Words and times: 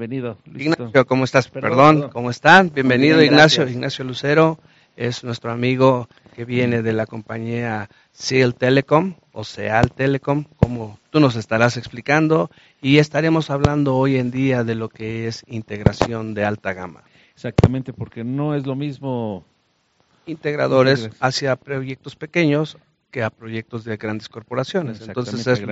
bienvenido. 0.00 0.38
Ignacio, 0.46 1.06
¿cómo 1.06 1.24
estás? 1.24 1.48
Perdón, 1.48 2.08
¿cómo 2.08 2.30
están? 2.30 2.72
Bienvenido 2.72 3.22
Ignacio, 3.22 3.68
Ignacio 3.68 4.02
Lucero 4.02 4.58
es 4.96 5.24
nuestro 5.24 5.52
amigo 5.52 6.08
que 6.34 6.46
viene 6.46 6.80
de 6.80 6.94
la 6.94 7.04
compañía 7.04 7.90
Seal 8.10 8.54
Telecom 8.54 9.16
o 9.32 9.44
Seal 9.44 9.92
Telecom, 9.92 10.44
como 10.56 10.98
tú 11.10 11.20
nos 11.20 11.36
estarás 11.36 11.76
explicando, 11.76 12.50
y 12.80 12.96
estaremos 12.96 13.50
hablando 13.50 13.94
hoy 13.94 14.16
en 14.16 14.30
día 14.30 14.64
de 14.64 14.74
lo 14.74 14.88
que 14.88 15.26
es 15.26 15.44
integración 15.46 16.32
de 16.32 16.46
alta 16.46 16.72
gama. 16.72 17.02
Exactamente, 17.34 17.92
porque 17.92 18.24
no 18.24 18.54
es 18.54 18.66
lo 18.66 18.76
mismo 18.76 19.44
integradores 20.24 21.10
hacia 21.20 21.56
proyectos 21.56 22.16
pequeños 22.16 22.78
que 23.10 23.22
a 23.22 23.30
proyectos 23.30 23.84
de 23.84 23.96
grandes 23.96 24.28
corporaciones. 24.28 25.00
Entonces 25.06 25.46
es 25.46 25.62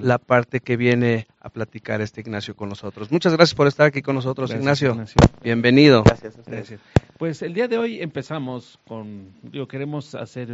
la 0.00 0.18
parte 0.18 0.60
que 0.60 0.76
viene 0.76 1.26
a 1.40 1.48
platicar 1.48 2.00
este 2.00 2.20
Ignacio 2.20 2.56
con 2.56 2.68
nosotros. 2.68 3.10
Muchas 3.10 3.32
gracias 3.34 3.54
por 3.54 3.66
estar 3.66 3.86
aquí 3.86 4.02
con 4.02 4.16
nosotros, 4.16 4.50
Ignacio. 4.50 4.96
Bienvenido. 5.42 6.02
Gracias, 6.02 6.34
Pues 7.16 7.42
el 7.42 7.54
día 7.54 7.68
de 7.68 7.78
hoy 7.78 8.02
empezamos 8.02 8.78
con, 8.86 9.30
digo, 9.42 9.68
queremos 9.68 10.14
hacer 10.14 10.48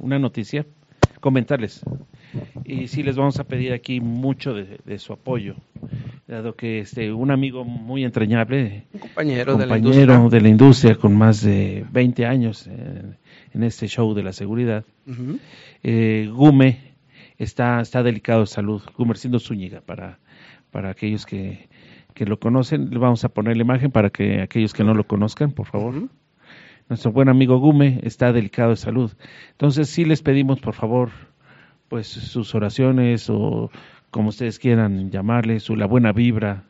una 0.00 0.18
noticia, 0.18 0.64
comentarles. 1.20 1.82
Y 2.64 2.88
sí 2.88 3.02
les 3.02 3.16
vamos 3.16 3.38
a 3.40 3.44
pedir 3.44 3.72
aquí 3.72 4.00
mucho 4.00 4.54
de, 4.54 4.98
su 4.98 5.12
apoyo, 5.12 5.56
dado 6.26 6.54
que 6.54 6.80
este 6.80 7.12
un 7.12 7.30
amigo 7.30 7.64
muy 7.64 8.04
entrañable, 8.04 8.84
un 8.92 9.00
compañero, 9.00 9.56
de, 9.56 9.66
la 9.66 9.78
industria. 9.78 10.18
de 10.28 10.40
la 10.40 10.48
industria 10.48 10.94
con 10.96 11.16
más 11.16 11.42
de 11.42 11.86
20 11.90 12.26
años 12.26 12.66
en, 12.66 13.16
en 13.52 13.62
este 13.62 13.88
show 13.88 14.14
de 14.14 14.22
la 14.22 14.32
seguridad, 14.32 14.84
eh, 15.82 16.28
Gume 16.32 16.94
está, 17.38 17.80
está 17.80 18.02
delicado 18.02 18.40
de 18.40 18.46
salud, 18.46 18.82
Gumercindo 18.96 19.38
Zúñiga, 19.38 19.80
para, 19.80 20.18
para 20.70 20.90
aquellos 20.90 21.26
que, 21.26 21.68
que 22.14 22.26
lo 22.26 22.38
conocen, 22.38 22.90
le 22.90 22.98
vamos 22.98 23.24
a 23.24 23.28
poner 23.28 23.56
la 23.56 23.62
imagen 23.62 23.90
para 23.90 24.10
que 24.10 24.42
aquellos 24.42 24.72
que 24.72 24.84
no 24.84 24.94
lo 24.94 25.04
conozcan, 25.04 25.52
por 25.52 25.66
favor. 25.66 26.08
Nuestro 26.88 27.12
buen 27.12 27.28
amigo 27.28 27.58
Gume 27.58 28.00
está 28.02 28.32
delicado 28.32 28.70
de 28.70 28.76
salud. 28.76 29.12
Entonces 29.50 29.88
sí 29.88 30.04
les 30.04 30.22
pedimos, 30.22 30.58
por 30.58 30.74
favor, 30.74 31.10
pues 31.88 32.06
sus 32.06 32.54
oraciones 32.54 33.28
o 33.30 33.70
como 34.10 34.30
ustedes 34.30 34.58
quieran 34.58 35.10
llamarle, 35.10 35.60
su, 35.60 35.76
la 35.76 35.86
buena 35.86 36.12
vibra, 36.12 36.64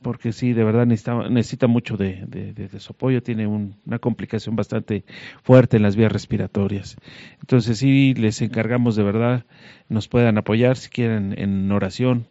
porque 0.00 0.32
sí, 0.32 0.52
de 0.52 0.64
verdad 0.64 0.86
necesita, 0.86 1.28
necesita 1.28 1.66
mucho 1.66 1.96
de, 1.96 2.68
su 2.78 2.92
apoyo, 2.92 3.22
tiene 3.22 3.46
una 3.46 3.98
complicación 3.98 4.56
bastante 4.56 5.04
fuerte 5.42 5.76
en 5.76 5.82
las 5.82 5.96
vías 5.96 6.12
respiratorias. 6.12 6.96
Entonces 7.40 7.78
sí, 7.78 8.14
les 8.14 8.40
encargamos 8.42 8.96
de 8.96 9.02
verdad, 9.02 9.44
nos 9.88 10.08
puedan 10.08 10.38
apoyar 10.38 10.76
si 10.76 10.88
quieren 10.88 11.34
en 11.36 11.70
oración 11.72 12.26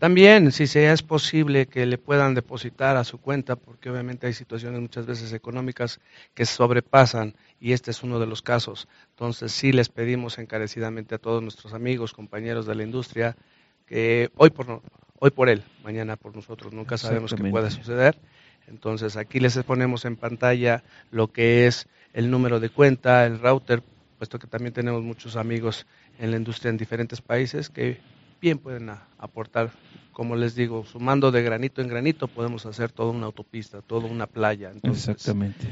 también, 0.00 0.50
si 0.50 0.66
sea 0.66 0.94
es 0.94 1.02
posible 1.02 1.66
que 1.66 1.84
le 1.84 1.98
puedan 1.98 2.34
depositar 2.34 2.96
a 2.96 3.04
su 3.04 3.18
cuenta, 3.18 3.54
porque 3.54 3.90
obviamente 3.90 4.26
hay 4.26 4.32
situaciones 4.32 4.80
muchas 4.80 5.04
veces 5.04 5.34
económicas 5.34 6.00
que 6.32 6.46
sobrepasan 6.46 7.34
y 7.60 7.72
este 7.72 7.90
es 7.90 8.02
uno 8.02 8.18
de 8.18 8.26
los 8.26 8.40
casos. 8.40 8.88
Entonces, 9.10 9.52
sí 9.52 9.72
les 9.72 9.90
pedimos 9.90 10.38
encarecidamente 10.38 11.16
a 11.16 11.18
todos 11.18 11.42
nuestros 11.42 11.74
amigos, 11.74 12.14
compañeros 12.14 12.64
de 12.64 12.74
la 12.74 12.82
industria, 12.82 13.36
que 13.86 14.30
hoy 14.36 14.48
por, 14.48 14.80
hoy 15.18 15.30
por 15.32 15.50
él, 15.50 15.62
mañana 15.84 16.16
por 16.16 16.34
nosotros, 16.34 16.72
nunca 16.72 16.96
sabemos 16.96 17.34
qué 17.34 17.44
puede 17.44 17.70
suceder. 17.70 18.18
Entonces, 18.68 19.18
aquí 19.18 19.38
les 19.38 19.58
ponemos 19.64 20.06
en 20.06 20.16
pantalla 20.16 20.82
lo 21.10 21.30
que 21.30 21.66
es 21.66 21.88
el 22.14 22.30
número 22.30 22.58
de 22.58 22.70
cuenta, 22.70 23.26
el 23.26 23.38
router, 23.38 23.82
puesto 24.16 24.38
que 24.38 24.46
también 24.46 24.72
tenemos 24.72 25.02
muchos 25.02 25.36
amigos 25.36 25.86
en 26.18 26.30
la 26.30 26.38
industria 26.38 26.70
en 26.70 26.78
diferentes 26.78 27.20
países 27.20 27.68
que 27.68 28.00
bien 28.40 28.58
pueden 28.58 28.90
aportar 29.18 29.70
como 30.20 30.36
les 30.36 30.54
digo, 30.54 30.84
sumando 30.84 31.30
de 31.30 31.42
granito 31.42 31.80
en 31.80 31.88
granito 31.88 32.28
podemos 32.28 32.66
hacer 32.66 32.92
toda 32.92 33.10
una 33.10 33.24
autopista, 33.24 33.80
toda 33.80 34.06
una 34.06 34.26
playa. 34.26 34.70
Exactamente. 34.82 35.66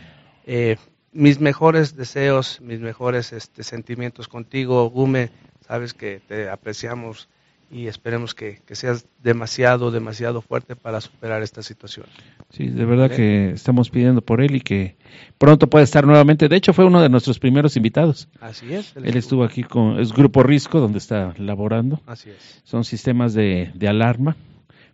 Eh, 0.46 0.76
mis 1.12 1.38
mejores 1.38 1.96
deseos, 1.96 2.60
mis 2.62 2.80
mejores 2.80 3.34
este, 3.34 3.62
sentimientos 3.62 4.26
contigo, 4.26 4.88
Gume, 4.88 5.30
sabes 5.66 5.92
que 5.92 6.22
te 6.26 6.48
apreciamos 6.48 7.28
y 7.70 7.86
esperemos 7.86 8.34
que, 8.34 8.62
seas 8.72 9.06
demasiado, 9.22 9.90
demasiado 9.90 10.40
fuerte 10.40 10.74
para 10.74 11.00
superar 11.00 11.42
esta 11.42 11.62
situación. 11.62 12.06
Sí, 12.50 12.68
de 12.68 12.84
verdad 12.84 13.10
que 13.10 13.50
estamos 13.50 13.90
pidiendo 13.90 14.22
por 14.22 14.40
él 14.40 14.56
y 14.56 14.60
que 14.60 14.96
pronto 15.36 15.68
pueda 15.68 15.84
estar 15.84 16.06
nuevamente. 16.06 16.48
De 16.48 16.56
hecho, 16.56 16.72
fue 16.72 16.86
uno 16.86 17.02
de 17.02 17.10
nuestros 17.10 17.38
primeros 17.38 17.76
invitados. 17.76 18.28
Así 18.40 18.72
es. 18.72 18.96
Él, 18.96 19.16
estuvo 19.16 19.44
aquí 19.44 19.64
con, 19.64 20.00
es 20.00 20.12
Grupo 20.12 20.42
Risco, 20.42 20.80
donde 20.80 20.98
está 20.98 21.34
laborando. 21.36 22.00
Así 22.06 22.30
es. 22.30 22.62
Son 22.64 22.84
sistemas 22.84 23.34
de, 23.34 23.72
alarma, 23.86 24.36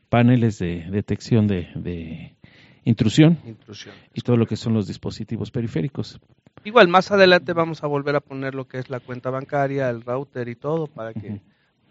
paneles 0.09 0.59
de 0.59 0.87
detección 0.91 1.47
de, 1.47 2.35
intrusión, 2.85 3.39
intrusión, 3.47 3.95
y 4.13 4.21
todo 4.21 4.37
lo 4.37 4.47
que 4.47 4.57
son 4.57 4.75
los 4.75 4.89
dispositivos 4.89 5.53
periféricos. 5.53 6.21
Igual, 6.65 6.89
más 6.89 7.13
adelante 7.13 7.53
vamos 7.53 7.85
a 7.85 7.87
volver 7.87 8.17
a 8.17 8.21
poner 8.21 8.55
lo 8.55 8.67
que 8.67 8.79
es 8.79 8.91
la 8.91 8.99
cuenta 8.99 9.31
bancaria, 9.31 9.91
el 9.91 10.03
router 10.03 10.49
y 10.49 10.57
todo 10.57 10.87
para 10.87 11.13
que 11.13 11.41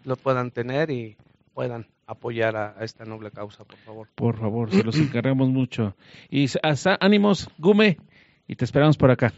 lo 0.04 0.16
puedan 0.16 0.50
tener 0.50 0.90
y 0.90 1.16
puedan 1.54 1.86
apoyar 2.06 2.56
a, 2.56 2.76
esta 2.80 3.04
noble 3.04 3.30
causa, 3.30 3.64
por 3.64 3.78
favor. 3.78 4.08
Por 4.14 4.38
favor, 4.38 4.70
se 4.70 4.82
los 4.82 4.96
encargamos 4.96 5.48
mucho. 5.48 5.96
Y 6.30 6.46
hasta, 6.62 6.96
ánimos, 7.00 7.48
Gume, 7.58 7.98
y 8.46 8.56
te 8.56 8.64
esperamos 8.64 8.96
por 8.96 9.10
acá. 9.10 9.32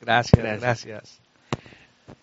Gracias, 0.00 0.40
gracias, 0.40 0.60
gracias. 0.60 1.20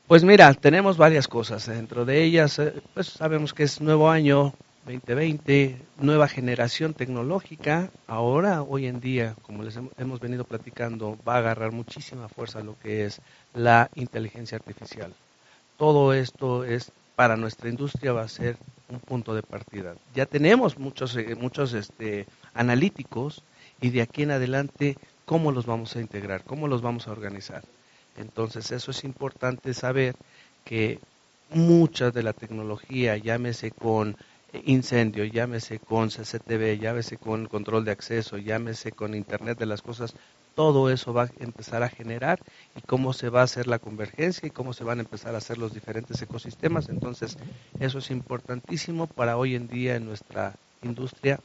Pues 0.07 0.23
mira, 0.23 0.53
tenemos 0.53 0.97
varias 0.97 1.27
cosas. 1.27 1.65
Dentro 1.67 2.05
de 2.05 2.23
ellas, 2.23 2.59
eh, 2.59 2.73
pues 2.93 3.07
sabemos 3.07 3.53
que 3.53 3.63
es 3.63 3.81
nuevo 3.81 4.09
año 4.09 4.53
2020, 4.85 5.77
nueva 5.99 6.27
generación 6.27 6.93
tecnológica. 6.93 7.89
Ahora, 8.07 8.61
hoy 8.61 8.85
en 8.85 9.01
día, 9.01 9.35
como 9.41 9.63
les 9.63 9.77
hemos 9.97 10.19
venido 10.21 10.45
platicando, 10.45 11.17
va 11.27 11.35
a 11.35 11.37
agarrar 11.39 11.71
muchísima 11.73 12.29
fuerza 12.29 12.61
lo 12.61 12.77
que 12.79 13.05
es 13.05 13.21
la 13.53 13.89
inteligencia 13.95 14.57
artificial 14.57 15.13
todo 15.83 16.13
esto 16.13 16.63
es 16.63 16.93
para 17.17 17.35
nuestra 17.35 17.67
industria 17.67 18.13
va 18.13 18.21
a 18.21 18.29
ser 18.29 18.55
un 18.87 19.01
punto 19.01 19.35
de 19.35 19.43
partida. 19.43 19.95
Ya 20.15 20.25
tenemos 20.25 20.79
muchos, 20.79 21.13
eh, 21.17 21.35
muchos 21.35 21.73
este, 21.73 22.25
analíticos 22.53 23.43
y 23.81 23.89
de 23.89 24.01
aquí 24.01 24.23
en 24.23 24.31
adelante 24.31 24.97
cómo 25.25 25.51
los 25.51 25.65
vamos 25.65 25.93
a 25.97 25.99
integrar, 25.99 26.45
cómo 26.45 26.69
los 26.69 26.81
vamos 26.81 27.09
a 27.09 27.11
organizar. 27.11 27.65
Entonces 28.15 28.71
eso 28.71 28.91
es 28.91 29.03
importante 29.03 29.73
saber 29.73 30.15
que 30.63 30.99
mucha 31.49 32.11
de 32.11 32.23
la 32.23 32.31
tecnología, 32.31 33.17
llámese 33.17 33.71
con 33.71 34.15
incendio, 34.63 35.25
llámese 35.25 35.79
con 35.79 36.07
CCTV, 36.07 36.79
llámese 36.79 37.17
con 37.17 37.45
control 37.47 37.83
de 37.83 37.91
acceso, 37.91 38.37
llámese 38.37 38.93
con 38.93 39.15
Internet 39.15 39.59
de 39.59 39.65
las 39.65 39.81
Cosas, 39.81 40.15
todo 40.55 40.89
eso 40.89 41.13
va 41.13 41.23
a 41.23 41.29
empezar 41.39 41.83
a 41.83 41.89
generar 41.89 42.39
y 42.75 42.81
cómo 42.81 43.13
se 43.13 43.29
va 43.29 43.41
a 43.41 43.45
hacer 43.45 43.67
la 43.67 43.79
convergencia 43.79 44.47
y 44.47 44.51
cómo 44.51 44.73
se 44.73 44.83
van 44.83 44.99
a 44.99 45.01
empezar 45.01 45.35
a 45.35 45.39
hacer 45.39 45.57
los 45.57 45.73
diferentes 45.73 46.21
ecosistemas. 46.21 46.89
Entonces, 46.89 47.37
eso 47.79 47.99
es 47.99 48.11
importantísimo 48.11 49.07
para 49.07 49.37
hoy 49.37 49.55
en 49.55 49.67
día 49.67 49.95
en 49.95 50.05
nuestra 50.05 50.55
industria. 50.83 51.39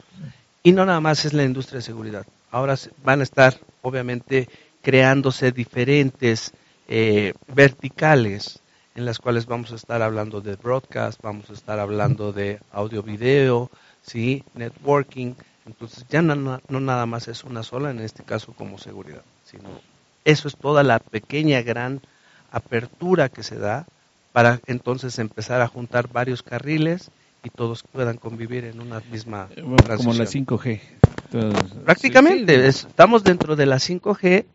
Y 0.63 0.73
no 0.73 0.85
nada 0.85 1.01
más 1.01 1.25
es 1.25 1.33
la 1.33 1.45
industria 1.45 1.79
de 1.79 1.85
seguridad. 1.85 2.27
Ahora 2.51 2.77
van 3.05 3.21
a 3.21 3.25
estar, 3.25 3.59
obviamente, 3.83 4.49
creándose 4.83 5.53
diferentes 5.53 6.53
eh, 6.89 7.35
verticales 7.49 8.61
en 8.95 9.05
las 9.05 9.19
cuales 9.19 9.47
vamos 9.47 9.71
a 9.71 9.77
estar 9.77 10.03
hablando 10.03 10.41
de 10.41 10.57
broadcast, 10.57 11.23
vamos 11.23 11.51
a 11.51 11.53
estar 11.53 11.79
hablando 11.79 12.33
de 12.33 12.59
audio-video, 12.73 13.71
¿sí? 14.03 14.43
networking, 14.55 15.35
entonces 15.69 16.07
ya 16.09 16.23
no, 16.23 16.35
no, 16.35 16.81
nada 16.81 17.05
más 17.07 17.29
es 17.29 17.45
una 17.45 17.63
sola, 17.63 17.91
en 17.91 18.01
este 18.01 18.25
caso 18.25 18.55
como 18.55 18.79
seguridad, 18.79 19.23
sino 19.45 19.69
eso 20.25 20.49
es 20.49 20.57
toda 20.57 20.83
la 20.83 20.99
pequeña, 20.99 21.61
gran 21.61 22.01
apertura 22.51 23.29
que 23.29 23.43
se 23.43 23.57
da 23.57 23.87
para 24.33 24.61
entonces 24.67 25.19
empezar 25.19 25.61
a 25.61 25.69
juntar 25.69 26.09
varios 26.09 26.43
carriles 26.43 27.11
y 27.45 27.51
todos 27.51 27.83
puedan 27.83 28.17
convivir 28.17 28.65
en 28.65 28.81
una 28.81 29.01
misma 29.13 29.49
eh, 29.55 29.63
Como 29.63 29.77
la 30.15 30.25
5G. 30.25 30.81
Prácticamente, 31.85 32.67
estamos 32.67 33.23
dentro 33.23 33.55
de 33.55 33.67
la 33.67 33.77
5G 33.77 34.47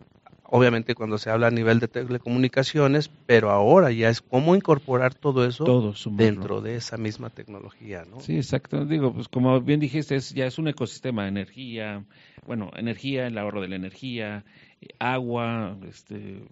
obviamente 0.55 0.93
cuando 0.93 1.17
se 1.17 1.31
habla 1.31 1.47
a 1.47 1.51
nivel 1.51 1.79
de 1.79 1.87
telecomunicaciones, 1.87 3.09
pero 3.25 3.49
ahora 3.49 3.91
ya 3.91 4.09
es 4.09 4.21
cómo 4.21 4.55
incorporar 4.55 5.15
todo 5.15 5.47
eso 5.47 5.95
dentro 6.11 6.61
de 6.61 6.75
esa 6.75 6.95
misma 6.95 7.31
tecnología, 7.31 8.05
¿no? 8.07 8.19
Sí, 8.19 8.35
exacto. 8.35 8.85
Digo, 8.85 9.11
pues 9.11 9.27
como 9.27 9.59
bien 9.61 9.79
dijiste, 9.79 10.15
es, 10.15 10.31
ya 10.31 10.45
es 10.45 10.59
un 10.59 10.67
ecosistema 10.67 11.23
de 11.23 11.29
energía, 11.29 12.05
bueno, 12.45 12.69
energía, 12.75 13.25
el 13.25 13.35
ahorro 13.39 13.61
de 13.61 13.69
la 13.69 13.77
energía, 13.77 14.45
agua, 14.99 15.75
este, 15.89 16.43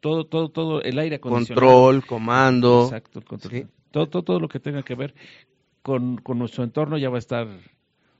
todo, 0.00 0.26
todo, 0.26 0.50
todo, 0.50 0.82
el 0.82 0.98
aire 0.98 1.16
acondicionado. 1.16 1.66
Control, 1.66 2.04
comando. 2.04 2.84
Exacto, 2.84 3.22
control. 3.22 3.66
Todo, 3.90 4.10
todo, 4.10 4.24
todo 4.24 4.40
lo 4.40 4.48
que 4.48 4.60
tenga 4.60 4.82
que 4.82 4.94
ver 4.94 5.14
con, 5.80 6.18
con 6.18 6.38
nuestro 6.38 6.64
entorno 6.64 6.98
ya 6.98 7.08
va 7.08 7.16
a 7.16 7.20
estar, 7.20 7.48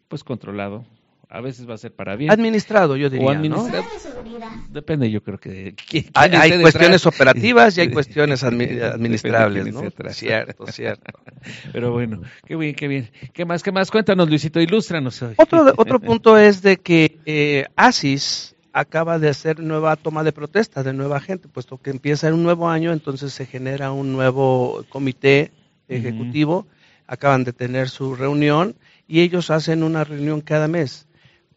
pues, 0.08 0.24
controlado 0.24 0.86
a 1.30 1.40
veces 1.42 1.68
va 1.68 1.74
a 1.74 1.78
ser 1.78 1.92
para 1.92 2.16
bien. 2.16 2.30
Administrado, 2.30 2.96
yo 2.96 3.10
diría. 3.10 3.26
O 3.26 3.30
administrado. 3.30 3.84
seguridad? 3.98 4.48
Depende, 4.70 5.10
yo 5.10 5.22
creo 5.22 5.38
que... 5.38 5.74
hay, 6.14 6.60
cuestiones 6.60 7.04
operativas 7.04 7.76
y 7.76 7.82
hay 7.82 7.90
cuestiones 7.92 8.42
administrables, 8.42 9.72
¿no? 9.74 9.82
Cierto, 10.10 10.66
cierto. 10.68 11.12
Pero 11.72 11.92
bueno, 11.92 12.22
qué 12.46 12.56
bien, 12.56 12.74
qué 12.74 12.88
bien. 12.88 13.10
¿Qué 13.34 13.44
más, 13.44 13.62
qué 13.62 13.72
más? 13.72 13.90
Cuéntanos, 13.90 14.28
Luisito, 14.28 14.60
ilústranos. 14.60 15.22
Otro, 15.36 15.72
otro 15.76 16.00
punto 16.00 16.38
es 16.38 16.62
de 16.62 16.78
que 16.78 17.18
eh, 17.26 17.66
ASIS 17.76 18.56
acaba 18.72 19.18
de 19.18 19.28
hacer 19.28 19.60
nueva 19.60 19.96
toma 19.96 20.24
de 20.24 20.32
protesta 20.32 20.82
de 20.82 20.92
nueva 20.92 21.20
gente, 21.20 21.48
puesto 21.48 21.78
que 21.78 21.90
empieza 21.90 22.32
un 22.32 22.42
nuevo 22.42 22.68
año, 22.68 22.92
entonces 22.92 23.32
se 23.32 23.44
genera 23.44 23.92
un 23.92 24.12
nuevo 24.12 24.84
comité 24.88 25.50
ejecutivo, 25.88 26.66
acaban 27.06 27.44
de 27.44 27.52
tener 27.52 27.88
su 27.88 28.14
reunión 28.14 28.76
y 29.06 29.20
ellos 29.20 29.50
hacen 29.50 29.82
una 29.82 30.04
reunión 30.04 30.40
cada 30.40 30.68
mes. 30.68 31.07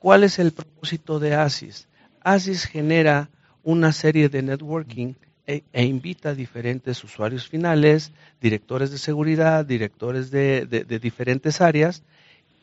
¿Cuál 0.01 0.24
es 0.24 0.39
el 0.39 0.51
propósito 0.51 1.19
de 1.19 1.36
ASIS? 1.36 1.88
ASIS 2.21 2.65
genera 2.65 3.30
una 3.62 3.92
serie 3.92 4.30
de 4.30 4.42
networking 4.42 5.13
e, 5.45 5.62
e 5.71 5.83
invita 5.83 6.30
a 6.30 6.33
diferentes 6.33 7.03
usuarios 7.03 7.48
finales, 7.48 8.12
directores 8.42 8.89
de 8.89 8.98
seguridad, 8.98 9.63
directores 9.63 10.31
de, 10.31 10.65
de 10.65 11.00
diferentes 11.00 11.62
áreas 11.62 12.01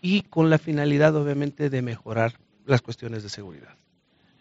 y 0.02 0.22
con 0.22 0.50
la 0.50 0.58
finalidad 0.58 1.14
obviamente 1.14 1.70
de 1.70 1.80
mejorar 1.80 2.32
las 2.66 2.82
cuestiones 2.82 3.22
de 3.22 3.28
seguridad. 3.28 3.76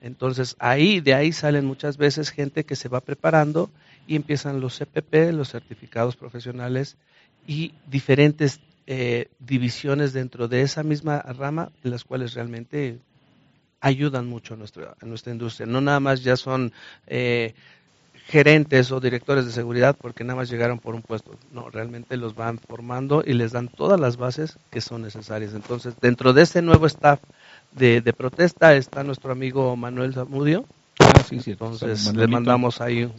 Entonces 0.02 0.56
ahí, 0.58 1.00
de 1.00 1.14
ahí 1.14 1.34
salen 1.34 1.66
muchas 1.66 1.98
veces 1.98 2.32
gente 2.32 2.64
que 2.64 2.76
se 2.76 2.90
va 2.90 3.02
preparando 3.02 3.70
y 4.08 4.16
empiezan 4.16 4.60
los 4.60 4.76
CPP, 4.80 5.34
los 5.34 5.52
certificados 5.52 6.16
profesionales 6.16 6.98
y 7.46 7.74
diferentes 7.86 8.60
eh, 8.88 9.30
divisiones 9.40 10.14
dentro 10.14 10.48
de 10.48 10.62
esa 10.62 10.82
misma 10.82 11.20
rama, 11.22 11.72
en 11.84 11.92
las 11.92 12.06
cuales 12.06 12.34
realmente 12.34 13.00
ayudan 13.82 14.28
mucho 14.28 14.54
a 14.54 14.58
nuestra, 14.58 14.96
a 15.00 15.06
nuestra 15.06 15.32
industria. 15.34 15.68
No 15.68 15.82
nada 15.82 16.00
más 16.00 16.24
ya 16.24 16.38
son 16.38 16.72
eh, 17.06 17.54
gerentes 18.28 18.92
o 18.92 19.00
directores 19.00 19.46
de 19.46 19.52
seguridad 19.52 19.96
porque 20.00 20.24
nada 20.24 20.36
más 20.36 20.50
llegaron 20.50 20.80
por 20.80 20.96
un 20.96 21.02
puesto. 21.02 21.38
No, 21.52 21.70
realmente 21.70 22.18
los 22.18 22.36
van 22.36 22.60
formando 22.60 23.24
y 23.26 23.34
les 23.34 23.52
dan 23.52 23.68
todas 23.68 24.00
las 24.00 24.18
bases 24.18 24.58
que 24.70 24.82
son 24.82 25.02
necesarias. 25.02 25.54
Entonces, 25.54 25.96
dentro 26.02 26.34
de 26.34 26.44
ese 26.44 26.62
nuevo 26.62 26.88
staff 26.88 27.20
de, 27.72 28.02
de 28.02 28.14
protesta 28.14 28.76
está 28.76 29.04
nuestro 29.04 29.32
amigo 29.32 29.76
Manuel 29.76 30.14
Zamudio. 30.14 30.66
Ah, 31.00 31.24
sí, 31.28 31.40
sí. 31.40 31.52
Entonces, 31.52 32.14
le 32.14 32.28
mandamos 32.28 32.82
ahí 32.82 33.04
un, 33.04 33.14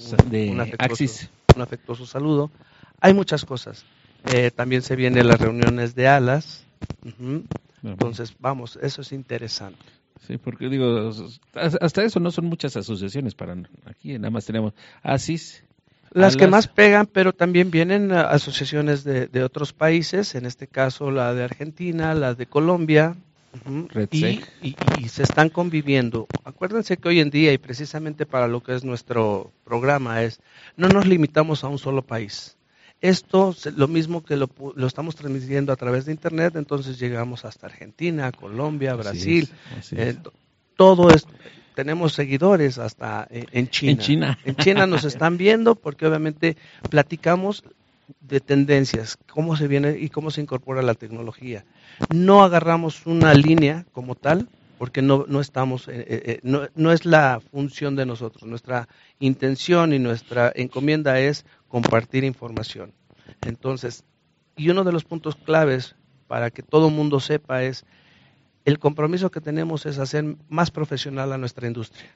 un, 0.50 0.60
afectuoso, 0.60 1.28
un 1.54 1.62
afectuoso 1.62 2.06
saludo. 2.06 2.50
Hay 3.00 3.14
muchas 3.14 3.44
cosas. 3.44 3.84
Eh, 4.26 4.50
también 4.50 4.82
se 4.82 4.96
vienen 4.96 5.28
las 5.28 5.40
reuniones 5.40 5.94
de 5.94 6.08
alas. 6.08 6.64
Entonces, 7.82 8.34
vamos, 8.38 8.78
eso 8.82 9.02
es 9.02 9.12
interesante. 9.12 9.84
Sí, 10.26 10.36
porque 10.36 10.68
digo, 10.68 11.10
hasta 11.54 12.02
eso 12.02 12.20
no 12.20 12.30
son 12.30 12.46
muchas 12.46 12.76
asociaciones 12.76 13.34
para 13.34 13.56
aquí, 13.86 14.14
nada 14.18 14.30
más 14.30 14.44
tenemos 14.44 14.74
ASIS. 15.02 15.62
Las 16.10 16.36
que 16.36 16.46
más 16.46 16.68
pegan, 16.68 17.06
pero 17.06 17.32
también 17.32 17.70
vienen 17.70 18.12
asociaciones 18.12 19.04
de, 19.04 19.26
de, 19.26 19.42
otros 19.42 19.72
países, 19.72 20.34
en 20.34 20.46
este 20.46 20.66
caso 20.66 21.10
la 21.10 21.34
de 21.34 21.44
Argentina, 21.44 22.14
la 22.14 22.34
de 22.34 22.46
Colombia, 22.46 23.14
y, 24.10 24.40
y, 24.62 25.08
se 25.08 25.22
están 25.22 25.48
conviviendo. 25.48 26.26
Acuérdense 26.44 26.96
que 26.96 27.08
hoy 27.08 27.20
en 27.20 27.30
día, 27.30 27.52
y 27.52 27.58
precisamente 27.58 28.26
para 28.26 28.48
lo 28.48 28.62
que 28.62 28.74
es 28.74 28.84
nuestro 28.84 29.52
programa, 29.64 30.22
es 30.22 30.40
no 30.76 30.88
nos 30.88 31.06
limitamos 31.06 31.64
a 31.64 31.68
un 31.68 31.78
solo 31.78 32.02
país. 32.02 32.57
Esto, 33.00 33.54
lo 33.76 33.86
mismo 33.86 34.24
que 34.24 34.36
lo, 34.36 34.48
estamos 34.84 35.14
transmitiendo 35.14 35.72
a 35.72 35.76
través 35.76 36.06
de 36.06 36.12
Internet, 36.12 36.56
entonces 36.56 36.98
llegamos 36.98 37.44
hasta 37.44 37.66
Argentina, 37.66 38.32
Colombia, 38.32 38.94
Brasil, 38.96 39.48
eh, 39.92 40.16
todo 40.76 41.10
esto. 41.10 41.32
Tenemos 41.76 42.12
seguidores 42.12 42.78
hasta 42.78 43.28
eh, 43.30 43.46
en 43.52 43.68
China. 43.68 43.92
En 43.92 43.98
China. 43.98 44.38
En 44.44 44.56
China 44.56 44.86
nos 44.88 45.04
están 45.04 45.36
viendo 45.36 45.76
porque 45.76 46.08
obviamente 46.08 46.56
platicamos 46.90 47.62
de 48.20 48.40
tendencias, 48.40 49.16
cómo 49.30 49.56
se 49.56 49.68
viene 49.68 49.96
y 50.00 50.08
cómo 50.08 50.32
se 50.32 50.40
incorpora 50.40 50.82
la 50.82 50.94
tecnología. 50.94 51.64
No 52.12 52.42
agarramos 52.42 53.06
una 53.06 53.32
línea 53.32 53.86
como 53.92 54.16
tal, 54.16 54.48
porque 54.76 55.02
no, 55.02 55.24
no 55.28 55.40
estamos, 55.40 55.88
eh, 55.88 56.40
no, 56.42 56.68
no, 56.74 56.90
es 56.90 57.04
la 57.04 57.40
función 57.52 57.94
de 57.94 58.06
nosotros. 58.06 58.42
Nuestra 58.44 58.88
intención 59.20 59.92
y 59.92 60.00
nuestra 60.00 60.52
encomienda 60.54 61.20
es 61.20 61.44
compartir 61.68 62.24
información. 62.24 62.92
Entonces, 63.46 64.04
y 64.56 64.70
uno 64.70 64.84
de 64.84 64.92
los 64.92 65.04
puntos 65.04 65.36
claves 65.36 65.94
para 66.26 66.50
que 66.50 66.62
todo 66.62 66.88
el 66.88 66.94
mundo 66.94 67.20
sepa 67.20 67.62
es 67.62 67.84
el 68.64 68.78
compromiso 68.78 69.30
que 69.30 69.40
tenemos 69.40 69.86
es 69.86 69.98
hacer 69.98 70.36
más 70.48 70.70
profesional 70.70 71.32
a 71.32 71.38
nuestra 71.38 71.66
industria. 71.66 72.10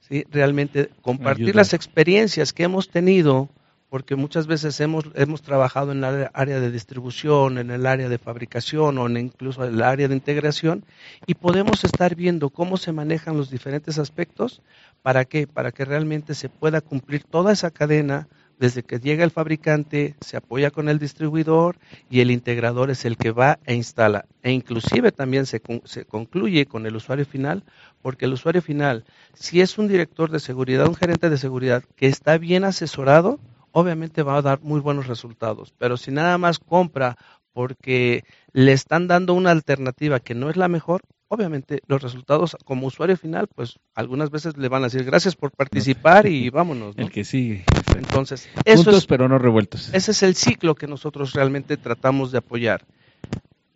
¿sí? 0.00 0.24
Realmente 0.30 0.90
compartir 1.02 1.56
las 1.56 1.72
experiencias 1.72 2.52
que 2.52 2.62
hemos 2.62 2.88
tenido, 2.88 3.48
porque 3.88 4.14
muchas 4.14 4.46
veces 4.46 4.78
hemos, 4.80 5.06
hemos 5.14 5.42
trabajado 5.42 5.90
en 5.92 6.04
el 6.04 6.28
área 6.34 6.60
de 6.60 6.70
distribución, 6.70 7.58
en 7.58 7.70
el 7.70 7.84
área 7.86 8.08
de 8.08 8.18
fabricación 8.18 8.98
o 8.98 9.06
en 9.06 9.16
incluso 9.16 9.64
en 9.64 9.74
el 9.74 9.82
área 9.82 10.06
de 10.06 10.14
integración, 10.14 10.84
y 11.26 11.34
podemos 11.34 11.82
estar 11.82 12.14
viendo 12.14 12.50
cómo 12.50 12.76
se 12.76 12.92
manejan 12.92 13.36
los 13.36 13.50
diferentes 13.50 13.98
aspectos. 13.98 14.62
¿Para 15.02 15.24
qué? 15.24 15.46
Para 15.46 15.72
que 15.72 15.84
realmente 15.84 16.34
se 16.34 16.48
pueda 16.48 16.80
cumplir 16.80 17.24
toda 17.24 17.52
esa 17.52 17.70
cadena 17.70 18.28
desde 18.58 18.82
que 18.82 18.98
llega 18.98 19.24
el 19.24 19.30
fabricante, 19.30 20.16
se 20.20 20.36
apoya 20.36 20.70
con 20.70 20.88
el 20.88 20.98
distribuidor 20.98 21.76
y 22.10 22.20
el 22.20 22.30
integrador 22.30 22.90
es 22.90 23.04
el 23.04 23.16
que 23.16 23.30
va 23.30 23.58
e 23.64 23.74
instala. 23.74 24.26
E 24.42 24.50
inclusive 24.52 25.12
también 25.12 25.46
se, 25.46 25.62
se, 25.84 26.04
concluye 26.04 26.66
con 26.66 26.86
el 26.86 26.96
usuario 26.96 27.24
final, 27.24 27.62
porque 28.02 28.24
el 28.24 28.32
usuario 28.32 28.62
final, 28.62 29.04
si 29.34 29.60
es 29.60 29.78
un 29.78 29.88
director 29.88 30.30
de 30.30 30.40
seguridad, 30.40 30.88
un 30.88 30.94
gerente 30.94 31.30
de 31.30 31.38
seguridad 31.38 31.84
que 31.96 32.06
está 32.06 32.38
bien 32.38 32.64
asesorado, 32.64 33.38
obviamente 33.72 34.22
va 34.22 34.36
a 34.36 34.42
dar 34.42 34.60
muy 34.60 34.80
buenos 34.80 35.06
resultados. 35.06 35.72
Pero 35.78 35.96
si 35.96 36.10
nada 36.10 36.36
más 36.38 36.58
compra 36.58 37.16
porque 37.52 38.24
le 38.52 38.72
están 38.72 39.08
dando 39.08 39.34
una 39.34 39.50
alternativa 39.50 40.20
que 40.20 40.34
no 40.34 40.50
es 40.50 40.56
la 40.56 40.68
mejor, 40.68 41.02
obviamente 41.28 41.82
los 41.86 42.02
resultados 42.02 42.56
como 42.64 42.86
usuario 42.86 43.16
final, 43.16 43.48
pues 43.54 43.78
algunas 43.94 44.30
veces 44.30 44.56
le 44.56 44.68
van 44.68 44.82
a 44.82 44.86
decir 44.86 45.04
gracias 45.04 45.36
por 45.36 45.50
participar 45.52 46.26
y 46.26 46.50
vámonos. 46.50 46.94
El 46.96 47.10
que 47.10 47.24
sigue. 47.24 47.64
Entonces, 47.96 48.48
eso 48.64 48.90
es, 48.90 49.06
pero 49.06 49.28
no 49.28 49.38
revueltos. 49.38 49.92
Ese 49.92 50.10
es 50.10 50.22
el 50.22 50.34
ciclo 50.34 50.74
que 50.74 50.86
nosotros 50.86 51.32
realmente 51.32 51.76
tratamos 51.76 52.32
de 52.32 52.38
apoyar. 52.38 52.84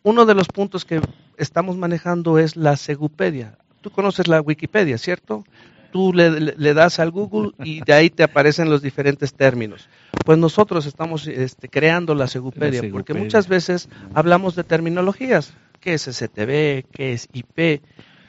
Uno 0.02 0.26
de 0.26 0.34
los 0.34 0.48
puntos 0.48 0.84
que 0.84 1.00
estamos 1.36 1.76
manejando 1.76 2.38
es 2.38 2.56
la 2.56 2.76
Segupedia. 2.76 3.58
Tú 3.82 3.90
conoces 3.90 4.26
la 4.26 4.40
Wikipedia, 4.40 4.98
¿cierto? 4.98 5.44
Tú 5.92 6.12
le, 6.12 6.30
le 6.30 6.74
das 6.74 6.98
al 6.98 7.10
Google 7.10 7.52
y 7.62 7.84
de 7.84 7.92
ahí 7.92 8.08
te 8.08 8.22
aparecen 8.22 8.70
los 8.70 8.80
diferentes 8.80 9.34
términos. 9.34 9.88
Pues 10.24 10.38
nosotros 10.38 10.86
estamos 10.86 11.26
este, 11.26 11.68
creando 11.68 12.14
la 12.14 12.26
Segupedia, 12.26 12.82
porque 12.90 13.12
muchas 13.12 13.46
veces 13.46 13.88
hablamos 14.14 14.56
de 14.56 14.64
terminologías 14.64 15.52
qué 15.82 15.94
es 15.94 16.04
STB, 16.04 16.88
qué 16.90 17.12
es 17.12 17.28
IP. 17.32 17.82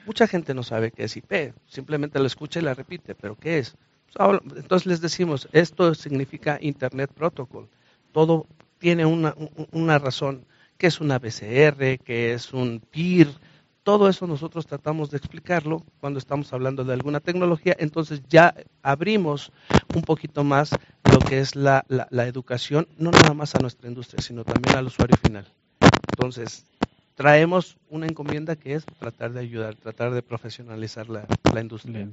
Mucha 0.05 0.27
gente 0.27 0.53
no 0.53 0.63
sabe 0.63 0.91
qué 0.91 1.05
es 1.05 1.15
IP, 1.15 1.53
simplemente 1.65 2.19
lo 2.19 2.25
escucha 2.25 2.59
y 2.59 2.63
la 2.63 2.73
repite, 2.73 3.15
pero 3.15 3.37
¿qué 3.37 3.59
es? 3.59 3.77
Pues 4.13 4.41
entonces 4.57 4.85
les 4.85 5.01
decimos, 5.01 5.47
esto 5.53 5.95
significa 5.95 6.57
Internet 6.59 7.11
Protocol. 7.13 7.69
Todo 8.11 8.47
tiene 8.79 9.05
una, 9.05 9.33
una 9.71 9.99
razón, 9.99 10.45
qué 10.77 10.87
es 10.87 10.99
una 10.99 11.19
BCR, 11.19 11.99
qué 12.03 12.33
es 12.33 12.51
un 12.53 12.81
PIR, 12.91 13.29
todo 13.83 14.09
eso 14.09 14.27
nosotros 14.27 14.65
tratamos 14.65 15.11
de 15.11 15.17
explicarlo 15.17 15.83
cuando 15.99 16.19
estamos 16.19 16.51
hablando 16.53 16.83
de 16.83 16.93
alguna 16.93 17.19
tecnología, 17.19 17.75
entonces 17.79 18.21
ya 18.29 18.55
abrimos 18.81 19.51
un 19.95 20.01
poquito 20.01 20.43
más 20.43 20.71
lo 21.11 21.19
que 21.19 21.39
es 21.39 21.55
la, 21.55 21.85
la, 21.87 22.07
la 22.09 22.27
educación, 22.27 22.87
no 22.97 23.11
nada 23.11 23.33
más 23.33 23.55
a 23.55 23.59
nuestra 23.59 23.87
industria, 23.87 24.21
sino 24.21 24.43
también 24.43 24.75
al 24.75 24.87
usuario 24.87 25.17
final. 25.17 25.45
Entonces, 26.13 26.65
traemos 27.15 27.77
una 27.89 28.07
encomienda 28.07 28.55
que 28.55 28.73
es 28.73 28.85
tratar 28.85 29.33
de 29.33 29.41
ayudar, 29.41 29.75
tratar 29.75 30.13
de 30.13 30.21
profesionalizar 30.21 31.09
la, 31.09 31.27
industria. 31.61 32.07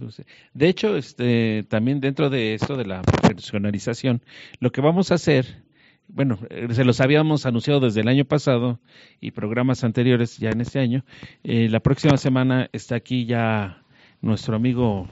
De 0.52 0.68
hecho, 0.68 0.96
este, 0.96 1.64
también 1.68 2.00
dentro 2.00 2.30
de 2.30 2.54
esto 2.54 2.76
de 2.76 2.86
la 2.86 3.02
profesionalización, 3.02 4.22
lo 4.58 4.70
que 4.72 4.80
vamos 4.80 5.10
a 5.10 5.14
hacer, 5.14 5.62
bueno, 6.08 6.38
se 6.70 6.84
los 6.84 7.00
habíamos 7.00 7.46
anunciado 7.46 7.80
desde 7.80 8.00
el 8.00 8.08
año 8.08 8.24
pasado 8.24 8.80
y 9.20 9.30
programas 9.30 9.84
anteriores 9.84 10.38
ya 10.38 10.50
en 10.50 10.60
este 10.60 10.78
año, 10.80 11.04
eh, 11.44 11.68
la 11.68 11.80
próxima 11.80 12.16
semana 12.16 12.68
está 12.72 12.96
aquí 12.96 13.24
ya 13.24 13.82
nuestro 14.20 14.56
amigo 14.56 15.08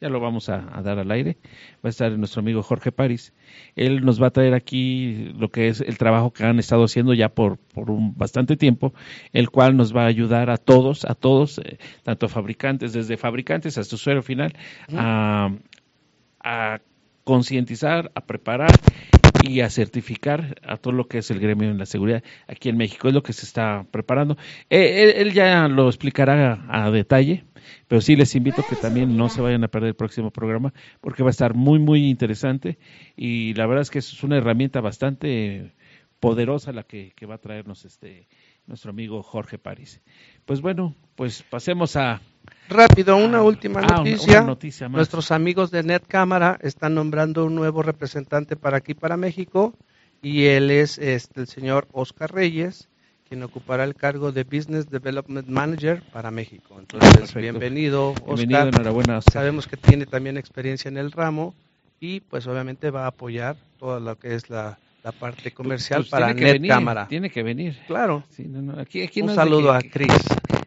ya 0.00 0.08
lo 0.08 0.20
vamos 0.20 0.48
a, 0.48 0.58
dar 0.82 0.98
al 0.98 1.10
aire, 1.10 1.38
va 1.76 1.88
a 1.88 1.88
estar 1.88 2.12
nuestro 2.18 2.40
amigo 2.40 2.62
Jorge 2.62 2.92
París. 2.92 3.32
Él 3.76 4.04
nos 4.04 4.22
va 4.22 4.28
a 4.28 4.30
traer 4.30 4.54
aquí 4.54 5.32
lo 5.36 5.50
que 5.50 5.68
es 5.68 5.80
el 5.80 5.96
trabajo 5.96 6.32
que 6.32 6.44
han 6.44 6.58
estado 6.58 6.84
haciendo 6.84 7.14
ya 7.14 7.30
por, 7.30 7.58
por 7.58 7.90
un 7.90 8.16
bastante 8.16 8.56
tiempo, 8.56 8.92
el 9.32 9.50
cual 9.50 9.76
nos 9.76 9.96
va 9.96 10.02
a 10.02 10.06
ayudar 10.06 10.50
a 10.50 10.58
todos, 10.58 11.04
a 11.04 11.14
todos, 11.14 11.58
eh, 11.58 11.78
tanto 12.02 12.28
fabricantes, 12.28 12.92
desde 12.92 13.16
fabricantes 13.16 13.78
hasta 13.78 13.94
usuario 13.96 14.22
final, 14.22 14.52
a, 14.94 15.50
a 16.40 16.80
concientizar, 17.24 18.12
a 18.14 18.20
preparar 18.20 18.70
y 19.42 19.60
a 19.60 19.70
certificar 19.70 20.56
a 20.62 20.76
todo 20.76 20.92
lo 20.92 21.08
que 21.08 21.18
es 21.18 21.30
el 21.30 21.40
gremio 21.40 21.70
en 21.70 21.78
la 21.78 21.86
seguridad 21.86 22.22
aquí 22.46 22.68
en 22.68 22.76
México. 22.76 23.08
Es 23.08 23.14
lo 23.14 23.22
que 23.22 23.32
se 23.32 23.44
está 23.44 23.86
preparando. 23.90 24.36
Eh, 24.70 25.14
él, 25.16 25.32
ya 25.32 25.68
lo 25.68 25.88
explicará 25.88 26.64
a, 26.68 26.90
detalle, 26.90 27.44
pero 27.88 28.00
sí 28.00 28.16
les 28.16 28.34
invito 28.34 28.64
que 28.68 28.76
también 28.76 29.16
no 29.16 29.28
se 29.28 29.40
vayan 29.40 29.64
a 29.64 29.68
perder 29.68 29.88
el 29.88 29.94
próximo 29.94 30.30
programa 30.30 30.72
porque 31.00 31.22
va 31.22 31.30
a 31.30 31.30
estar 31.30 31.54
muy, 31.54 31.78
muy 31.78 32.08
interesante 32.08 32.78
y 33.16 33.54
la 33.54 33.66
verdad 33.66 33.82
es 33.82 33.90
que 33.90 33.98
es 33.98 34.22
una 34.22 34.36
herramienta 34.36 34.80
bastante 34.80 35.72
poderosa 36.20 36.72
la 36.72 36.84
que, 36.84 37.12
va 37.28 37.34
a 37.34 37.38
traernos 37.38 37.84
este 37.84 38.28
nuestro 38.66 38.90
amigo 38.90 39.22
Jorge 39.22 39.58
París. 39.58 40.02
Pues 40.44 40.60
bueno, 40.60 40.94
pues 41.14 41.42
pasemos 41.42 41.96
a... 41.96 42.20
Rápido, 42.68 43.16
una 43.16 43.42
última 43.42 43.80
ah, 43.80 44.02
noticia. 44.44 44.88
Nuestros 44.88 45.30
amigos 45.30 45.70
de 45.70 45.82
Net 45.82 46.02
Cámara 46.06 46.58
están 46.62 46.94
nombrando 46.94 47.44
un 47.44 47.54
nuevo 47.54 47.82
representante 47.82 48.56
para 48.56 48.78
aquí, 48.78 48.94
para 48.94 49.16
México, 49.16 49.74
y 50.22 50.46
él 50.46 50.70
es 50.70 50.98
este, 50.98 51.42
el 51.42 51.46
señor 51.46 51.86
Oscar 51.92 52.32
Reyes, 52.32 52.88
quien 53.28 53.42
ocupará 53.42 53.84
el 53.84 53.94
cargo 53.94 54.32
de 54.32 54.44
Business 54.44 54.90
Development 54.90 55.48
Manager 55.48 56.02
para 56.12 56.30
México. 56.30 56.76
Entonces, 56.78 57.34
bienvenido, 57.34 58.10
Oscar. 58.10 58.36
Bienvenido, 58.36 58.68
enhorabuena. 58.68 59.20
Sabemos 59.20 59.66
que 59.66 59.76
tiene 59.76 60.06
también 60.06 60.36
experiencia 60.36 60.88
en 60.88 60.96
el 60.96 61.12
ramo 61.12 61.54
y 62.00 62.20
pues 62.20 62.46
obviamente 62.46 62.90
va 62.90 63.04
a 63.04 63.08
apoyar 63.08 63.56
todo 63.78 64.00
lo 64.00 64.18
que 64.18 64.34
es 64.34 64.50
la 64.50 64.78
la 65.06 65.12
parte 65.12 65.52
comercial 65.52 66.00
pues 66.00 66.10
para 66.10 66.34
Net 66.34 66.66
Cámara. 66.66 67.06
Tiene 67.06 67.30
que 67.30 67.44
venir. 67.44 67.78
Claro. 67.86 68.24
aquí, 68.76 69.22
Un 69.22 69.32
saludo 69.32 69.72
a 69.72 69.80
Cris. 69.80 70.10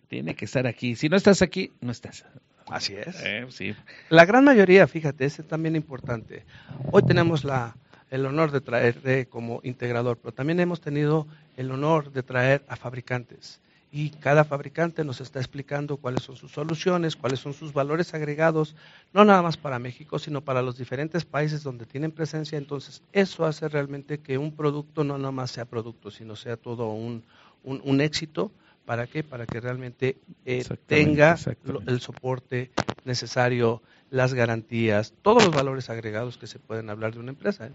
Tiene 0.09 0.35
que 0.35 0.45
estar 0.45 0.67
aquí. 0.67 0.97
Si 0.97 1.07
no 1.07 1.15
estás 1.15 1.41
aquí, 1.41 1.71
no 1.79 1.91
estás. 1.91 2.25
Así 2.67 2.95
es. 2.95 3.15
Eh, 3.23 3.45
sí. 3.49 3.73
La 4.09 4.25
gran 4.25 4.43
mayoría, 4.43 4.85
fíjate, 4.87 5.23
es 5.23 5.41
también 5.47 5.77
importante. 5.77 6.43
Hoy 6.91 7.03
tenemos 7.03 7.45
la, 7.45 7.77
el 8.11 8.25
honor 8.25 8.51
de 8.51 8.59
traer 8.59 9.29
como 9.29 9.61
integrador, 9.63 10.17
pero 10.17 10.33
también 10.33 10.59
hemos 10.59 10.81
tenido 10.81 11.25
el 11.55 11.71
honor 11.71 12.11
de 12.11 12.23
traer 12.23 12.65
a 12.67 12.75
fabricantes 12.75 13.61
y 13.91 14.11
cada 14.11 14.43
fabricante 14.43 15.03
nos 15.03 15.19
está 15.19 15.39
explicando 15.39 15.97
cuáles 15.97 16.23
son 16.23 16.35
sus 16.35 16.51
soluciones, 16.51 17.15
cuáles 17.15 17.39
son 17.39 17.53
sus 17.53 17.73
valores 17.73 18.13
agregados, 18.13 18.75
no 19.13 19.25
nada 19.25 19.41
más 19.41 19.57
para 19.57 19.79
México, 19.79 20.19
sino 20.19 20.41
para 20.41 20.61
los 20.61 20.77
diferentes 20.77 21.25
países 21.25 21.63
donde 21.63 21.85
tienen 21.85 22.11
presencia. 22.11 22.57
Entonces, 22.57 23.01
eso 23.13 23.45
hace 23.45 23.67
realmente 23.67 24.19
que 24.19 24.37
un 24.37 24.51
producto 24.51 25.03
no 25.03 25.17
nada 25.17 25.31
más 25.31 25.51
sea 25.51 25.65
producto, 25.65 26.11
sino 26.11 26.35
sea 26.35 26.55
todo 26.55 26.89
un, 26.89 27.23
un, 27.63 28.01
éxito. 28.01 28.51
¿Para 28.89 29.05
qué? 29.05 29.23
Para 29.23 29.45
que 29.45 29.59
realmente 29.59 30.17
eh, 30.47 30.65
tenga 30.87 31.37
el 31.85 31.99
soporte 31.99 32.71
necesario, 33.05 33.83
las 34.09 34.33
garantías, 34.33 35.13
todos 35.21 35.43
los 35.43 35.53
valores 35.53 35.91
agregados 35.91 36.39
que 36.39 36.47
se 36.47 36.57
pueden 36.57 36.89
hablar 36.89 37.13
de 37.13 37.19
una 37.19 37.29
empresa. 37.29 37.67
¿eh? 37.67 37.71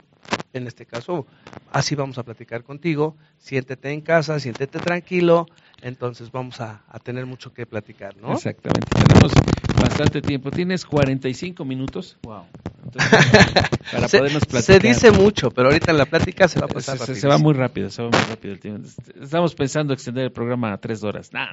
En 0.54 0.66
este 0.66 0.86
caso, 0.86 1.24
así 1.70 1.94
vamos 1.94 2.18
a 2.18 2.24
platicar 2.24 2.64
contigo. 2.64 3.16
Siéntete 3.38 3.92
en 3.92 4.00
casa, 4.00 4.40
siéntete 4.40 4.80
tranquilo, 4.80 5.46
entonces 5.82 6.32
vamos 6.32 6.60
a, 6.60 6.82
tener 7.04 7.26
mucho 7.26 7.54
que 7.54 7.64
platicar, 7.64 8.16
¿no? 8.16 8.32
Exactamente, 8.32 8.88
tenemos 9.06 9.32
bastante 9.80 10.20
tiempo. 10.20 10.50
Tienes 10.50 10.84
45 10.84 11.64
minutos. 11.64 12.18
Wow. 12.24 12.46
Para 13.92 14.08
se, 14.08 14.18
podernos 14.18 14.44
platicar. 14.46 14.62
Se 14.62 14.78
dice 14.78 15.10
mucho, 15.10 15.50
pero 15.50 15.68
ahorita 15.68 15.90
en 15.90 15.98
la 15.98 16.06
plática 16.06 16.48
se 16.48 16.60
va 16.60 16.66
a 16.66 16.68
pasar 16.68 16.98
se, 16.98 17.14
se, 17.14 17.28
va 17.28 17.38
muy 17.38 17.54
rápido, 17.54 17.90
se 17.90 18.02
va 18.02 18.10
muy 18.10 18.20
rápido 18.28 18.54
el 18.54 18.60
tiempo. 18.60 18.88
Estamos 19.20 19.54
pensando 19.54 19.92
extender 19.92 20.24
el 20.24 20.32
programa 20.32 20.72
a 20.72 20.78
tres 20.78 21.02
horas. 21.02 21.30
No, 21.32 21.46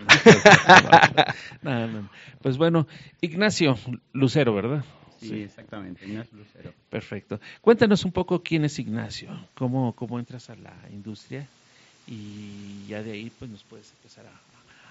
no, 1.88 2.10
Pues 2.42 2.58
bueno, 2.58 2.88
Ignacio 3.22 3.78
Lucero, 4.14 4.54
¿verdad? 4.54 4.84
Sí, 5.20 5.44
exactamente, 5.44 6.06
Ignacio 6.06 6.38
Lucero. 6.38 6.74
Perfecto. 6.90 7.40
Cuéntanos 7.62 8.06
un 8.06 8.12
poco 8.12 8.42
quién 8.42 8.66
es 8.66 8.80
Ignacio, 8.80 9.30
cómo, 9.54 9.94
cómo 9.94 10.20
entras 10.20 10.50
a 10.50 10.56
la 10.56 10.74
industria 10.92 11.48
y 12.08 12.88
ya 12.88 13.04
de 13.04 13.12
ahí 13.12 13.32
pues 13.38 13.50
nos 13.50 13.64
puedes 13.64 13.92
empezar 13.92 14.26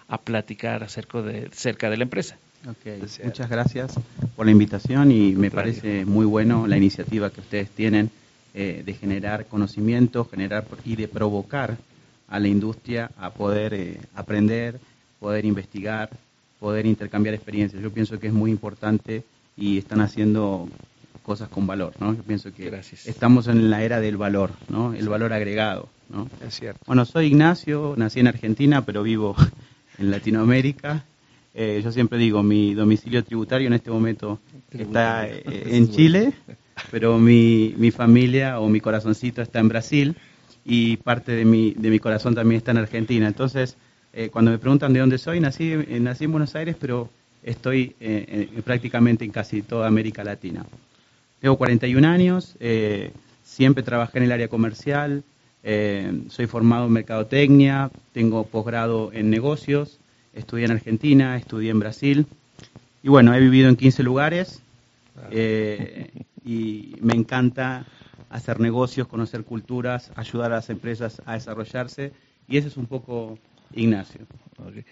a, 0.08 0.18
platicar 0.18 0.82
acerca 0.82 1.22
de, 1.22 1.50
cerca 1.52 1.90
de 1.90 1.96
la 1.96 2.04
empresa. 2.04 2.38
Okay. 2.68 3.00
Muchas 3.24 3.48
gracias 3.48 3.94
por 4.36 4.44
la 4.44 4.52
invitación 4.52 5.10
y 5.12 5.32
me 5.32 5.50
parece 5.50 6.04
muy 6.04 6.26
bueno 6.26 6.66
la 6.66 6.76
iniciativa 6.76 7.30
que 7.30 7.40
ustedes 7.40 7.70
tienen 7.70 8.10
eh, 8.52 8.82
de 8.84 8.94
generar 8.94 9.46
conocimiento, 9.46 10.26
generar 10.26 10.66
y 10.84 10.96
de 10.96 11.08
provocar 11.08 11.78
a 12.28 12.38
la 12.38 12.48
industria 12.48 13.10
a 13.16 13.30
poder 13.30 13.72
eh, 13.72 14.00
aprender, 14.14 14.78
poder 15.18 15.44
investigar, 15.44 16.10
poder 16.58 16.84
intercambiar 16.84 17.34
experiencias. 17.34 17.82
Yo 17.82 17.90
pienso 17.92 18.18
que 18.20 18.26
es 18.26 18.32
muy 18.32 18.50
importante 18.50 19.24
y 19.56 19.78
están 19.78 20.00
haciendo 20.00 20.68
cosas 21.22 21.48
con 21.48 21.66
valor, 21.66 21.94
¿no? 21.98 22.14
Yo 22.14 22.22
pienso 22.22 22.52
que 22.52 22.70
estamos 23.06 23.46
en 23.46 23.70
la 23.70 23.82
era 23.82 24.00
del 24.00 24.16
valor, 24.16 24.50
¿no? 24.68 24.92
El 24.94 25.08
valor 25.08 25.32
agregado. 25.32 25.88
Es 26.46 26.56
cierto. 26.56 26.80
Bueno, 26.86 27.04
soy 27.04 27.26
Ignacio, 27.26 27.94
nací 27.96 28.20
en 28.20 28.26
Argentina, 28.26 28.84
pero 28.84 29.02
vivo 29.02 29.36
en 29.98 30.10
Latinoamérica. 30.10 31.04
Eh, 31.54 31.80
yo 31.82 31.90
siempre 31.92 32.18
digo, 32.18 32.42
mi 32.42 32.74
domicilio 32.74 33.24
tributario 33.24 33.66
en 33.66 33.74
este 33.74 33.90
momento 33.90 34.40
está 34.70 35.26
eh, 35.28 35.42
en 35.44 35.90
Chile, 35.90 36.32
pero 36.90 37.18
mi, 37.18 37.74
mi 37.76 37.90
familia 37.90 38.60
o 38.60 38.68
mi 38.68 38.80
corazoncito 38.80 39.42
está 39.42 39.58
en 39.58 39.68
Brasil 39.68 40.16
y 40.64 40.96
parte 40.98 41.32
de 41.32 41.44
mi, 41.44 41.72
de 41.72 41.90
mi 41.90 41.98
corazón 41.98 42.34
también 42.34 42.58
está 42.58 42.70
en 42.70 42.78
Argentina. 42.78 43.26
Entonces, 43.26 43.76
eh, 44.12 44.28
cuando 44.30 44.50
me 44.50 44.58
preguntan 44.58 44.92
de 44.92 45.00
dónde 45.00 45.18
soy, 45.18 45.40
nací, 45.40 45.74
nací 46.00 46.24
en 46.24 46.32
Buenos 46.32 46.54
Aires, 46.54 46.76
pero 46.78 47.08
estoy 47.42 47.96
prácticamente 48.64 49.24
en 49.24 49.30
casi 49.30 49.62
toda 49.62 49.86
América 49.86 50.22
Latina. 50.22 50.66
Tengo 51.40 51.56
41 51.56 52.06
años, 52.06 52.56
siempre 53.42 53.82
trabajé 53.82 54.18
en 54.18 54.24
el 54.24 54.32
área 54.32 54.48
comercial, 54.48 55.24
eh, 55.62 56.22
soy 56.30 56.46
formado 56.46 56.86
en 56.86 56.92
mercadotecnia, 56.92 57.90
tengo 58.12 58.44
posgrado 58.44 59.10
en 59.12 59.28
negocios, 59.28 59.99
estudié 60.34 60.66
en 60.66 60.72
Argentina, 60.72 61.36
estudié 61.36 61.70
en 61.70 61.80
Brasil 61.80 62.26
y 63.02 63.08
bueno, 63.08 63.34
he 63.34 63.40
vivido 63.40 63.68
en 63.68 63.76
15 63.76 64.02
lugares 64.02 64.62
eh, 65.30 66.10
y 66.44 66.96
me 67.00 67.14
encanta 67.14 67.86
hacer 68.28 68.60
negocios, 68.60 69.08
conocer 69.08 69.44
culturas, 69.44 70.12
ayudar 70.16 70.52
a 70.52 70.56
las 70.56 70.70
empresas 70.70 71.20
a 71.26 71.34
desarrollarse 71.34 72.12
y 72.48 72.56
ese 72.56 72.68
es 72.68 72.76
un 72.76 72.86
poco 72.86 73.38
Ignacio. 73.74 74.20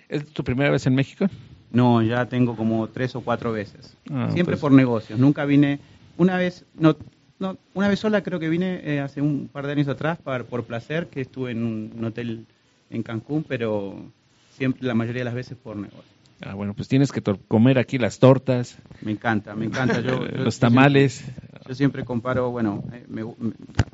¿Es 0.09 0.25
tu 0.27 0.45
primera 0.45 0.71
vez 0.71 0.87
en 0.87 0.95
México? 0.95 1.27
No, 1.71 2.03
ya 2.03 2.27
tengo 2.27 2.57
como 2.57 2.89
tres 2.89 3.15
o 3.17 3.21
cuatro 3.21 3.53
veces. 3.53 3.97
Ah, 4.11 4.29
Siempre 4.33 4.55
pues 4.55 4.61
por 4.61 4.73
negocios. 4.73 5.19
Nunca 5.19 5.45
vine. 5.45 5.81
Una 6.17 6.37
vez, 6.37 6.65
no, 6.79 6.97
no, 7.39 7.59
una 7.75 7.89
vez 7.89 7.99
sola 7.99 8.23
creo 8.23 8.41
que 8.41 8.49
vine 8.49 8.81
eh, 8.85 9.01
hace 9.01 9.21
un 9.21 9.49
par 9.53 9.67
de 9.67 9.73
años 9.73 9.89
atrás 9.89 10.19
por 10.19 10.65
placer, 10.65 11.09
que 11.09 11.21
estuve 11.21 11.53
en 11.53 11.65
un, 11.65 12.05
hotel 12.05 12.47
en 12.91 13.03
Cancún, 13.03 13.45
pero 13.47 14.11
siempre 14.59 14.87
la 14.87 14.95
mayoría 14.95 15.21
de 15.21 15.25
las 15.25 15.35
veces 15.35 15.57
por 15.57 15.77
negocio. 15.77 16.03
Ah, 16.45 16.55
bueno, 16.55 16.75
pues 16.75 16.89
tienes 16.89 17.11
que 17.11 17.23
comer 17.49 17.79
aquí 17.79 17.99
las 17.99 18.19
tortas. 18.19 18.77
Me 19.01 19.13
encanta, 19.13 19.55
me 19.55 19.65
encanta. 19.65 20.01
Yo, 20.03 20.21
Los 20.25 20.59
tamales. 20.59 21.25
yo 21.67 21.75
siempre 21.75 22.05
comparo, 22.05 22.51
bueno, 22.51 22.83
eh, 22.93 23.05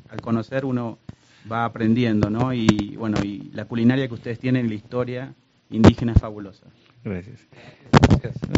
al 0.09 0.21
conocer 0.21 0.65
uno 0.65 0.97
va 1.51 1.65
aprendiendo, 1.65 2.29
¿no? 2.29 2.53
Y 2.53 2.95
bueno, 2.97 3.17
y 3.23 3.49
la 3.53 3.65
culinaria 3.65 4.07
que 4.07 4.13
ustedes 4.15 4.39
tienen, 4.39 4.67
la 4.67 4.75
historia 4.75 5.33
indígena 5.69 6.13
es 6.13 6.19
fabulosa. 6.19 6.65
Gracias. 7.05 7.47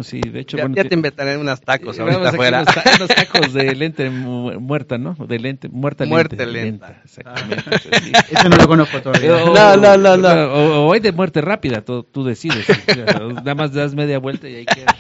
sí, 0.03 0.21
de 0.21 0.39
hecho, 0.39 0.57
ya, 0.57 0.85
te 0.85 0.95
inventaré 0.95 1.37
unos 1.37 1.59
tacos 1.59 1.99
ahorita 1.99 2.29
afuera. 2.29 2.63
Unos, 2.95 3.07
tacos 3.15 3.51
de 3.53 3.75
lente 3.75 4.09
muerta, 4.09 4.97
¿no? 4.97 5.15
De 5.15 5.37
lente, 5.37 5.67
muerta 5.67 6.05
muerte 6.05 6.45
lenta. 6.45 7.01
exactamente. 7.03 7.69
Eso 8.31 8.47
no 8.47 8.55
lo 8.55 8.67
conozco 8.67 9.01
todavía. 9.01 9.29
no, 9.29 9.75
no, 9.75 9.97
no, 9.97 10.15
no. 10.15 10.87
O, 10.87 10.93
hay 10.93 11.01
de 11.01 11.11
muerte 11.11 11.41
rápida, 11.41 11.81
tú, 11.81 12.03
tú 12.03 12.23
decides. 12.23 12.65
Nada 13.17 13.53
más 13.53 13.73
das 13.73 13.93
media 13.93 14.17
vuelta 14.17 14.47
y 14.47 14.55
ahí 14.55 14.65
queda. 14.65 14.95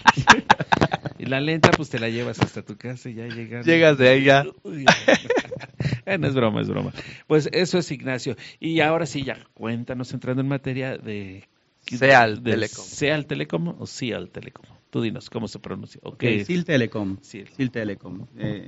Y 1.19 1.25
la 1.25 1.39
lenta, 1.39 1.71
pues 1.71 1.89
te 1.89 1.99
la 1.99 2.09
llevas 2.09 2.39
hasta 2.41 2.61
tu 2.61 2.77
casa 2.77 3.09
y 3.09 3.15
ya 3.15 3.27
llegas. 3.27 3.65
Llegas 3.65 3.97
de 3.97 4.09
ahí 4.09 4.23
ya. 4.23 4.43
no 4.43 4.53
es 6.27 6.35
broma, 6.35 6.61
es 6.61 6.67
broma. 6.67 6.91
Pues 7.27 7.49
eso 7.53 7.77
es 7.77 7.89
Ignacio. 7.91 8.35
Y 8.59 8.81
ahora 8.81 9.05
sí, 9.05 9.23
ya 9.23 9.37
cuéntanos 9.53 10.13
entrando 10.13 10.41
en 10.41 10.49
materia 10.49 10.97
de 10.97 11.47
Seal 11.87 12.41
Telecom. 12.41 12.85
Seal 12.85 13.25
Telecom 13.25 13.75
o 13.79 13.85
Seal 13.85 14.29
Telecom. 14.29 14.65
Tú 14.89 15.01
dinos 15.01 15.29
cómo 15.29 15.47
se 15.47 15.59
pronuncia. 15.59 16.01
Okay. 16.03 16.43
Seal 16.43 16.65
Telecom. 16.65 17.17
Seal, 17.21 17.71
Telecom. 17.71 18.25
Eh, 18.37 18.67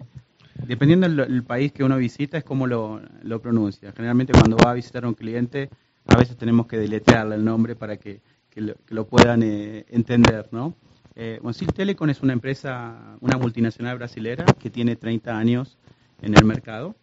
dependiendo 0.65 1.07
del 1.07 1.43
país 1.43 1.71
que 1.71 1.83
uno 1.83 1.97
visita 1.97 2.37
es 2.37 2.43
como 2.43 2.67
lo, 2.67 3.01
lo, 3.23 3.41
pronuncia. 3.41 3.91
Generalmente 3.93 4.33
cuando 4.33 4.57
va 4.57 4.71
a 4.71 4.73
visitar 4.73 5.05
a 5.05 5.07
un 5.07 5.15
cliente 5.15 5.69
a 6.09 6.17
veces 6.17 6.35
tenemos 6.37 6.65
que 6.67 6.77
deletrearle 6.77 7.35
el 7.35 7.45
nombre 7.45 7.75
para 7.75 7.97
que, 7.97 8.21
lo, 8.55 9.07
puedan 9.07 9.43
eh, 9.43 9.85
entender, 9.89 10.49
¿no? 10.51 10.75
Eh, 11.15 11.39
Seal 11.53 11.71
Telecom 11.71 12.09
es 12.09 12.21
una 12.21 12.33
empresa, 12.33 13.17
una 13.21 13.37
multinacional 13.37 13.97
brasilera 13.97 14.45
que 14.45 14.69
tiene 14.69 14.95
30 14.95 15.37
años 15.37 15.77
en 16.21 16.35
el 16.35 16.45
mercado. 16.45 16.95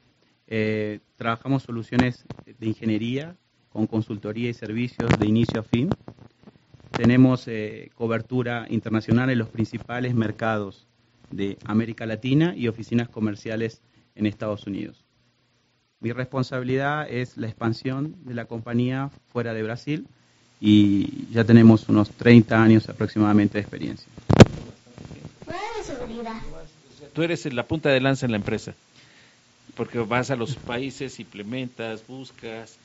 Eh, 0.49 1.01
trabajamos 1.17 1.63
soluciones 1.63 2.25
de 2.45 2.67
ingeniería, 2.67 3.37
con 3.77 3.87
consultoría 3.87 4.49
y 4.49 4.55
servicios 4.55 5.11
de 5.19 5.27
inicio 5.27 5.61
a 5.61 5.63
fin. 5.63 5.91
Tenemos 6.93 7.47
eh, 7.47 7.91
cobertura 7.95 8.65
internacional 8.71 9.29
en 9.29 9.39
los 9.39 9.49
principales 9.49 10.15
mercados 10.15 10.87
de 11.31 11.59
América 11.67 12.07
Latina 12.07 12.55
y 12.57 12.69
oficinas 12.69 13.11
comerciales 13.11 13.83
en 14.15 14.25
Estados 14.25 14.67
Unidos. 14.67 15.05
mi 16.01 16.11
responsabilidad 16.13 17.07
es 17.11 17.37
la 17.37 17.49
expansión 17.49 18.17
de 18.25 18.33
la 18.33 18.47
compañía 18.47 19.11
fuera 19.31 19.53
de 19.53 19.63
Brasil 19.63 20.07
y 20.59 21.27
ya 21.31 21.45
tenemos 21.45 21.87
unos 21.91 22.11
30 22.13 22.63
años 22.63 22.89
aproximadamente 22.89 23.59
de 23.59 23.61
experiencia. 23.61 24.09
Tú 27.13 27.23
eres 27.23 27.53
la 27.53 27.67
punta 27.67 27.91
de 27.91 28.01
lanza 28.01 28.25
en 28.25 28.33
la 28.33 28.39
empresa, 28.39 28.73
porque 29.75 29.99
vas 29.99 30.31
a 30.31 30.37
los 30.37 30.55
países, 30.55 31.21
implementas, 31.21 32.07
buscas, 32.07 32.79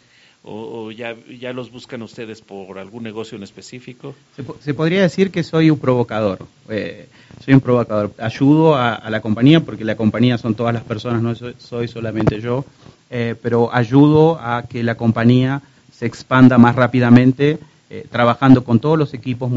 o, 0.43 0.89
ya, 0.91 1.15
ya, 1.39 1.53
los 1.53 1.71
buscan 1.71 2.01
ustedes 2.01 2.41
por 2.41 2.79
algún 2.79 3.03
negocio 3.03 3.37
en 3.37 3.43
específico? 3.43 4.15
Se, 4.61 4.73
podría 4.73 5.03
decir 5.03 5.29
que 5.29 5.43
soy 5.43 5.69
un 5.69 5.77
provocador. 5.77 6.39
Eh, 6.67 7.07
soy 7.45 7.53
un 7.53 7.61
provocador. 7.61 8.11
Ayudo 8.17 8.75
a, 8.75 9.07
la 9.09 9.21
compañía, 9.21 9.59
porque 9.59 9.85
la 9.85 9.95
compañía 9.95 10.39
son 10.39 10.55
todas 10.55 10.73
las 10.73 10.83
personas, 10.83 11.21
no 11.21 11.35
soy, 11.35 11.87
solamente 11.87 12.41
yo, 12.41 12.65
eh, 13.09 13.35
pero 13.41 13.73
ayudo 13.73 14.39
a 14.41 14.63
que 14.63 14.81
la 14.83 14.95
compañía 14.95 15.61
se 15.91 16.07
expanda 16.07 16.57
más 16.57 16.75
rápidamente, 16.75 17.59
eh, 17.89 18.07
trabajando 18.09 18.63
con 18.63 18.79
todos 18.79 18.97
los 18.97 19.13
equipos 19.13 19.51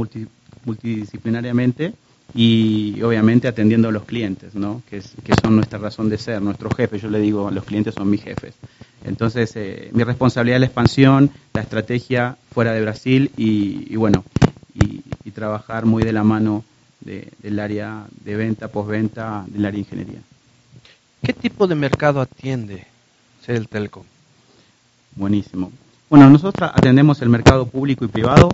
multidisciplinariamente 0.65 1.95
y 2.33 3.01
obviamente 3.03 3.49
atendiendo 3.49 3.89
a 3.89 3.93
los 3.93 4.05
clientes, 4.05 4.55
¿no? 4.55 4.83
que, 4.89 5.03
que 5.23 5.35
son 5.43 5.57
nuestra 5.57 5.79
razón 5.79 6.09
de 6.09 6.19
ser, 6.19 6.41
nuestros 6.43 6.75
jefes. 6.75 7.03
Yo 7.03 7.11
le 7.11 7.21
digo, 7.21 7.51
los 7.51 7.65
clientes 7.65 7.95
son 7.95 8.11
mis 8.11 8.23
jefes. 8.23 8.55
Entonces, 9.05 9.53
eh, 9.57 9.91
mi 9.93 10.03
responsabilidad 10.03 10.57
es 10.57 10.61
la 10.61 10.67
expansión, 10.67 11.31
la 11.53 11.61
estrategia 11.61 12.37
fuera 12.53 12.73
de 12.73 12.81
Brasil 12.81 13.31
y, 13.37 13.95
bueno, 13.97 14.25
y, 14.75 15.03
trabajar 15.35 15.85
muy 15.85 16.05
de 16.05 16.13
la 16.13 16.23
mano 16.23 16.63
del 17.01 17.59
área 17.59 18.07
de 18.25 18.37
venta, 18.37 18.69
postventa, 18.69 19.45
del 19.49 19.65
área 19.65 19.73
de 19.73 19.79
ingeniería. 19.81 20.21
¿Qué 21.25 21.33
tipo 21.33 21.67
de 21.67 21.75
mercado 21.75 22.21
atiende 22.21 22.87
el 23.49 23.67
Telecom? 23.67 24.05
Buenísimo. 25.17 25.73
Bueno, 26.09 26.31
nosotros 26.31 26.71
atendemos 26.73 27.21
el 27.21 27.31
mercado 27.31 27.67
público 27.67 28.05
y 28.05 28.09
privado, 28.09 28.51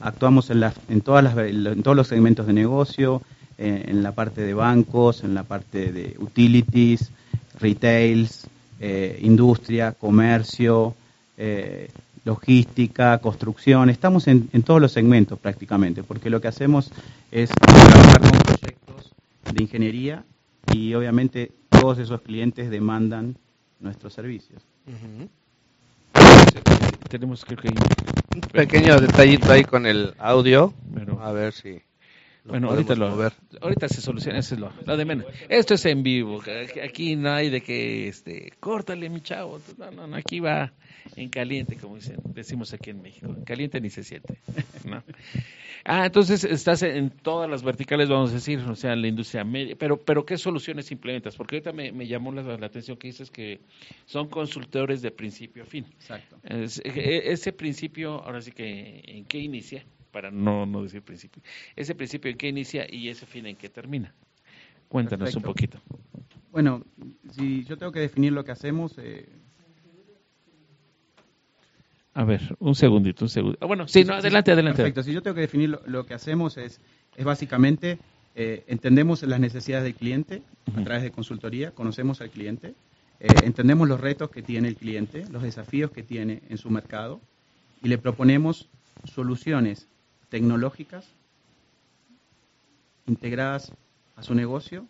actuamos 0.00 0.50
en, 0.50 0.62
en, 0.88 1.00
todas 1.00 1.24
las, 1.24 1.36
en 1.36 1.82
todos 1.82 1.96
los 1.96 2.08
segmentos 2.08 2.46
de 2.46 2.52
negocio, 2.52 3.22
eh, 3.58 3.86
en 3.88 4.02
la 4.02 4.12
parte 4.12 4.42
de 4.42 4.52
bancos, 4.52 5.24
en 5.24 5.34
la 5.34 5.42
parte 5.42 5.90
de 5.90 6.14
utilities, 6.18 7.10
retails, 7.58 8.46
eh, 8.80 9.18
industria, 9.22 9.92
comercio, 9.92 10.94
eh, 11.38 11.90
logística, 12.26 13.16
construcción. 13.18 13.88
Estamos 13.88 14.28
en, 14.28 14.48
todos 14.62 14.80
los 14.80 14.92
segmentos 14.92 15.38
prácticamente, 15.38 16.02
porque 16.02 16.28
lo 16.28 16.40
que 16.42 16.48
hacemos 16.48 16.90
es 17.32 17.48
trabajar 17.48 18.20
con 18.20 18.38
proyectos 18.40 19.12
de 19.50 19.62
ingeniería 19.62 20.24
y 20.74 20.92
obviamente 20.92 21.52
todos 21.70 21.98
esos 21.98 22.20
clientes 22.20 22.68
demandan 22.68 23.36
nuestros 23.80 24.12
servicios. 24.12 24.60
Tenemos 27.08 27.44
que, 27.44 27.56
un 28.36 28.40
pequeño 28.42 29.00
detallito 29.00 29.50
ahí 29.50 29.64
con 29.64 29.86
el 29.86 30.14
audio. 30.18 30.74
a 31.22 31.32
ver 31.32 31.52
si 31.54 31.80
bueno, 32.46 32.70
ahorita, 32.70 32.94
lo, 32.94 33.06
ahorita 33.60 33.88
se 33.88 34.00
soluciona, 34.00 34.38
eso 34.38 34.54
es 34.54 34.60
lo, 34.60 34.96
de 34.96 35.04
menos. 35.04 35.26
Esto 35.48 35.74
es 35.74 35.84
en 35.86 36.02
vivo, 36.02 36.40
aquí 36.82 37.16
no 37.16 37.32
hay 37.32 37.50
de 37.50 37.60
que, 37.60 38.08
este, 38.08 38.52
córtale 38.60 39.08
mi 39.08 39.20
chavo, 39.20 39.60
no, 39.78 39.90
no, 39.90 40.06
no, 40.06 40.16
aquí 40.16 40.40
va 40.40 40.72
en 41.16 41.28
caliente, 41.28 41.76
como 41.76 41.96
dicen, 41.96 42.16
decimos 42.34 42.72
aquí 42.72 42.90
en 42.90 43.02
México, 43.02 43.26
en 43.26 43.44
caliente 43.44 43.80
ni 43.80 43.90
se 43.90 44.04
siente, 44.04 44.38
¿no? 44.84 45.02
Ah, 45.88 46.06
entonces 46.06 46.42
estás 46.42 46.82
en 46.82 47.10
todas 47.10 47.48
las 47.48 47.62
verticales, 47.62 48.08
vamos 48.08 48.30
a 48.30 48.34
decir, 48.34 48.58
o 48.58 48.74
sea, 48.74 48.94
en 48.94 49.02
la 49.02 49.06
industria 49.06 49.44
media, 49.44 49.76
pero, 49.78 49.96
pero 49.96 50.26
¿qué 50.26 50.36
soluciones 50.36 50.90
implementas? 50.90 51.36
Porque 51.36 51.56
ahorita 51.56 51.72
me, 51.72 51.92
me 51.92 52.08
llamó 52.08 52.32
la, 52.32 52.54
atención 52.54 52.96
que 52.96 53.06
dices 53.06 53.30
que 53.30 53.60
son 54.04 54.26
consultores 54.26 55.00
de 55.00 55.12
principio 55.12 55.62
a 55.62 55.66
fin. 55.66 55.86
Exacto. 55.92 56.38
E, 56.42 57.30
ese 57.30 57.52
principio, 57.52 58.20
ahora 58.24 58.42
sí 58.42 58.50
que, 58.50 59.00
¿en 59.06 59.26
qué 59.26 59.38
inicia? 59.38 59.84
Para 60.16 60.30
no, 60.30 60.64
no 60.64 60.82
decir 60.82 61.02
principio. 61.02 61.42
Ese 61.76 61.94
principio 61.94 62.30
en 62.30 62.38
qué 62.38 62.48
inicia 62.48 62.86
y 62.88 63.10
ese 63.10 63.26
fin 63.26 63.44
en 63.44 63.54
qué 63.54 63.68
termina. 63.68 64.14
Cuéntanos 64.88 65.36
un 65.36 65.42
poquito. 65.42 65.78
Bueno, 66.50 66.82
si 67.32 67.64
yo 67.64 67.76
tengo 67.76 67.92
que 67.92 68.00
definir 68.00 68.32
lo 68.32 68.42
que 68.42 68.50
hacemos... 68.50 68.96
Eh... 68.96 69.28
A 72.14 72.24
ver, 72.24 72.56
un 72.60 72.74
segundito, 72.74 73.26
un 73.26 73.28
segundo. 73.28 73.58
Ah, 73.60 73.66
bueno, 73.66 73.86
sí, 73.88 74.04
no, 74.04 74.14
adelante, 74.14 74.52
adelante. 74.52 74.78
Perfecto, 74.78 75.02
si 75.02 75.12
yo 75.12 75.20
tengo 75.20 75.34
que 75.34 75.42
definir 75.42 75.78
lo, 75.84 76.06
que 76.06 76.14
hacemos 76.14 76.56
es, 76.56 76.80
es 77.14 77.24
básicamente, 77.26 77.98
eh, 78.34 78.64
entendemos 78.68 79.22
las 79.22 79.38
necesidades 79.38 79.84
del 79.84 79.96
cliente 79.96 80.42
a 80.74 80.82
través 80.82 81.02
de 81.02 81.10
consultoría, 81.10 81.72
conocemos 81.72 82.22
al 82.22 82.30
cliente, 82.30 82.74
eh, 83.20 83.28
entendemos 83.42 83.86
los 83.86 84.00
retos 84.00 84.30
que 84.30 84.40
tiene 84.40 84.68
el 84.68 84.76
cliente, 84.76 85.26
los 85.30 85.42
desafíos 85.42 85.90
que 85.90 86.02
tiene 86.02 86.40
en 86.48 86.56
su 86.56 86.70
mercado 86.70 87.20
y 87.82 87.88
le 87.88 87.98
proponemos 87.98 88.70
soluciones 89.04 89.88
tecnológicas 90.36 91.06
integradas 93.06 93.72
a 94.16 94.22
su 94.22 94.34
negocio 94.34 94.84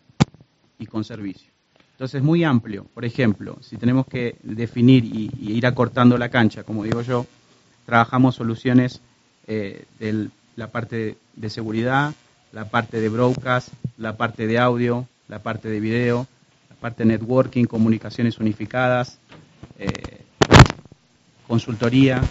y 0.77 0.87
con 0.87 1.05
servicio. 1.05 1.49
Entonces 1.93 2.15
es 2.15 2.23
muy 2.23 2.43
amplio. 2.43 2.83
Por 2.93 3.05
ejemplo, 3.05 3.57
si 3.61 3.77
tenemos 3.77 4.07
que 4.07 4.35
definir 4.43 5.05
y, 5.05 5.31
ir 5.39 5.65
acortando 5.65 6.17
la 6.17 6.27
cancha, 6.27 6.63
como 6.63 6.83
digo 6.83 7.01
yo, 7.01 7.25
trabajamos 7.85 8.35
soluciones 8.35 8.99
eh, 9.47 9.85
de 9.99 10.27
la 10.57 10.67
parte 10.67 11.15
de 11.37 11.49
seguridad, 11.49 12.13
la 12.51 12.65
parte 12.65 12.99
de 12.99 13.07
broadcast, 13.07 13.69
la 13.97 14.17
parte 14.17 14.47
de 14.47 14.59
audio, 14.59 15.07
la 15.29 15.39
parte 15.39 15.69
de 15.69 15.79
video, 15.79 16.27
la 16.69 16.75
parte 16.75 17.03
de 17.03 17.17
networking, 17.17 17.63
comunicaciones 17.63 18.37
unificadas, 18.37 19.17
eh, 19.79 20.25
consultoría, 21.47 22.21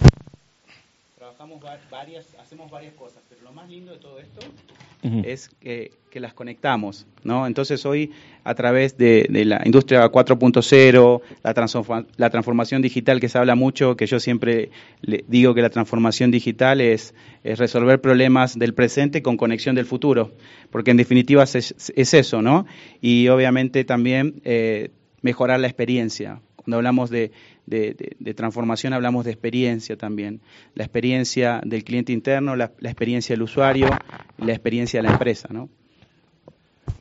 varias, 1.91 2.25
hacemos 2.39 2.69
varias 2.69 2.93
cosas, 2.93 3.23
pero 3.29 3.41
lo 3.41 3.51
más 3.51 3.69
lindo 3.69 3.91
de 3.91 3.99
todo 3.99 4.19
esto 4.19 4.39
es 5.23 5.49
que, 5.59 5.91
las 6.17 6.33
conectamos, 6.33 7.05
¿no? 7.23 7.45
Entonces 7.45 7.85
hoy 7.85 8.11
a 8.43 8.55
través 8.55 8.97
de, 8.97 9.27
la 9.29 9.61
industria 9.63 10.11
4.0, 10.11 11.21
la, 11.43 12.05
la 12.17 12.29
transformación 12.31 12.81
digital 12.81 13.19
que 13.19 13.29
se 13.29 13.37
habla 13.37 13.53
mucho, 13.53 13.95
que 13.95 14.07
yo 14.07 14.19
siempre 14.19 14.71
le 15.01 15.23
digo 15.27 15.53
que 15.53 15.61
la 15.61 15.69
transformación 15.69 16.31
digital 16.31 16.81
es, 16.81 17.13
resolver 17.43 18.01
problemas 18.01 18.57
del 18.57 18.73
presente 18.73 19.21
con 19.21 19.37
conexión 19.37 19.75
del 19.75 19.85
futuro, 19.85 20.31
porque 20.71 20.89
en 20.89 20.97
definitiva 20.97 21.43
es, 21.43 21.75
eso, 21.95 22.41
¿no? 22.41 22.65
Y 22.99 23.27
obviamente 23.27 23.83
también 23.83 24.41
eh, 24.43 24.89
mejorar 25.21 25.59
la 25.59 25.67
experiencia. 25.67 26.41
Cuando 26.67 26.79
hablamos 26.79 27.09
de, 27.09 27.31
transformación 28.35 28.91
hablamos 28.91 29.23
de 29.23 29.31
experiencia 29.31 29.95
también. 29.95 30.41
La 30.75 30.83
experiencia 30.83 31.61
del 31.63 31.85
cliente 31.85 32.11
interno, 32.11 32.57
la, 32.57 32.73
experiencia 32.81 33.33
del 33.33 33.43
usuario, 33.43 33.87
la 34.37 34.51
experiencia 34.51 34.99
de 34.99 35.07
la 35.07 35.13
empresa, 35.13 35.47
¿no? 35.49 35.69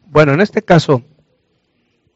Bueno, 0.08 0.34
en 0.34 0.40
este 0.40 0.62
caso, 0.62 1.02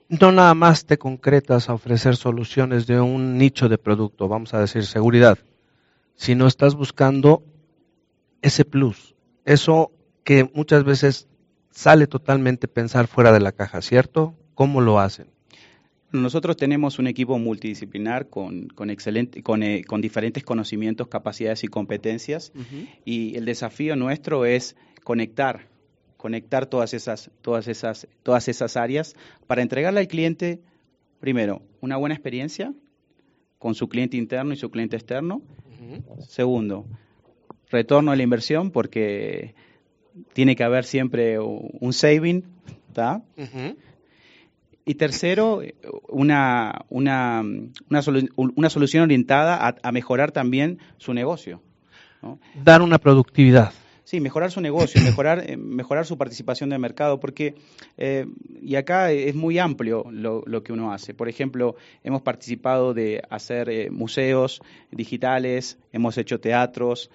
no 0.09 0.31
nada 0.31 0.55
más 0.55 0.85
te 0.85 0.97
concretas 0.97 1.69
a 1.69 1.75
ofrecer 1.75 2.15
soluciones 2.15 2.87
de 2.87 3.01
un 3.01 3.37
nicho 3.37 3.69
de 3.69 3.79
producto, 3.79 4.29
vamos 4.29 4.55
a 4.55 4.61
decir 4.61 4.87
seguridad, 4.87 5.37
sino 6.15 6.47
estás 6.47 6.77
buscando 6.77 7.43
ese 8.43 8.65
plus, 8.65 9.17
eso 9.45 9.91
que 10.23 10.49
muchas 10.55 10.85
veces 10.85 11.27
sale 11.73 12.07
totalmente 12.07 12.69
pensar 12.69 13.09
fuera 13.09 13.33
de 13.33 13.41
la 13.41 13.51
caja, 13.51 13.83
¿cierto? 13.83 14.37
¿Cómo 14.55 14.81
lo 14.81 15.01
hacen? 15.01 15.40
Nosotros 16.13 16.57
tenemos 16.57 16.99
un 16.99 17.07
equipo 17.07 17.39
multidisciplinar 17.39 18.29
con, 18.29 18.67
con, 18.69 18.91
excelente, 18.91 19.43
con, 19.43 19.63
eh, 19.63 19.85
con 19.85 20.01
diferentes 20.01 20.43
conocimientos, 20.43 21.07
capacidades 21.07 21.63
y 21.63 21.69
competencias 21.69 22.53
y 23.05 23.37
el 23.37 23.45
desafío 23.45 23.95
nuestro 23.95 24.45
es 24.45 24.77
conectar, 25.05 25.69
conectar 26.17 26.67
todas 26.67 26.95
esas, 26.95 27.31
todas, 27.43 27.69
esas, 27.69 28.09
todas 28.25 28.49
esas 28.49 28.77
áreas 28.77 29.15
para 29.47 29.63
entregarle 29.63 30.01
al 30.01 30.09
cliente, 30.09 30.61
primero, 31.21 31.63
una 31.81 31.97
buena 31.97 32.15
experiencia 32.15 32.75
con 33.59 33.77
su 33.77 33.89
cliente 33.89 34.17
interno 34.17 34.53
y 34.53 34.57
su 34.57 34.71
cliente 34.71 34.97
externo. 34.97 35.43
Segundo, 36.27 36.87
retorno 37.71 38.11
a 38.11 38.17
la 38.17 38.23
inversión 38.23 38.73
porque 38.73 39.55
tiene 40.33 40.57
que 40.57 40.65
haber 40.65 40.85
siempre 40.85 41.39
un 41.39 41.93
saving, 41.93 42.45
¿está? 42.89 43.23
Y 44.91 44.97
tercero, 44.97 45.63
una, 46.09 46.85
una, 46.89 47.45
una, 47.89 48.71
solución 48.71 49.05
orientada 49.05 49.77
a, 49.81 49.93
mejorar 49.93 50.33
también 50.33 50.81
su 50.99 51.15
negocio. 51.15 51.63
Dar 52.65 52.83
una 52.83 52.99
productividad. 52.99 53.73
Sí, 54.03 54.19
mejorar 54.19 54.51
su 54.51 54.61
negocio, 54.61 55.01
mejorar, 55.05 55.49
eh, 55.49 55.57
mejorar 55.57 56.07
su 56.07 56.19
participación 56.19 56.71
de 56.71 56.79
mercado, 56.79 57.21
porque, 57.21 57.55
eh, 57.99 58.27
y 58.61 58.75
acá 58.75 59.13
es 59.13 59.37
muy 59.37 59.61
amplio 59.61 60.07
lo, 60.11 60.43
lo, 60.45 60.65
que 60.65 60.73
uno 60.73 60.93
hace. 60.93 61.15
Por 61.15 61.29
ejemplo, 61.29 61.77
hemos 62.03 62.23
participado 62.23 62.93
de 62.93 63.23
hacer 63.31 63.71
eh, 63.71 63.91
museos 63.93 64.61
digitales, 64.91 65.79
hemos 65.93 66.19
hecho 66.19 66.41
teatros, 66.41 67.13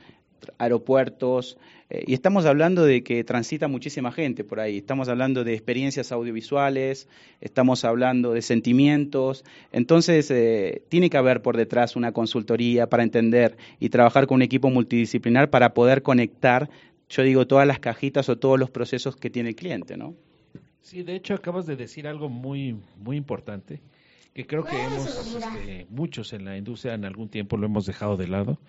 aeropuertos, 0.58 1.58
eh, 1.90 2.04
y 2.08 2.14
estamos 2.14 2.46
hablando 2.46 2.84
de 2.84 3.04
que 3.04 3.24
transita 3.24 3.68
muchísima 3.68 4.12
gente 4.12 4.44
por 4.44 4.60
ahí, 4.60 4.78
estamos 4.78 5.08
hablando 5.08 5.44
de 5.44 5.54
experiencias 5.54 6.12
audiovisuales, 6.12 7.08
estamos 7.42 7.86
hablando 7.86 8.34
de 8.34 8.42
sentimientos, 8.42 9.46
entonces 9.72 10.32
eh, 10.32 10.84
tiene 10.90 11.10
que 11.10 11.18
haber 11.18 11.42
por 11.42 11.58
detrás 11.58 11.96
una 11.96 12.12
consultoría 12.12 12.90
para 12.90 13.04
entender 13.04 13.58
y 13.80 13.90
trabajar 13.90 14.26
con 14.26 14.38
un 14.38 14.42
equipo 14.42 14.70
multidisciplinar 14.70 15.50
para 15.50 15.74
poder 15.74 16.02
conectar, 16.02 16.70
yo 17.08 17.22
digo, 17.22 17.46
todas 17.46 17.68
las 17.68 17.80
cajitas 17.80 18.30
o 18.30 18.38
todos 18.38 18.60
los 18.60 18.72
procesos 18.72 19.16
que 19.16 19.30
tiene 19.30 19.50
el 19.50 19.56
cliente, 19.56 19.96
¿no? 19.96 20.16
Sí, 20.82 21.04
de 21.04 21.16
hecho 21.16 21.34
acabas 21.34 21.66
de 21.66 21.76
decir 21.76 22.08
algo 22.08 22.30
muy, 22.30 22.78
muy 22.98 23.18
importante 23.18 23.82
que 24.36 24.46
creo 24.46 24.66
que 24.66 24.76
hemos, 24.76 25.34
este, 25.34 25.88
muchos 25.90 26.34
en 26.34 26.44
la 26.44 26.58
industria 26.58 26.94
en 26.94 27.06
algún 27.06 27.30
tiempo 27.30 27.56
lo 27.56 27.68
hemos 27.68 27.86
dejado 27.86 28.18
de 28.18 28.28
lado, 28.28 28.60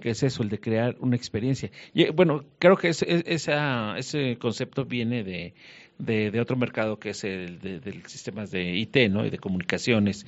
que 0.00 0.10
es 0.10 0.22
eso, 0.22 0.44
el 0.44 0.48
de 0.48 0.60
crear 0.60 0.96
una 1.00 1.16
experiencia. 1.16 1.72
Y 1.92 2.08
bueno, 2.10 2.44
creo 2.60 2.76
que 2.76 2.90
ese, 2.90 3.24
esa, 3.26 3.98
ese 3.98 4.38
concepto 4.38 4.84
viene 4.84 5.24
de, 5.24 5.54
de, 5.98 6.40
otro 6.40 6.56
mercado 6.56 7.00
que 7.00 7.10
es 7.10 7.24
el 7.24 7.58
de, 7.58 8.02
sistemas 8.06 8.52
de 8.52 8.76
IT, 8.76 8.96
¿no? 9.10 9.26
Y 9.26 9.30
de 9.30 9.38
comunicaciones. 9.38 10.26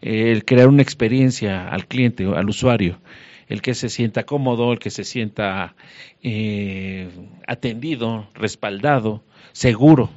el 0.00 0.46
crear 0.46 0.68
una 0.68 0.80
experiencia 0.80 1.68
al 1.68 1.86
cliente, 1.86 2.24
al 2.24 2.48
usuario, 2.48 3.02
el 3.48 3.60
que 3.60 3.74
se 3.74 3.90
sienta 3.90 4.24
cómodo, 4.24 4.72
el 4.72 4.78
que 4.78 4.88
se 4.88 5.04
sienta 5.04 5.76
eh, 6.22 7.10
atendido, 7.46 8.30
respaldado, 8.32 9.22
seguro 9.52 10.08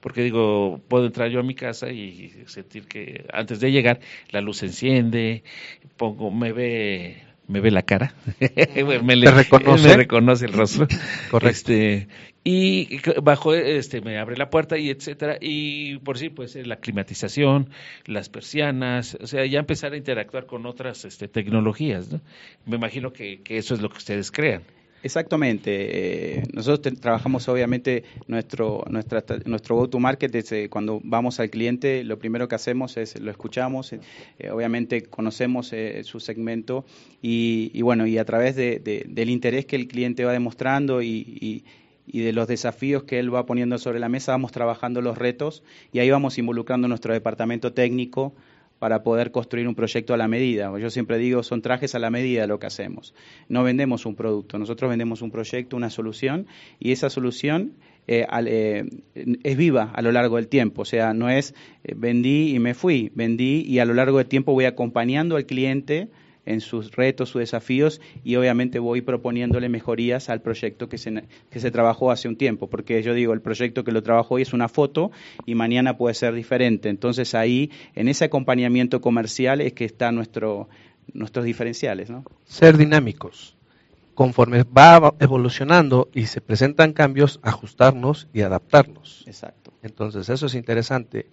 porque 0.00 0.22
digo, 0.22 0.80
puedo 0.88 1.06
entrar 1.06 1.30
yo 1.30 1.40
a 1.40 1.42
mi 1.42 1.54
casa 1.54 1.90
y 1.90 2.32
sentir 2.46 2.86
que 2.86 3.26
antes 3.32 3.60
de 3.60 3.72
llegar 3.72 4.00
la 4.30 4.40
luz 4.40 4.58
se 4.58 4.66
enciende, 4.66 5.42
pongo, 5.96 6.30
me 6.30 6.52
ve 6.52 7.22
me 7.48 7.60
ve 7.60 7.70
la 7.70 7.82
cara, 7.82 8.14
me, 8.40 9.30
reconoce? 9.30 9.88
me 9.88 9.96
reconoce 9.96 10.44
el 10.44 10.52
rostro, 10.52 10.86
correcto. 11.30 11.72
Este, 11.72 12.08
y 12.44 13.00
bajo 13.22 13.54
este 13.54 14.00
me 14.00 14.18
abre 14.18 14.36
la 14.36 14.50
puerta 14.50 14.78
y 14.78 14.90
etcétera 14.90 15.38
y 15.40 15.98
por 15.98 16.18
sí 16.18 16.28
pues 16.28 16.54
la 16.54 16.76
climatización, 16.76 17.70
las 18.04 18.28
persianas, 18.28 19.16
o 19.20 19.26
sea 19.26 19.44
ya 19.46 19.58
empezar 19.58 19.94
a 19.94 19.96
interactuar 19.96 20.46
con 20.46 20.66
otras 20.66 21.04
este, 21.04 21.26
tecnologías, 21.26 22.12
¿no? 22.12 22.20
Me 22.66 22.76
imagino 22.76 23.12
que, 23.12 23.40
que 23.40 23.56
eso 23.56 23.74
es 23.74 23.80
lo 23.80 23.88
que 23.88 23.96
ustedes 23.96 24.30
crean. 24.30 24.62
Exactamente. 25.02 26.38
Eh, 26.38 26.42
nosotros 26.52 26.98
trabajamos 27.00 27.48
obviamente 27.48 28.02
nuestro 28.26 28.84
nuestra, 28.90 29.24
nuestro 29.44 29.76
go-to-market 29.76 30.52
eh, 30.52 30.68
cuando 30.68 31.00
vamos 31.04 31.38
al 31.38 31.50
cliente, 31.50 32.02
lo 32.02 32.18
primero 32.18 32.48
que 32.48 32.56
hacemos 32.56 32.96
es 32.96 33.20
lo 33.20 33.30
escuchamos, 33.30 33.92
eh, 33.92 34.50
obviamente 34.50 35.04
conocemos 35.04 35.72
su 36.02 36.20
segmento 36.20 36.84
y, 37.22 37.80
bueno, 37.82 38.06
y 38.06 38.18
a 38.18 38.24
través 38.24 38.56
de, 38.56 38.80
del 39.08 39.30
interés 39.30 39.66
que 39.66 39.76
el 39.76 39.86
cliente 39.86 40.24
va 40.24 40.32
demostrando 40.32 41.00
y, 41.02 41.64
y 42.06 42.20
de 42.20 42.32
los 42.32 42.48
desafíos 42.48 43.04
que 43.04 43.18
él 43.18 43.32
va 43.32 43.46
poniendo 43.46 43.78
sobre 43.78 44.00
la 44.00 44.08
mesa, 44.08 44.32
vamos 44.32 44.50
trabajando 44.50 45.00
los 45.00 45.16
retos 45.16 45.62
y 45.92 46.00
ahí 46.00 46.10
vamos 46.10 46.38
involucrando 46.38 46.88
nuestro 46.88 47.12
departamento 47.12 47.72
técnico 47.72 48.34
para 48.78 49.02
poder 49.02 49.30
construir 49.30 49.66
un 49.68 49.74
proyecto 49.74 50.14
a 50.14 50.16
la 50.16 50.28
medida. 50.28 50.76
Yo 50.78 50.90
siempre 50.90 51.18
digo, 51.18 51.42
son 51.42 51.62
trajes 51.62 51.94
a 51.94 51.98
la 51.98 52.10
medida 52.10 52.46
lo 52.46 52.58
que 52.58 52.66
hacemos. 52.66 53.14
No 53.48 53.62
vendemos 53.62 54.06
un 54.06 54.14
producto, 54.14 54.58
nosotros 54.58 54.88
vendemos 54.90 55.22
un 55.22 55.30
proyecto, 55.30 55.76
una 55.76 55.90
solución, 55.90 56.46
y 56.78 56.92
esa 56.92 57.10
solución 57.10 57.74
eh, 58.06 58.26
eh, 58.46 58.84
es 59.42 59.56
viva 59.56 59.90
a 59.94 60.02
lo 60.02 60.12
largo 60.12 60.36
del 60.36 60.48
tiempo. 60.48 60.82
O 60.82 60.84
sea, 60.84 61.12
no 61.12 61.28
es 61.28 61.54
eh, 61.84 61.94
vendí 61.96 62.54
y 62.54 62.58
me 62.58 62.74
fui, 62.74 63.10
vendí 63.14 63.64
y 63.66 63.80
a 63.80 63.84
lo 63.84 63.94
largo 63.94 64.18
del 64.18 64.26
tiempo 64.26 64.52
voy 64.52 64.64
acompañando 64.64 65.36
al 65.36 65.46
cliente 65.46 66.08
en 66.48 66.60
sus 66.60 66.92
retos, 66.92 67.28
sus 67.28 67.40
desafíos 67.40 68.00
y 68.24 68.36
obviamente 68.36 68.78
voy 68.78 69.02
proponiéndole 69.02 69.68
mejorías 69.68 70.30
al 70.30 70.40
proyecto 70.40 70.88
que 70.88 70.98
se, 70.98 71.24
que 71.50 71.60
se 71.60 71.70
trabajó 71.70 72.10
hace 72.10 72.26
un 72.26 72.36
tiempo, 72.36 72.68
porque 72.68 73.02
yo 73.02 73.14
digo, 73.14 73.34
el 73.34 73.42
proyecto 73.42 73.84
que 73.84 73.92
lo 73.92 74.02
trabajó 74.02 74.36
hoy 74.36 74.42
es 74.42 74.52
una 74.52 74.68
foto 74.68 75.10
y 75.46 75.54
mañana 75.54 75.96
puede 75.96 76.14
ser 76.14 76.34
diferente. 76.34 76.88
Entonces 76.88 77.34
ahí, 77.34 77.70
en 77.94 78.08
ese 78.08 78.24
acompañamiento 78.24 79.00
comercial 79.00 79.60
es 79.60 79.74
que 79.74 79.84
están 79.84 80.14
nuestro, 80.14 80.68
nuestros 81.12 81.44
diferenciales. 81.44 82.10
¿no? 82.10 82.24
Ser 82.44 82.76
dinámicos. 82.76 83.56
Conforme 84.14 84.64
va 84.64 85.14
evolucionando 85.20 86.08
y 86.12 86.26
se 86.26 86.40
presentan 86.40 86.92
cambios, 86.92 87.38
ajustarnos 87.42 88.26
y 88.32 88.40
adaptarnos. 88.40 89.22
Exacto. 89.26 89.72
Entonces, 89.82 90.28
eso 90.28 90.46
es 90.46 90.54
interesante. 90.54 91.26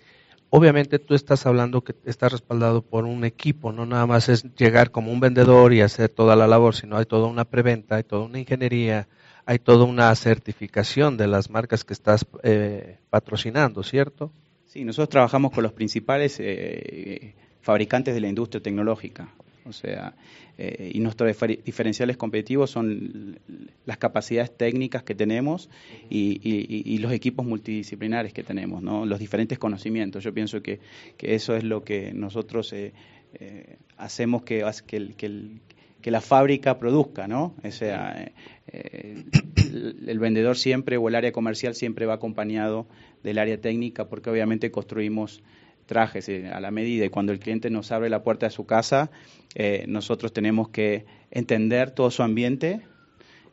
Obviamente 0.57 0.99
tú 0.99 1.15
estás 1.15 1.45
hablando 1.45 1.83
que 1.83 1.93
estás 2.05 2.31
respaldado 2.31 2.81
por 2.81 3.03
un 3.03 3.25
equipo, 3.25 3.73
no 3.73 3.85
nada 3.85 4.05
más 4.07 4.29
es 4.29 4.45
llegar 4.55 4.89
como 4.89 5.11
un 5.11 5.19
vendedor 5.19 5.73
y 5.73 5.81
hacer 5.81 6.07
toda 6.07 6.37
la 6.37 6.47
labor, 6.47 6.73
sino 6.73 6.95
hay 6.95 7.03
toda 7.03 7.27
una 7.27 7.43
preventa, 7.43 7.97
hay 7.97 8.03
toda 8.03 8.23
una 8.23 8.39
ingeniería, 8.39 9.09
hay 9.45 9.59
toda 9.59 9.83
una 9.83 10.15
certificación 10.15 11.17
de 11.17 11.27
las 11.27 11.49
marcas 11.49 11.83
que 11.83 11.91
estás 11.91 12.25
eh, 12.41 12.99
patrocinando, 13.09 13.83
¿cierto? 13.83 14.31
Sí, 14.65 14.85
nosotros 14.85 15.09
trabajamos 15.09 15.51
con 15.51 15.61
los 15.61 15.73
principales 15.73 16.37
eh, 16.39 17.35
fabricantes 17.59 18.13
de 18.13 18.21
la 18.21 18.29
industria 18.29 18.63
tecnológica. 18.63 19.27
O 19.67 19.73
sea, 19.73 20.13
eh, 20.57 20.91
y 20.93 20.99
nuestros 20.99 21.35
diferenciales 21.65 22.17
competitivos 22.17 22.69
son 22.69 23.39
las 23.85 23.97
capacidades 23.97 24.55
técnicas 24.55 25.03
que 25.03 25.15
tenemos 25.15 25.69
y, 26.09 26.97
los 26.99 27.11
equipos 27.11 27.45
multidisciplinares 27.45 28.31
que 28.31 28.43
tenemos, 28.43 28.81
¿no? 28.81 29.05
los 29.05 29.19
diferentes 29.19 29.57
conocimientos. 29.57 30.23
Yo 30.23 30.33
pienso 30.33 30.61
que, 30.61 30.79
eso 31.19 31.55
es 31.55 31.63
lo 31.63 31.83
que 31.83 32.13
nosotros 32.13 32.71
eh, 32.73 32.93
eh, 33.39 33.77
hacemos 33.97 34.43
que, 34.43 34.63
que, 34.87 36.11
la 36.11 36.21
fábrica 36.21 36.77
produzca, 36.77 37.27
¿no? 37.27 37.55
O 37.63 37.71
sea, 37.71 38.31
el, 38.67 40.19
vendedor 40.19 40.57
siempre 40.57 40.97
o 40.97 41.07
el 41.07 41.15
área 41.15 41.31
comercial 41.31 41.73
siempre 41.73 42.05
va 42.05 42.13
acompañado 42.13 42.87
del 43.23 43.39
área 43.39 43.59
técnica 43.59 44.07
porque 44.07 44.29
obviamente 44.29 44.69
construimos 44.69 45.41
trajes 45.85 46.27
eh, 46.29 46.49
a 46.51 46.59
la 46.59 46.71
medida. 46.71 47.05
Y 47.05 47.09
cuando 47.09 47.31
el 47.31 47.39
cliente 47.39 47.69
nos 47.69 47.91
abre 47.91 48.09
la 48.09 48.23
puerta 48.23 48.45
de 48.45 48.51
su 48.51 48.65
casa, 48.65 49.11
eh, 49.55 49.85
nosotros 49.87 50.33
tenemos 50.33 50.69
que 50.69 51.05
entender 51.31 51.91
todo 51.91 52.11
su 52.11 52.23
ambiente, 52.23 52.81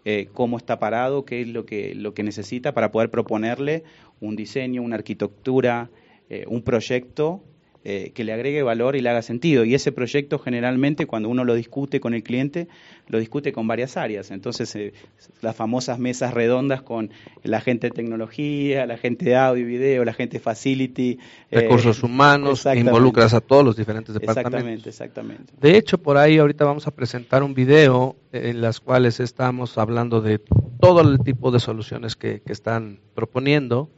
eh, 0.05 0.29
cómo 0.33 0.57
está 0.57 0.79
parado, 0.79 1.25
qué 1.25 1.42
es 1.42 1.49
lo 1.49 1.64
que, 1.64 1.95
lo 1.95 2.14
que 2.14 2.23
necesita 2.23 2.73
para 2.73 2.90
poder 2.90 3.11
proponerle 3.11 3.85
un 4.21 4.37
diseño, 4.37 4.83
una 4.83 4.97
arquitectura, 4.97 5.90
un 6.47 6.62
proyecto 6.62 7.45
eh, 7.85 8.12
que 8.14 8.23
le 8.23 8.33
agregue 8.33 8.62
valor 8.62 8.95
y 8.95 9.01
le 9.01 9.11
haga 9.11 9.23
sentido. 9.23 9.64
Y 9.64 9.75
ese 9.75 9.90
proyecto 9.90 10.38
generalmente 10.38 11.07
cuando 11.07 11.29
uno 11.29 11.45
lo 11.45 11.55
discute 11.55 11.99
con 11.99 12.14
el 12.14 12.23
cliente, 12.23 12.68
lo 13.09 13.18
discute 13.18 13.53
con 13.53 13.66
varias 13.66 13.97
áreas. 13.97 14.31
Entonces, 14.31 14.75
eh, 14.77 14.92
las 15.40 15.57
famosas 15.57 15.99
mesas 15.99 16.33
redondas 16.33 16.83
con 16.83 17.11
la 17.42 17.61
gente 17.61 17.88
de 17.88 17.90
tecnología, 17.90 18.87
la 18.87 18.99
gente 18.99 19.25
de 19.25 19.37
audio 19.37 19.64
y 19.64 19.66
video, 19.66 20.05
la 20.05 20.12
gente 20.12 20.38
de 20.38 20.40
facility. 20.40 21.18
Eh, 21.51 21.61
Recursos 21.61 22.05
humanos, 22.05 22.66
involucras 22.73 23.35
a 23.35 23.40
todos 23.40 23.64
los 23.64 23.77
diferentes 23.77 24.14
departamentos. 24.14 24.53
Exactamente, 24.53 24.88
exactamente. 24.88 25.53
De 25.61 25.77
hecho, 25.77 25.99
por 25.99 26.18
ahí 26.18 26.38
ahorita 26.38 26.64
vamos 26.64 26.87
a 26.87 26.92
presentar 26.92 27.42
un 27.42 27.53
video 27.53 28.14
en 28.31 28.61
las 28.61 28.79
cuales 28.79 29.18
estamos 29.18 29.77
hablando 29.77 30.21
de 30.21 30.38
todo 30.81 31.01
el 31.01 31.18
tipo 31.18 31.51
de 31.51 31.59
soluciones 31.59 32.14
que, 32.14 32.40
que 32.40 32.53
están 32.53 33.01
proponiendo 33.14 33.90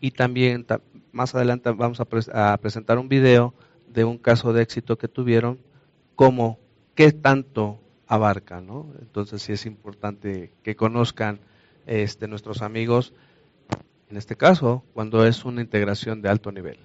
y 0.00 0.12
también 0.12 0.64
más 1.12 1.34
adelante 1.34 1.70
vamos 1.70 2.00
a, 2.00 2.56
presentar 2.58 2.98
un 2.98 3.08
video 3.08 3.54
de 3.86 4.04
un 4.04 4.18
caso 4.18 4.52
de 4.52 4.62
éxito 4.62 4.98
que 4.98 5.08
tuvieron, 5.08 5.58
como 6.16 6.58
qué 6.94 7.12
tanto 7.12 7.78
abarca, 8.06 8.60
¿no? 8.60 8.92
Entonces 9.00 9.42
sí 9.42 9.52
es 9.52 9.66
importante 9.66 10.52
que 10.62 10.76
conozcan 10.76 11.40
este, 11.86 12.28
nuestros 12.28 12.62
amigos, 12.62 13.12
en 14.10 14.16
este 14.16 14.36
caso, 14.36 14.84
cuando 14.94 15.24
es 15.26 15.44
una 15.44 15.60
integración 15.60 16.22
de 16.22 16.28
alto 16.28 16.52
nivel. 16.52 16.78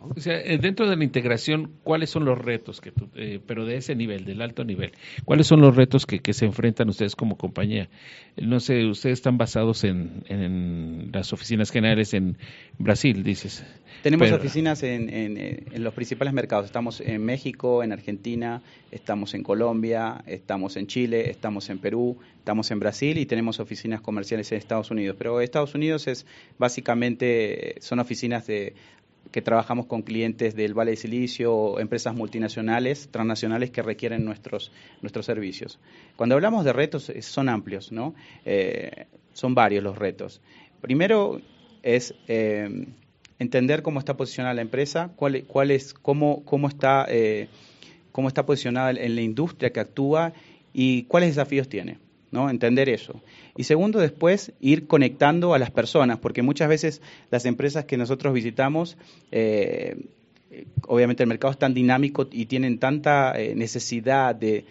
O 0.00 0.20
sea, 0.20 0.40
eh, 0.40 0.58
dentro 0.58 0.88
de 0.88 0.96
la 0.96 1.04
integración, 1.04 1.72
¿cuáles 1.82 2.10
son 2.10 2.24
los 2.24 2.38
retos, 2.38 2.80
que 2.80 2.92
eh, 3.16 3.40
pero 3.44 3.64
de 3.64 3.76
ese 3.76 3.96
nivel, 3.96 4.24
del 4.24 4.40
alto 4.42 4.64
nivel? 4.64 4.92
¿Cuáles 5.24 5.46
son 5.46 5.60
los 5.60 5.74
retos 5.74 6.06
que, 6.06 6.32
se 6.32 6.44
enfrentan 6.44 6.88
ustedes 6.88 7.16
como 7.16 7.36
compañía? 7.36 7.88
No 8.36 8.60
sé, 8.60 8.84
ustedes 8.86 9.18
están 9.18 9.38
basados 9.38 9.84
en, 9.84 11.10
las 11.12 11.32
oficinas 11.32 11.70
generales 11.70 12.14
en 12.14 12.36
Brasil, 12.78 13.24
dices. 13.24 13.64
Tenemos 14.02 14.30
oficinas 14.30 14.82
en, 14.84 15.08
en, 15.10 15.82
los 15.82 15.94
principales 15.94 16.32
mercados. 16.32 16.66
Estamos 16.66 17.00
en 17.00 17.24
México, 17.24 17.82
en 17.82 17.92
Argentina, 17.92 18.62
estamos 18.92 19.34
en 19.34 19.42
Colombia, 19.42 20.22
estamos 20.26 20.76
en 20.76 20.86
Chile, 20.86 21.30
estamos 21.30 21.70
en 21.70 21.78
Perú, 21.78 22.18
estamos 22.38 22.70
en 22.70 22.78
Brasil 22.78 23.18
y 23.18 23.26
tenemos 23.26 23.58
oficinas 23.58 24.00
comerciales 24.00 24.52
en 24.52 24.58
Estados 24.58 24.90
Unidos. 24.90 25.16
Pero 25.18 25.40
Estados 25.40 25.74
Unidos 25.74 26.06
es 26.06 26.26
básicamente, 26.58 27.74
son 27.80 27.98
oficinas 27.98 28.46
de 28.46 28.74
que 29.30 29.42
trabajamos 29.42 29.86
con 29.86 30.02
clientes 30.02 30.54
del 30.54 30.74
Valle 30.74 30.92
de 30.92 30.96
Silicio 30.96 31.78
empresas 31.80 32.14
multinacionales, 32.14 33.08
transnacionales 33.10 33.70
que 33.70 33.82
requieren 33.82 34.24
nuestros, 34.24 34.72
nuestros 35.02 35.26
servicios. 35.26 35.78
Cuando 36.16 36.34
hablamos 36.34 36.64
de 36.64 36.72
retos, 36.72 37.12
son 37.20 37.48
amplios, 37.48 37.92
¿no? 37.92 38.14
Eh, 38.44 39.06
son 39.32 39.54
varios 39.54 39.84
los 39.84 39.98
retos. 39.98 40.40
Primero 40.80 41.40
es 41.82 42.14
eh, 42.26 42.86
entender 43.38 43.82
cómo 43.82 43.98
está 43.98 44.16
posicionada 44.16 44.54
la 44.54 44.62
empresa, 44.62 45.12
cuál, 45.16 45.70
es, 45.70 45.94
cómo, 45.94 46.44
cómo, 46.44 46.68
está, 46.68 47.06
eh, 47.08 47.48
cómo 48.12 48.28
está 48.28 48.46
posicionada 48.46 48.90
en 48.90 49.14
la 49.14 49.22
industria 49.22 49.70
que 49.70 49.80
actúa 49.80 50.32
y 50.72 51.04
cuáles 51.04 51.30
desafíos 51.30 51.68
tiene. 51.68 51.98
¿No? 52.30 52.50
Entender 52.50 52.88
eso. 52.88 53.20
Y 53.56 53.64
segundo, 53.64 53.98
después 53.98 54.52
ir 54.60 54.86
conectando 54.86 55.54
a 55.54 55.58
las 55.58 55.70
personas, 55.70 56.18
porque 56.18 56.42
muchas 56.42 56.68
veces 56.68 57.02
las 57.30 57.44
empresas 57.46 57.84
que 57.84 57.96
nosotros 57.96 58.32
visitamos, 58.34 58.96
eh, 59.32 59.96
obviamente 60.86 61.22
el 61.22 61.28
mercado 61.28 61.52
es 61.52 61.58
tan 61.58 61.74
dinámico 61.74 62.28
y 62.30 62.46
tienen 62.46 62.78
tanta 62.78 63.38
eh, 63.38 63.54
necesidad 63.54 64.34
de, 64.34 64.64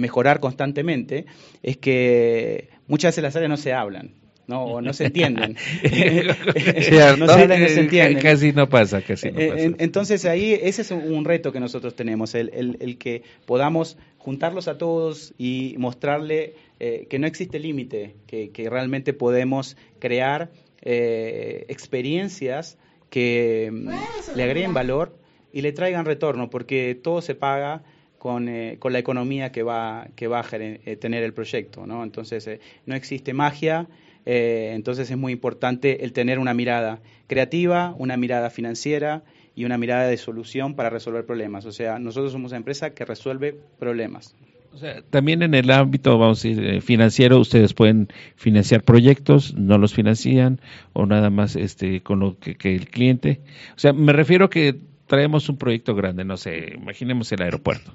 mejorar 0.00 0.40
constantemente, 0.40 1.26
es 1.62 1.76
que 1.76 2.68
muchas 2.86 3.10
veces 3.10 3.24
las 3.24 3.36
áreas 3.36 3.50
no 3.50 3.56
se 3.56 3.72
hablan. 3.72 4.12
No, 4.46 4.80
no 4.80 4.92
se 4.92 5.06
entienden. 5.06 5.56
no 5.84 6.82
se 6.82 7.02
hablan, 7.02 7.60
no 7.60 7.68
se 7.68 7.80
entienden. 7.80 8.18
Casi 8.22 8.52
no 8.52 8.68
pasa, 8.68 9.00
casi 9.00 9.30
no 9.30 9.38
pasa. 9.38 9.62
Entonces 9.78 10.24
ahí 10.24 10.58
ese 10.60 10.82
es 10.82 10.90
un 10.90 11.24
reto 11.24 11.52
que 11.52 11.60
nosotros 11.60 11.94
tenemos, 11.94 12.34
el, 12.34 12.76
el 12.80 12.98
que 12.98 13.22
podamos 13.46 13.96
juntarlos 14.20 14.68
a 14.68 14.76
todos 14.76 15.32
y 15.38 15.74
mostrarle 15.78 16.54
eh, 16.78 17.06
que 17.08 17.18
no 17.18 17.26
existe 17.26 17.58
límite, 17.58 18.14
que, 18.26 18.68
realmente 18.68 19.14
podemos 19.14 19.76
crear 19.98 20.50
eh, 20.82 21.64
experiencias 21.68 22.76
que 23.08 23.70
mm, 23.72 24.36
le 24.36 24.42
agreguen 24.42 24.74
valor 24.74 25.16
y 25.52 25.62
le 25.62 25.72
traigan 25.72 26.04
retorno, 26.04 26.50
porque 26.50 26.94
todo 27.02 27.22
se 27.22 27.34
paga 27.34 27.82
con, 28.18 28.50
eh, 28.50 28.76
con 28.78 28.92
la 28.92 28.98
economía 28.98 29.52
que 29.52 29.62
va, 29.62 30.08
que 30.16 30.28
va 30.28 30.40
a 30.40 30.44
tener 30.44 31.24
el 31.24 31.32
proyecto. 31.32 31.86
¿no? 31.86 32.04
Entonces, 32.04 32.60
no 32.84 32.94
existe 32.94 33.32
magia, 33.32 33.88
entonces 34.26 35.10
es 35.10 35.16
muy 35.16 35.32
importante 35.32 36.04
el 36.04 36.12
tener 36.12 36.38
una 36.38 36.52
mirada 36.52 37.00
creativa, 37.26 37.94
una 37.96 38.18
mirada 38.18 38.50
financiera 38.50 39.22
y 39.60 39.66
una 39.66 39.76
mirada 39.76 40.08
de 40.08 40.16
solución 40.16 40.74
para 40.74 40.88
resolver 40.88 41.26
problemas. 41.26 41.66
O 41.66 41.72
sea, 41.72 41.98
nosotros 41.98 42.32
somos 42.32 42.52
una 42.52 42.56
empresa 42.56 42.94
que 42.94 43.04
resuelve 43.04 43.54
problemas. 43.78 44.34
O 44.72 44.78
sea, 44.78 45.02
también 45.02 45.42
en 45.42 45.52
el 45.52 45.70
ámbito, 45.70 46.16
vamos 46.16 46.42
a 46.42 46.48
decir, 46.48 46.64
eh, 46.64 46.80
financiero, 46.80 47.38
ustedes 47.38 47.74
pueden 47.74 48.08
financiar 48.36 48.82
proyectos, 48.82 49.54
no 49.54 49.76
los 49.76 49.92
financian, 49.92 50.62
o 50.94 51.04
nada 51.04 51.28
más 51.28 51.56
este 51.56 52.00
con 52.00 52.20
lo 52.20 52.38
que, 52.38 52.56
el 52.74 52.88
cliente. 52.88 53.42
O 53.76 53.78
sea, 53.78 53.92
me 53.92 54.14
refiero 54.14 54.48
que 54.48 54.76
traemos 55.06 55.46
un 55.50 55.58
proyecto 55.58 55.94
grande, 55.94 56.24
no 56.24 56.38
sé, 56.38 56.72
imaginemos 56.74 57.30
el 57.32 57.42
aeropuerto. 57.42 57.92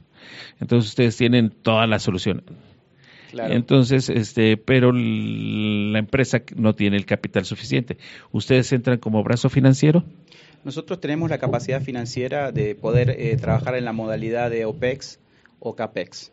Entonces 0.59 0.91
ustedes 0.91 1.17
tienen 1.17 1.49
toda 1.49 1.87
la 1.87 1.97
solución. 1.97 2.43
Claro. 3.31 3.55
Entonces, 3.55 4.09
este, 4.09 4.55
pero 4.55 4.91
la 4.91 5.97
empresa 5.97 6.43
no 6.55 6.75
tiene 6.75 6.95
el 6.97 7.07
capital 7.07 7.43
suficiente. 7.43 7.97
¿Ustedes 8.31 8.71
entran 8.71 8.99
como 8.99 9.23
brazo 9.23 9.49
financiero? 9.49 10.03
Nosotros 10.65 10.99
tenemos 10.99 11.29
la 11.29 11.37
capacidad 11.37 11.79
financiera 11.79 12.51
de 12.51 12.73
poder 12.73 13.11
eh, 13.11 13.37
trabajar 13.37 13.75
en 13.75 13.85
la 13.85 13.93
modalidad 13.93 14.49
de 14.49 14.65
OPEX 14.65 15.19
o 15.59 15.75
CAPEX. 15.75 16.31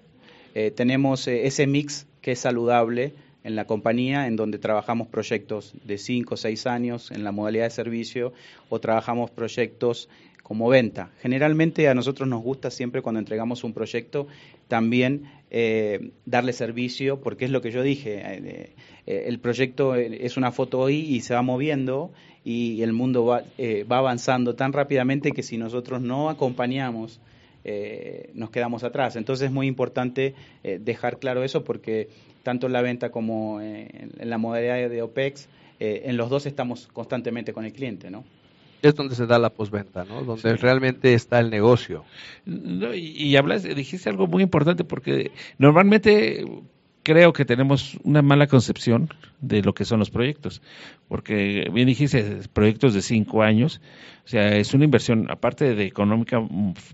Eh, 0.54 0.70
tenemos 0.70 1.28
eh, 1.28 1.46
ese 1.46 1.66
mix 1.66 2.06
que 2.22 2.32
es 2.32 2.38
saludable 2.38 3.12
en 3.44 3.56
la 3.56 3.66
compañía, 3.66 4.26
en 4.26 4.36
donde 4.36 4.58
trabajamos 4.58 5.08
proyectos 5.08 5.74
de 5.84 5.98
5 5.98 6.32
o 6.32 6.36
6 6.38 6.66
años 6.66 7.10
en 7.10 7.24
la 7.24 7.32
modalidad 7.32 7.64
de 7.64 7.70
servicio 7.72 8.32
o 8.70 8.80
trabajamos 8.80 9.30
proyectos 9.30 10.08
como 10.42 10.68
venta. 10.68 11.10
Generalmente 11.20 11.88
a 11.88 11.94
nosotros 11.94 12.28
nos 12.28 12.42
gusta 12.42 12.70
siempre 12.70 13.02
cuando 13.02 13.18
entregamos 13.18 13.64
un 13.64 13.72
proyecto 13.72 14.26
también 14.68 15.30
darle 16.24 16.54
servicio, 16.54 17.20
porque 17.20 17.44
es 17.44 17.50
lo 17.50 17.60
que 17.60 17.70
yo 17.70 17.82
dije, 17.82 18.72
el 19.04 19.38
proyecto 19.38 19.94
es 19.94 20.38
una 20.38 20.50
foto 20.50 20.80
hoy 20.80 20.96
y 20.96 21.20
se 21.20 21.34
va 21.34 21.42
moviendo 21.42 22.10
y 22.44 22.82
el 22.82 22.92
mundo 22.92 23.24
va, 23.24 23.44
eh, 23.58 23.84
va 23.84 23.98
avanzando 23.98 24.54
tan 24.54 24.72
rápidamente 24.72 25.32
que 25.32 25.42
si 25.42 25.56
nosotros 25.56 26.00
no 26.00 26.28
acompañamos, 26.28 27.20
eh, 27.64 28.30
nos 28.34 28.50
quedamos 28.50 28.82
atrás. 28.82 29.16
Entonces 29.16 29.46
es 29.46 29.52
muy 29.52 29.66
importante 29.66 30.34
eh, 30.64 30.78
dejar 30.82 31.18
claro 31.18 31.44
eso 31.44 31.62
porque 31.62 32.08
tanto 32.42 32.66
en 32.66 32.72
la 32.72 32.82
venta 32.82 33.10
como 33.10 33.60
en 33.60 34.10
la 34.18 34.36
modalidad 34.36 34.90
de 34.90 35.02
OPEX, 35.02 35.48
en 35.78 36.16
los 36.16 36.28
dos 36.28 36.46
estamos 36.46 36.88
constantemente 36.88 37.52
con 37.52 37.64
el 37.64 37.72
cliente, 37.72 38.10
¿no? 38.10 38.24
Es 38.82 38.94
donde 38.94 39.14
se 39.14 39.26
da 39.26 39.38
la 39.38 39.50
posventa, 39.50 40.04
¿no? 40.04 40.22
Donde 40.22 40.56
realmente 40.56 41.14
está 41.14 41.38
el 41.38 41.50
negocio. 41.50 42.04
No, 42.44 42.92
y, 42.94 43.12
y 43.16 43.36
hablas, 43.36 43.62
dijiste 43.62 44.10
algo 44.10 44.26
muy 44.26 44.42
importante 44.42 44.84
porque 44.84 45.30
normalmente 45.58 46.44
creo 47.02 47.32
que 47.32 47.44
tenemos 47.44 47.98
una 48.04 48.22
mala 48.22 48.46
concepción 48.46 49.08
de 49.40 49.62
lo 49.62 49.74
que 49.74 49.84
son 49.84 49.98
los 49.98 50.10
proyectos, 50.10 50.62
porque 51.08 51.68
bien 51.72 51.88
dijiste, 51.88 52.40
proyectos 52.52 52.94
de 52.94 53.02
cinco 53.02 53.42
años, 53.42 53.80
o 54.24 54.28
sea, 54.28 54.56
es 54.56 54.72
una 54.72 54.84
inversión, 54.84 55.26
aparte 55.30 55.74
de 55.74 55.84
económica 55.84 56.38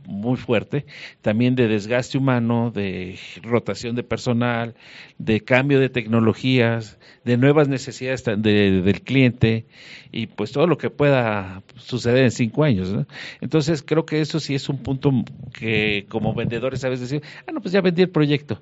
muy 0.07 0.37
fuerte, 0.39 0.87
también 1.21 1.55
de 1.57 1.69
desgaste 1.69 2.17
humano, 2.17 2.73
de 2.75 3.19
rotación 3.43 3.97
de 3.97 4.03
personal, 4.03 4.75
de 5.19 5.41
cambio 5.41 5.79
de 5.79 5.91
tecnologías, 5.91 6.99
de 7.25 7.37
nuevas 7.37 7.69
necesidades 7.69 8.25
del 8.25 9.03
cliente 9.03 9.67
y 10.11 10.27
pues 10.29 10.53
todo 10.53 10.67
lo 10.67 10.79
que 10.79 10.89
pueda 10.89 11.63
suceder 11.77 12.25
en 12.25 12.31
cinco 12.31 12.65
años. 12.65 12.95
Entonces 13.43 13.83
creo 13.83 14.07
que 14.07 14.23
eso 14.23 14.41
sí 14.41 14.55
es 14.55 14.71
un 14.71 14.79
punto 14.79 15.13
que 15.53 16.07
como 16.09 16.33
vendedores 16.33 16.81
sabes 16.81 17.01
decir, 17.01 17.23
ah, 17.47 17.53
no, 17.53 17.61
pues 17.61 17.73
ya 17.73 17.83
vendí 17.83 18.01
el 18.01 18.09
proyecto 18.09 18.59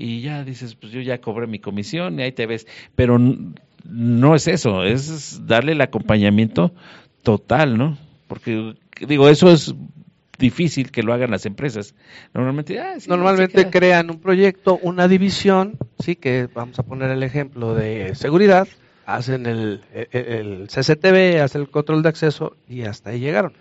y 0.00 0.22
ya 0.22 0.44
dices, 0.44 0.76
pues 0.76 0.92
yo 0.92 1.02
ya 1.02 1.20
cobré 1.20 1.46
mi 1.46 1.58
comisión 1.58 2.18
y 2.18 2.22
ahí 2.22 2.32
te 2.32 2.46
ves. 2.46 2.66
Pero 2.94 3.18
no 3.18 4.34
es 4.34 4.48
eso, 4.48 4.82
es 4.82 5.46
darle 5.46 5.72
el 5.72 5.80
acompañamiento 5.82 6.72
total, 7.22 7.76
¿no? 7.76 7.98
Porque 8.26 8.76
digo, 9.06 9.28
eso 9.28 9.50
es 9.50 9.74
difícil 10.38 10.90
que 10.90 11.02
lo 11.02 11.12
hagan 11.12 11.30
las 11.30 11.44
empresas. 11.44 11.94
Normalmente, 12.32 12.80
ah, 12.80 12.96
Normalmente 13.08 13.68
crean 13.68 14.10
un 14.10 14.20
proyecto, 14.20 14.78
una 14.82 15.06
división, 15.06 15.76
sí, 15.98 16.16
que 16.16 16.48
vamos 16.54 16.78
a 16.78 16.82
poner 16.82 17.10
el 17.10 17.22
ejemplo 17.22 17.74
de 17.74 18.14
seguridad, 18.14 18.68
hacen 19.04 19.44
el, 19.44 19.82
el, 19.92 20.68
CCTV, 20.68 21.42
hacen 21.42 21.60
el 21.60 21.68
control 21.68 22.02
de 22.02 22.08
acceso 22.08 22.56
y 22.66 22.84
hasta 22.84 23.10
ahí 23.10 23.20
llegaron. 23.20 23.52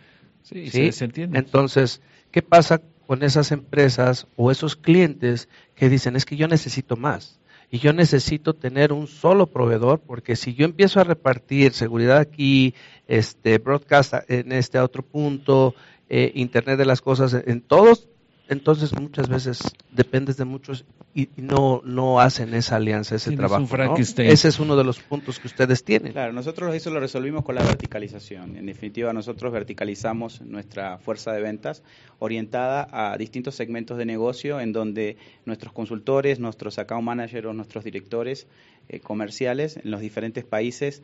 Sí, 0.43 0.69
¿sí? 0.69 0.93
se 0.93 1.04
entiende. 1.04 1.38
Entonces, 1.38 2.02
¿qué 2.32 2.41
pasa 2.41 2.82
con 3.10 3.24
esas 3.24 3.52
empresas 3.52 4.28
o 4.36 4.52
esos 4.52 4.76
clientes 4.76 5.50
que 5.74 5.89
dicen 5.89 6.15
es 6.15 6.26
que 6.26 6.36
yo 6.36 6.48
necesito 6.48 6.95
más 6.95 7.39
y 7.72 7.80
yo 7.80 7.91
necesito 7.91 8.54
tener 8.54 8.93
un 8.93 9.08
solo 9.08 9.48
proveedor 9.48 10.00
porque 10.00 10.36
si 10.36 10.54
yo 10.54 10.63
empiezo 10.63 11.00
a 11.00 11.06
repartir 11.06 11.74
seguridad 11.74 12.19
aquí, 12.19 12.76
este 13.08 13.58
broadcast 13.58 14.13
en 14.28 14.52
este 14.52 14.78
otro 14.78 15.02
punto, 15.02 15.74
eh, 16.08 16.34
Internet 16.36 16.78
de 16.78 16.86
las 16.86 17.02
cosas 17.02 17.34
en 17.34 17.62
todos 17.62 18.08
entonces 18.50 18.98
muchas 19.00 19.30
veces 19.30 19.60
dependes 19.92 20.36
de 20.38 20.44
muchos 20.44 20.84
y, 21.14 21.30
no, 21.38 21.82
no 21.86 22.20
hacen 22.20 22.56
esa 22.56 22.78
alianza, 22.78 23.16
ese 23.16 23.36
trabajo. 23.36 23.96
Ese 24.18 24.48
es 24.48 24.60
uno 24.60 24.76
de 24.76 24.84
los 24.84 25.00
puntos 25.00 25.40
que 25.40 25.48
ustedes 25.48 25.84
tienen. 25.84 26.14
Claro, 26.14 26.34
nosotros 26.34 26.74
eso 26.74 26.90
lo 26.90 27.00
resolvimos 27.00 27.46
con 27.46 27.54
la 27.54 27.64
verticalización. 27.64 28.58
En 28.58 28.66
definitiva, 28.66 29.14
nosotros 29.14 29.54
verticalizamos 29.54 30.42
nuestra 30.42 30.98
fuerza 30.98 31.32
de 31.32 31.42
ventas 31.42 31.84
orientada 32.18 32.88
a 32.92 33.16
distintos 33.18 33.54
segmentos 33.54 34.00
de 34.00 34.06
negocio 34.06 34.60
en 34.60 34.74
donde 34.74 35.18
nuestros 35.46 35.72
consultores, 35.72 36.40
nuestros 36.40 36.80
account 36.80 37.04
managers 37.04 37.46
o 37.46 37.54
nuestros 37.54 37.84
directores 37.84 38.48
eh, 38.88 39.00
comerciales 39.00 39.78
en 39.78 39.92
los 39.92 40.02
diferentes 40.02 40.44
países 40.44 41.04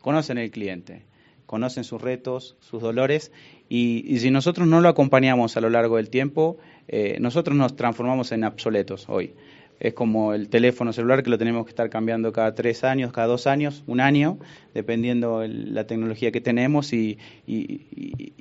conocen 0.00 0.38
el 0.38 0.50
cliente 0.50 1.04
conocen 1.48 1.82
sus 1.82 2.02
retos, 2.02 2.58
sus 2.60 2.82
dolores, 2.82 3.32
y, 3.70 4.18
si 4.18 4.30
nosotros 4.30 4.68
no 4.68 4.82
lo 4.82 4.90
acompañamos 4.90 5.56
a 5.56 5.62
lo 5.62 5.70
largo 5.70 5.96
del 5.96 6.10
tiempo, 6.10 6.58
eh, 6.88 7.18
nosotros 7.20 7.56
nos 7.56 7.76
transformamos 7.76 8.32
en 8.32 8.44
obsoletos 8.44 9.08
hoy. 9.08 9.32
Es 9.80 9.94
como 9.94 10.34
el 10.34 10.48
teléfono 10.48 10.92
celular 10.92 11.22
que 11.22 11.30
lo 11.30 11.38
tenemos 11.38 11.64
que 11.64 11.70
estar 11.70 11.88
cambiando 11.88 12.32
cada 12.32 12.54
tres 12.54 12.82
años, 12.82 13.12
cada 13.12 13.28
dos 13.28 13.46
años, 13.46 13.84
un 13.86 14.00
año, 14.00 14.38
dependiendo 14.74 15.46
la 15.46 15.86
tecnología 15.86 16.32
que 16.32 16.40
tenemos 16.40 16.92
y, 16.92 17.18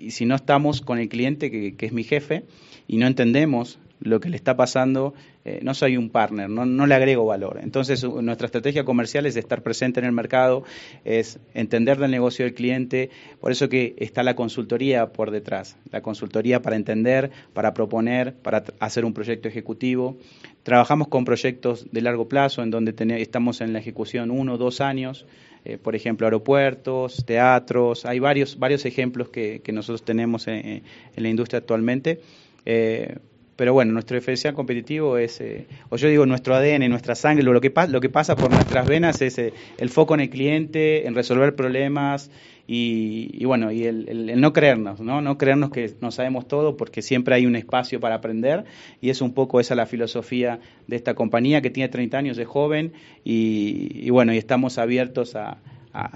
si 0.10 0.26
no 0.26 0.34
estamos 0.34 0.82
con 0.82 0.98
el 0.98 1.10
cliente, 1.10 1.52
que, 1.52 1.76
que 1.76 1.86
es 1.86 1.94
mi 1.94 2.04
jefe, 2.04 2.46
y 2.88 2.98
no 2.98 3.06
entendemos 3.06 3.78
lo 4.00 4.20
que 4.20 4.30
le 4.30 4.36
está 4.36 4.56
pasando, 4.56 5.14
eh, 5.44 5.60
no 5.64 5.74
soy 5.74 5.98
un 5.98 6.10
partner, 6.10 6.50
no, 6.50 6.66
no, 6.66 6.86
le 6.86 6.96
agrego 6.96 7.26
valor. 7.26 7.60
Entonces, 7.62 8.04
nuestra 8.04 8.46
estrategia 8.46 8.84
comercial 8.84 9.26
es 9.26 9.36
estar 9.36 9.64
presente 9.64 10.00
en 10.00 10.06
el 10.06 10.12
mercado, 10.12 10.64
es 11.04 11.40
entender 11.54 11.98
del 11.98 12.12
negocio 12.12 12.46
del 12.46 12.54
cliente, 12.54 13.10
por 13.40 13.52
eso 13.52 13.70
que 13.70 13.96
está 13.98 14.24
la 14.24 14.36
consultoría 14.36 15.08
por 15.14 15.32
detrás, 15.32 15.78
la 15.92 16.02
consultoría 16.02 16.62
para 16.62 16.76
entender, 16.76 17.32
para 17.54 17.74
proponer, 17.74 18.36
para 18.36 18.64
hacer 18.80 19.06
un 19.06 19.14
proyecto 19.14 19.48
ejecutivo. 19.48 20.18
Trabajamos 20.64 21.08
con 21.08 21.24
proyectos 21.24 21.88
de 21.92 22.02
largo 22.02 22.28
plazo, 22.28 22.62
en 22.62 22.72
donde 22.72 22.94
estamos 23.22 23.62
en 23.62 23.74
la 23.74 23.80
ejecución 23.80 24.32
uno 24.32 24.56
o 24.56 24.58
dos 24.58 24.82
años, 24.82 25.26
eh, 25.64 25.78
por 25.78 25.96
ejemplo, 25.96 26.28
aeropuertos, 26.28 27.26
teatros, 27.26 28.06
hay 28.06 28.20
varios, 28.20 28.60
varios 28.60 28.86
ejemplos 28.86 29.30
que, 29.30 29.62
nosotros 29.74 30.04
tenemos 30.04 30.48
en, 30.48 30.84
la 31.16 31.30
industria 31.30 31.60
actualmente. 31.60 32.22
Eh, 32.66 33.18
pero 33.58 33.74
bueno, 33.74 33.92
nuestro 33.92 34.16
diferencial 34.16 34.54
competitivo 34.54 35.18
es, 35.18 35.42
eh, 35.42 35.66
o 35.90 35.98
yo 35.98 36.08
digo 36.08 36.26
nuestro 36.28 36.56
ADN, 36.56 36.88
nuestra 36.90 37.16
sangre, 37.16 37.44
lo, 37.44 37.60
que, 37.60 37.74
lo 37.90 38.00
que 38.00 38.10
pasa 38.10 38.36
por 38.36 38.52
nuestras 38.52 38.88
venas 38.88 39.20
es 39.22 39.38
eh, 39.40 39.52
el 39.80 39.90
foco 39.90 40.14
en 40.14 40.22
el 40.22 40.30
cliente, 40.30 41.08
en 41.08 41.16
resolver 41.16 41.56
problemas 41.56 42.30
y, 42.68 43.44
bueno, 43.46 43.72
y 43.72 43.86
el, 43.86 44.40
no 44.40 44.54
creernos, 44.54 45.00
¿no? 45.00 45.22
No 45.22 45.38
creernos 45.38 45.72
que 45.72 45.92
no 46.02 46.12
sabemos 46.12 46.48
todo 46.48 46.78
porque 46.78 47.02
siempre 47.02 47.34
hay 47.34 47.46
un 47.48 47.56
espacio 47.56 48.00
para 48.00 48.16
aprender 48.16 48.66
y 49.02 49.10
es 49.10 49.22
un 49.22 49.34
poco 49.34 49.60
esa 49.60 49.74
la 49.74 49.88
filosofía 49.88 50.60
de 50.86 50.96
esta 50.96 51.16
compañía 51.16 51.62
que 51.62 51.72
tiene 51.72 51.90
30 51.90 52.18
años, 52.18 52.38
es 52.38 52.48
joven 52.48 52.94
y, 53.24 54.08
bueno, 54.12 54.34
y 54.34 54.38
estamos 54.38 54.78
abiertos 54.78 55.36
a, 55.36 55.58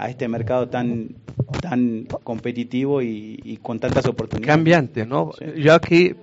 este 0.08 0.28
mercado 0.28 0.68
tan 0.68 1.08
tan 1.60 2.06
competitivo 2.22 3.02
y, 3.02 3.58
con 3.62 3.80
tantas 3.80 4.06
oportunidades. 4.06 4.54
Cambiante, 4.54 5.04
¿no? 5.06 5.32
Yo 5.56 5.74
aquí 5.74 6.14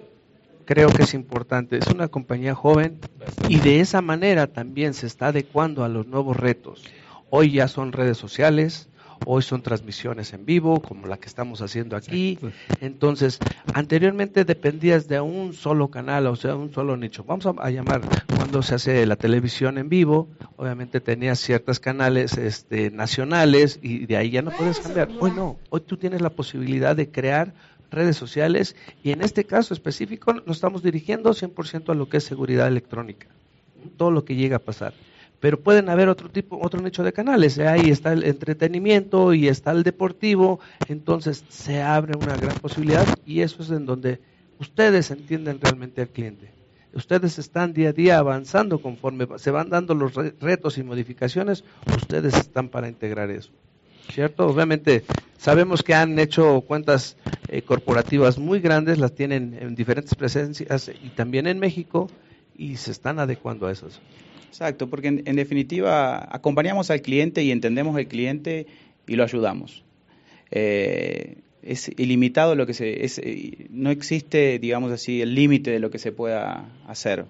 creo 0.69 0.89
que 0.89 1.01
es 1.01 1.15
importante. 1.15 1.79
Es 1.79 1.88
una 1.88 2.10
compañía 2.10 2.53
joven 2.53 2.99
y 3.47 3.58
de 3.60 3.79
esa 3.79 4.03
manera 4.03 4.45
también 4.45 4.93
se 4.93 5.08
está 5.08 5.29
adecuando 5.29 5.84
a 5.84 5.89
los 5.89 6.05
nuevos 6.05 6.38
retos. 6.38 6.84
Hoy 7.32 7.53
ya 7.53 7.67
son 7.67 7.91
redes 7.91 8.19
sociales, 8.19 8.88
hoy 9.25 9.41
son 9.41 9.63
transmisiones 9.63 10.32
en 10.34 10.45
vivo, 10.45 10.79
como 10.79 11.08
la 11.08 11.17
que 11.17 11.25
estamos 11.25 11.63
haciendo 11.63 11.95
aquí. 11.95 12.38
Entonces, 12.82 13.39
anteriormente 13.73 14.45
dependías 14.45 15.08
de 15.08 15.19
un 15.19 15.53
solo 15.53 15.88
canal, 15.88 16.27
o 16.27 16.36
sea, 16.36 16.55
un 16.55 16.71
solo 16.71 16.95
nicho. 16.97 17.23
Vamos 17.23 17.47
a, 17.47 17.69
llamar, 17.71 18.01
cuando 18.27 18.62
se 18.62 18.75
hace 18.75 19.08
la 19.08 19.15
televisión 19.15 19.79
en 19.79 19.89
vivo, 19.89 20.29
obviamente 20.55 21.01
tenías 21.01 21.39
ciertos 21.39 21.79
canales 21.79 22.38
este, 22.38 22.91
nacionales 22.91 23.79
y 23.82 24.05
de 24.05 24.17
ahí 24.17 24.29
ya 24.29 24.43
no 24.43 24.51
puedes 24.51 24.79
cambiar. 24.79 25.10
Hoy 25.19 25.32
no, 25.32 25.58
hoy 25.71 25.82
tú 25.82 25.97
tienes 25.97 26.21
la 26.21 26.29
posibilidad 26.29 26.95
de 26.95 27.10
crear 27.10 27.55
redes 27.91 28.17
sociales 28.17 28.75
y 29.04 29.12
en 29.12 29.21
este 29.21 29.43
caso 29.45 29.73
específico 29.73 30.34
nos 30.34 30.58
estamos 30.58 30.84
dirigiendo 30.84 31.32
100% 31.32 31.89
a 31.89 31.95
lo 31.95 32.10
que 32.10 32.17
es 32.17 32.23
seguridad 32.23 32.67
electrónica, 32.67 33.28
todo 33.97 34.12
lo 34.12 34.25
que 34.25 34.36
llega 34.36 34.58
a 34.58 34.60
pasar. 34.60 34.93
Pero 35.39 35.60
pueden 35.60 35.89
haber 35.89 36.10
otro 36.10 36.30
tipo, 36.30 36.60
otro 36.62 36.82
nicho 36.82 37.04
de 37.04 37.13
canales. 37.13 37.58
¿eh? 37.58 37.67
Ahí 37.67 37.89
está 37.89 38.12
el 38.12 38.23
entretenimiento 38.25 39.34
y 39.34 39.47
está 39.47 39.71
el 39.71 39.84
deportivo. 39.84 40.60
Entonces 40.88 41.45
se 41.47 41.82
abre 41.82 42.17
una 42.17 42.36
gran 42.36 42.58
posibilidad 42.58 43.08
y 43.25 43.39
eso 43.41 43.63
es 43.63 43.69
en 43.69 43.86
donde 43.86 44.19
ustedes 44.60 45.12
entienden 45.12 45.60
realmente 45.62 46.02
al 46.02 46.10
cliente. 46.10 46.52
Ustedes 46.93 47.38
están 47.38 47.73
día 47.73 47.89
a 47.89 47.93
día 47.93 48.17
avanzando 48.17 48.82
conforme 48.82 49.28
se 49.38 49.52
van 49.52 49.69
dando 49.69 49.93
los 49.93 50.13
retos 50.15 50.78
y 50.78 50.84
modificaciones. 50.84 51.63
Ustedes 51.95 52.34
están 52.34 52.67
para 52.67 52.89
integrar 52.89 53.30
eso. 53.30 53.52
¿Cierto? 54.12 54.48
Obviamente 54.48 55.04
sabemos 55.38 55.84
que 55.84 55.93
han 55.93 56.19
hecho 56.19 56.62
cuentas 56.62 57.17
eh, 57.48 57.62
corporativas 57.62 58.38
muy 58.38 58.60
grandes, 58.60 58.98
las 58.98 59.13
tienen 59.13 59.58
en 59.60 59.76
diferentes 59.76 60.15
presencias 60.15 60.91
y 61.04 61.10
también 61.10 61.48
en 61.48 61.60
México 61.60 62.10
y 62.58 62.78
se 62.78 62.91
están 62.91 63.19
adecuando 63.19 63.67
a 63.67 63.72
eso. 63.72 63.88
Exacto, 64.48 64.89
porque 64.89 65.08
en, 65.08 65.36
definitiva 65.36 66.28
acompañamos 66.34 66.89
al 66.91 67.02
cliente 67.02 67.43
y 67.43 67.52
entendemos 67.52 67.95
al 67.95 68.08
cliente 68.08 68.67
y 69.08 69.15
lo 69.15 69.24
ayudamos. 69.24 69.84
Eh, 70.52 71.38
es 71.62 71.89
ilimitado 71.98 72.56
lo 72.56 72.65
que 72.65 72.74
se 72.74 73.06
es, 73.06 73.19
eh, 73.19 73.67
no 73.69 73.91
existe 73.91 74.60
digamos 74.60 74.91
así 74.91 75.22
el 75.22 75.36
límite 75.36 75.72
de 75.72 75.80
lo 75.80 75.91
que 75.91 76.00
se 76.00 76.12
pueda 76.12 76.69
hacer 76.88 77.26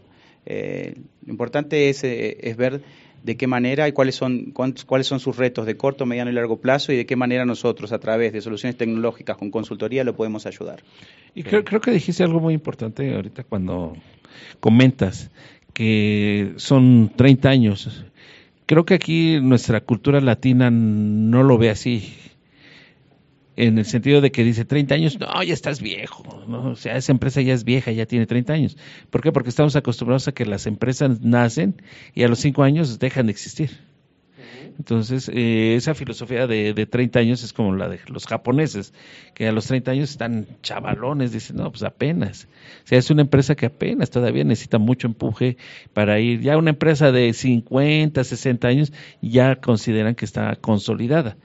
lo 0.45 1.31
importante 1.31 1.89
es, 1.89 2.03
es 2.03 2.57
ver 2.57 2.81
de 3.23 3.37
qué 3.37 3.47
manera 3.47 3.87
y 3.87 3.91
cuáles 3.91 4.15
son, 4.15 4.51
cuáles 4.51 5.07
son 5.07 5.19
sus 5.19 5.37
retos 5.37 5.65
de 5.65 5.77
corto, 5.77 6.05
mediano 6.05 6.31
y 6.31 6.33
largo 6.33 6.57
plazo 6.57 6.91
y 6.93 6.97
de 6.97 7.05
qué 7.05 7.15
manera 7.15 7.45
nosotros, 7.45 7.91
a 7.91 7.99
través 7.99 8.33
de 8.33 8.41
soluciones 8.41 8.77
tecnológicas 8.77 9.37
con 9.37 9.51
consultoría, 9.51 10.03
lo 10.03 10.15
podemos 10.15 10.45
ayudar. 10.45 10.83
Y 11.35 11.43
creo, 11.43 11.63
creo 11.63 11.81
que 11.81 11.91
dijiste 11.91 12.23
algo 12.23 12.39
muy 12.39 12.53
importante 12.53 13.13
ahorita 13.13 13.43
cuando 13.43 13.93
comentas 14.59 15.31
que 15.73 16.53
son 16.57 17.11
30 17.15 17.49
años. 17.49 18.05
Creo 18.65 18.85
que 18.85 18.93
aquí 18.93 19.39
nuestra 19.41 19.81
cultura 19.81 20.21
latina 20.21 20.69
no 20.71 21.43
lo 21.43 21.57
ve 21.57 21.69
así 21.69 22.13
en 23.59 23.77
el 23.77 23.85
sentido 23.85 24.21
de 24.21 24.31
que 24.31 24.45
dice 24.45 24.63
30 24.63 24.95
años, 24.95 25.19
no, 25.19 25.43
ya 25.43 25.53
estás 25.53 25.81
viejo, 25.81 26.23
o 26.47 26.75
sea, 26.77 26.95
esa 26.95 27.11
empresa 27.11 27.41
ya 27.41 27.53
es 27.53 27.65
vieja, 27.65 27.91
ya 27.91 28.05
tiene 28.05 28.25
30 28.25 28.53
años. 28.53 28.77
¿Por 29.09 29.21
qué? 29.21 29.33
Porque 29.33 29.49
estamos 29.49 29.75
acostumbrados 29.75 30.29
a 30.29 30.31
que 30.31 30.45
las 30.45 30.65
empresas 30.65 31.19
nacen 31.19 31.81
y 32.15 32.23
a 32.23 32.29
los 32.29 32.39
5 32.39 32.63
años 32.63 32.99
dejan 32.99 33.25
de 33.25 33.33
existir. 33.33 33.71
Entonces, 34.77 35.29
eh, 35.33 35.75
esa 35.75 35.93
filosofía 35.93 36.47
de, 36.47 36.73
de 36.73 36.85
30 36.85 37.19
años 37.19 37.43
es 37.43 37.51
como 37.51 37.75
la 37.75 37.89
de 37.89 37.99
los 38.07 38.25
japoneses, 38.25 38.93
que 39.33 39.45
a 39.45 39.51
los 39.51 39.67
30 39.67 39.91
años 39.91 40.11
están 40.11 40.47
chavalones, 40.61 41.33
dicen, 41.33 41.57
no, 41.57 41.69
pues 41.69 41.83
apenas. 41.83 42.47
O 42.85 42.87
sea, 42.87 42.97
es 42.97 43.09
una 43.09 43.23
empresa 43.23 43.55
que 43.55 43.65
apenas 43.65 44.09
todavía 44.09 44.45
necesita 44.45 44.77
mucho 44.77 45.07
empuje 45.07 45.57
para 45.91 46.21
ir. 46.21 46.39
Ya 46.39 46.57
una 46.57 46.69
empresa 46.69 47.11
de 47.11 47.33
50, 47.33 48.23
60 48.23 48.67
años 48.69 48.93
ya 49.21 49.57
consideran 49.57 50.15
que 50.15 50.23
está 50.23 50.55
consolidada. 50.55 51.35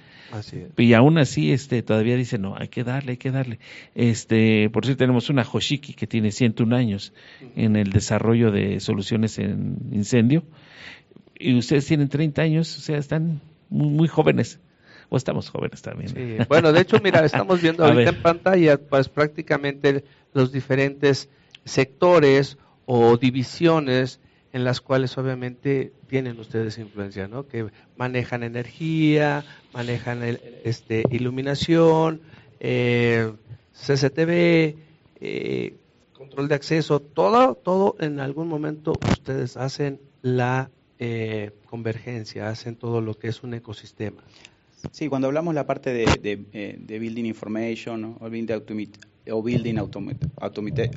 Y 0.77 0.93
aún 0.95 1.19
así, 1.19 1.53
este, 1.53 1.83
todavía 1.83 2.17
dice, 2.17 2.39
no, 2.39 2.57
hay 2.57 2.69
que 2.69 2.85
darle, 2.85 3.13
hay 3.13 3.17
que 3.17 3.31
darle. 3.31 3.59
Este, 3.95 4.69
por 4.71 4.85
cierto, 4.85 5.01
tenemos 5.01 5.31
una 5.31 5.43
Hoshiki 5.43 5.95
que 5.95 6.07
tiene 6.07 6.33
101 6.33 6.75
años 6.75 7.13
en 7.57 7.77
el 7.77 7.91
desarrollo 7.91 8.51
de 8.51 8.81
soluciones 8.81 9.39
en 9.39 9.79
incendio. 9.93 10.45
Y 11.39 11.57
ustedes 11.57 11.87
tienen 11.87 12.09
30 12.09 12.43
años, 12.43 12.77
o 12.79 12.81
sea, 12.81 12.99
están 12.99 13.41
muy, 13.69 14.09
jóvenes. 14.09 14.61
O 15.11 15.17
estamos 15.17 15.51
jóvenes 15.51 15.83
también. 15.83 16.47
Bueno, 16.49 16.73
de 16.73 16.81
hecho, 16.81 16.99
mira, 17.03 17.25
estamos 17.25 17.61
viendo 17.61 17.85
ahorita 17.85 18.11
en 18.11 18.23
pantalla, 18.23 18.79
pues 18.79 19.09
prácticamente 19.09 20.05
los 20.33 20.51
diferentes 20.51 21.29
sectores 21.65 22.57
o 22.87 23.17
divisiones 23.17 24.21
en 24.55 24.63
las 24.63 24.81
cuales 24.81 25.19
obviamente 25.19 25.93
tienen 26.07 26.39
ustedes 26.39 26.79
influencia, 26.79 27.27
¿no? 27.27 27.49
Que 27.49 27.67
manejan 27.97 28.45
energía, 28.45 29.45
manejan 29.73 30.23
este, 30.23 31.03
iluminación, 31.11 32.21
eh, 32.61 33.33
CCTV, 33.73 34.77
eh, 35.21 35.75
control 36.13 36.47
de 36.47 36.55
acceso, 36.55 37.01
todo, 37.01 37.57
todo 37.57 37.97
en 37.99 38.21
algún 38.21 38.47
momento 38.47 38.93
ustedes 39.11 39.57
hacen 39.57 40.01
la 40.23 40.71
eh, 41.01 41.51
convergencia, 41.67 42.49
hacen 42.49 42.77
todo 42.77 43.01
lo 43.01 43.15
que 43.15 43.27
es 43.27 43.43
un 43.43 43.55
ecosistema. 43.55 44.23
Sí, 44.93 45.09
cuando 45.09 45.27
hablamos 45.27 45.53
la 45.57 45.67
parte 45.67 45.93
de, 45.93 46.77
de, 46.79 46.99
Building 47.01 47.25
Information 47.25 48.19
o 48.21 48.31
Building 48.31 48.55
o 49.31 49.43
building 49.43 49.77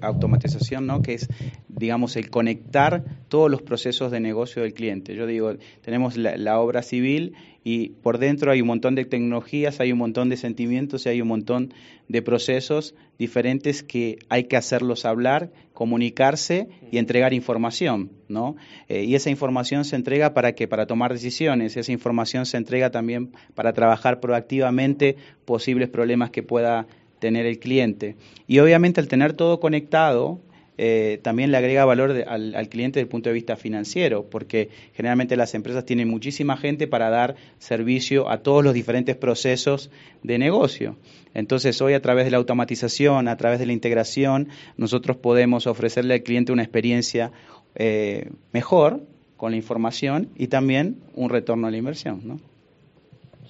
automatización, 0.02 0.86
¿no? 0.86 1.02
que 1.02 1.14
es, 1.14 1.30
digamos, 1.70 2.16
el 2.18 2.30
conectar 2.30 3.04
todos 3.30 3.50
los 3.50 3.62
procesos 3.62 4.12
de 4.12 4.20
negocio 4.20 4.64
del 4.64 4.74
cliente. 4.74 5.16
Yo 5.16 5.26
digo, 5.26 5.54
tenemos 5.82 6.18
la, 6.18 6.60
obra 6.60 6.82
civil 6.82 7.34
y 7.64 7.90
por 7.90 8.18
dentro 8.18 8.52
hay 8.52 8.62
un 8.62 8.68
montón 8.68 8.96
de 8.96 9.06
tecnologías, 9.06 9.80
hay 9.80 9.92
un 9.92 10.00
montón 10.00 10.30
de 10.30 10.38
sentimientos 10.38 11.06
y 11.06 11.10
hay 11.10 11.22
un 11.22 11.28
montón 11.28 11.74
de 12.08 12.22
procesos 12.22 12.96
diferentes 13.18 13.84
que 13.84 14.20
hay 14.30 14.46
que 14.46 14.58
hacerlos 14.58 15.06
hablar, 15.06 15.52
comunicarse 15.74 16.68
y 16.92 16.98
entregar 16.98 17.34
información, 17.34 18.12
¿no? 18.30 18.56
Eh, 18.88 19.04
y 19.04 19.16
esa 19.16 19.30
información 19.30 19.86
se 19.86 19.96
entrega 19.96 20.34
para 20.34 20.54
que 20.54 20.68
para 20.68 20.86
tomar 20.86 21.14
decisiones, 21.14 21.76
esa 21.78 21.92
información 21.92 22.46
se 22.46 22.58
entrega 22.58 22.90
también 22.90 23.32
para 23.54 23.74
trabajar 23.74 24.20
proactivamente 24.20 25.18
posibles 25.46 25.90
problemas 25.90 26.32
que 26.32 26.44
pueda 26.44 26.88
tener 27.20 27.46
el 27.46 27.60
cliente. 27.60 28.16
Y 28.48 28.60
obviamente 28.60 29.00
al 29.00 29.08
tener 29.08 29.34
todo 29.34 29.60
conectado, 29.60 30.40
eh, 30.80 31.20
también 31.24 31.50
le 31.50 31.58
agrega 31.58 31.86
valor 31.86 32.12
al, 32.28 32.54
al, 32.54 32.70
cliente 32.70 33.00
desde 33.00 33.06
el 33.06 33.10
punto 33.10 33.30
de 33.30 33.34
vista 33.34 33.56
financiero, 33.56 34.30
porque 34.30 34.70
generalmente 34.94 35.36
las 35.36 35.56
empresas 35.56 35.86
tienen 35.86 36.08
muchísima 36.08 36.56
gente 36.56 36.88
para 36.88 37.10
dar 37.10 37.36
servicio 37.58 38.30
a 38.30 38.44
todos 38.44 38.64
los 38.64 38.76
diferentes 38.76 39.16
procesos 39.16 39.90
de 40.22 40.38
negocio. 40.38 40.96
Entonces, 41.34 41.82
hoy 41.82 41.94
a 41.94 42.02
través 42.02 42.26
de 42.26 42.32
la 42.32 42.38
automatización, 42.38 43.28
a 43.28 43.38
través 43.38 43.58
de 43.60 43.66
la 43.66 43.74
integración, 43.74 44.50
nosotros 44.78 45.18
podemos 45.18 45.66
ofrecerle 45.66 46.14
al 46.14 46.24
cliente 46.24 46.52
una 46.52 46.64
experiencia 46.64 47.32
eh, 47.74 48.30
mejor 48.54 49.02
con 49.36 49.52
la 49.52 49.58
información 49.58 50.30
y 50.36 50.48
también 50.48 51.02
un 51.16 51.30
retorno 51.30 51.68
a 51.68 51.72
la 51.72 51.78
inversión. 51.78 52.22
¿no? 52.24 52.40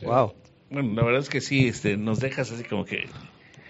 Wow. 0.02 0.34
Bueno, 0.70 0.94
la 0.94 1.04
verdad 1.04 1.22
es 1.22 1.30
que 1.30 1.42
sí, 1.42 1.68
este, 1.68 1.98
nos 1.98 2.20
dejas 2.20 2.52
así 2.52 2.64
como 2.64 2.86
que 2.86 3.06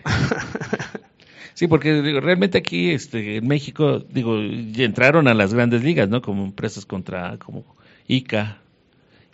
sí, 1.53 1.67
porque 1.67 2.19
realmente 2.21 2.57
aquí 2.57 2.91
este, 2.91 3.37
en 3.37 3.47
México, 3.47 3.99
digo, 3.99 4.37
entraron 4.37 5.27
a 5.27 5.33
las 5.33 5.53
grandes 5.53 5.83
ligas, 5.83 6.09
¿no? 6.09 6.21
Como 6.21 6.45
empresas 6.45 6.85
contra, 6.85 7.37
como 7.37 7.63
ICA, 8.07 8.59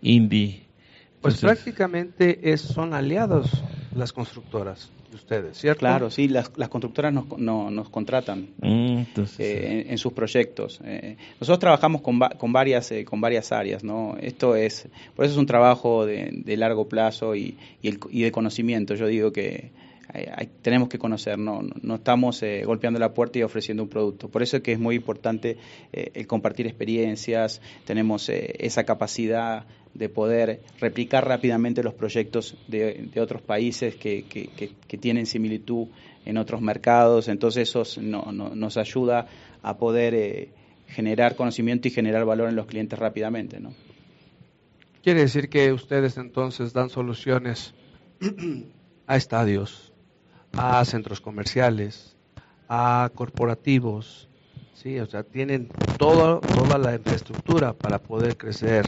Indy. 0.01 0.63
Pues 1.21 1.39
prácticamente 1.39 2.51
es, 2.51 2.61
son 2.61 2.93
aliados 2.93 3.63
las 3.95 4.11
constructoras 4.11 4.89
de 5.09 5.15
ustedes, 5.15 5.57
¿cierto? 5.57 5.79
Claro, 5.79 6.09
sí, 6.09 6.27
las, 6.27 6.51
las 6.57 6.67
constructoras 6.67 7.13
nos, 7.13 7.25
nos 7.37 7.89
contratan 7.89 8.49
mm, 8.61 9.01
eh, 9.37 9.85
en, 9.87 9.97
sus 9.97 10.11
proyectos. 10.11 10.81
Eh, 10.83 11.15
nosotros 11.39 11.59
trabajamos 11.59 12.01
con, 12.01 12.19
con, 12.19 12.51
varias, 12.51 12.91
eh, 12.91 13.05
con 13.05 13.21
varias 13.21 13.53
áreas, 13.53 13.85
¿no? 13.85 14.17
Esto 14.19 14.57
es, 14.57 14.89
por 15.15 15.23
eso 15.23 15.35
es 15.35 15.37
un 15.37 15.45
trabajo 15.45 16.05
de, 16.05 16.31
de 16.33 16.57
largo 16.57 16.89
plazo 16.89 17.35
y, 17.35 17.57
y, 17.81 17.87
el, 17.87 17.99
y 18.09 18.23
de 18.23 18.31
conocimiento. 18.33 18.95
Yo 18.95 19.07
digo 19.07 19.31
que 19.31 19.71
tenemos 20.61 20.89
que 20.89 20.99
conocer, 20.99 21.39
no, 21.39 21.61
no 21.81 21.95
estamos 21.95 22.43
eh, 22.43 22.63
golpeando 22.65 22.99
la 22.99 23.13
puerta 23.13 23.39
y 23.39 23.43
ofreciendo 23.43 23.83
un 23.83 23.89
producto. 23.89 24.29
Por 24.29 24.43
eso 24.43 24.57
es 24.57 24.63
que 24.63 24.73
es 24.73 24.79
muy 24.79 24.95
importante 24.95 25.57
eh, 25.91 26.11
el 26.13 26.27
compartir 26.27 26.67
experiencias, 26.67 27.61
tenemos 27.85 28.29
esa 28.29 28.83
capacidad 28.83 29.65
de 29.93 30.09
poder 30.09 30.61
replicar 30.79 31.27
rápidamente 31.27 31.83
los 31.83 31.93
proyectos 31.93 32.55
de, 32.67 33.11
otros 33.19 33.41
países 33.41 33.95
que, 33.95 34.23
tienen 34.99 35.25
similitud 35.25 35.87
en 36.25 36.37
otros 36.37 36.61
mercados, 36.61 37.27
entonces 37.27 37.69
eso 37.69 37.83
no, 38.01 38.31
nos 38.31 38.77
ayuda 38.77 39.27
a 39.61 39.77
poder 39.77 40.49
generar 40.87 41.35
conocimiento 41.35 41.87
y 41.87 41.91
generar 41.91 42.25
valor 42.25 42.49
en 42.49 42.55
los 42.55 42.65
clientes 42.65 42.97
rápidamente. 42.97 43.59
Quiere 45.03 45.21
decir 45.21 45.49
que 45.49 45.73
ustedes 45.73 46.17
entonces 46.17 46.73
dan 46.73 46.89
soluciones 46.89 47.73
a 49.07 49.17
estadios, 49.17 49.92
a 50.57 50.83
centros 50.85 51.21
comerciales, 51.21 52.15
a 52.69 53.09
corporativos, 53.15 54.29
sí, 54.73 54.99
o 54.99 55.05
sea, 55.05 55.23
tienen 55.23 55.69
todo, 55.97 56.39
toda 56.39 56.77
la 56.77 56.95
infraestructura 56.95 57.73
para 57.73 57.99
poder 57.99 58.37
crecer 58.37 58.85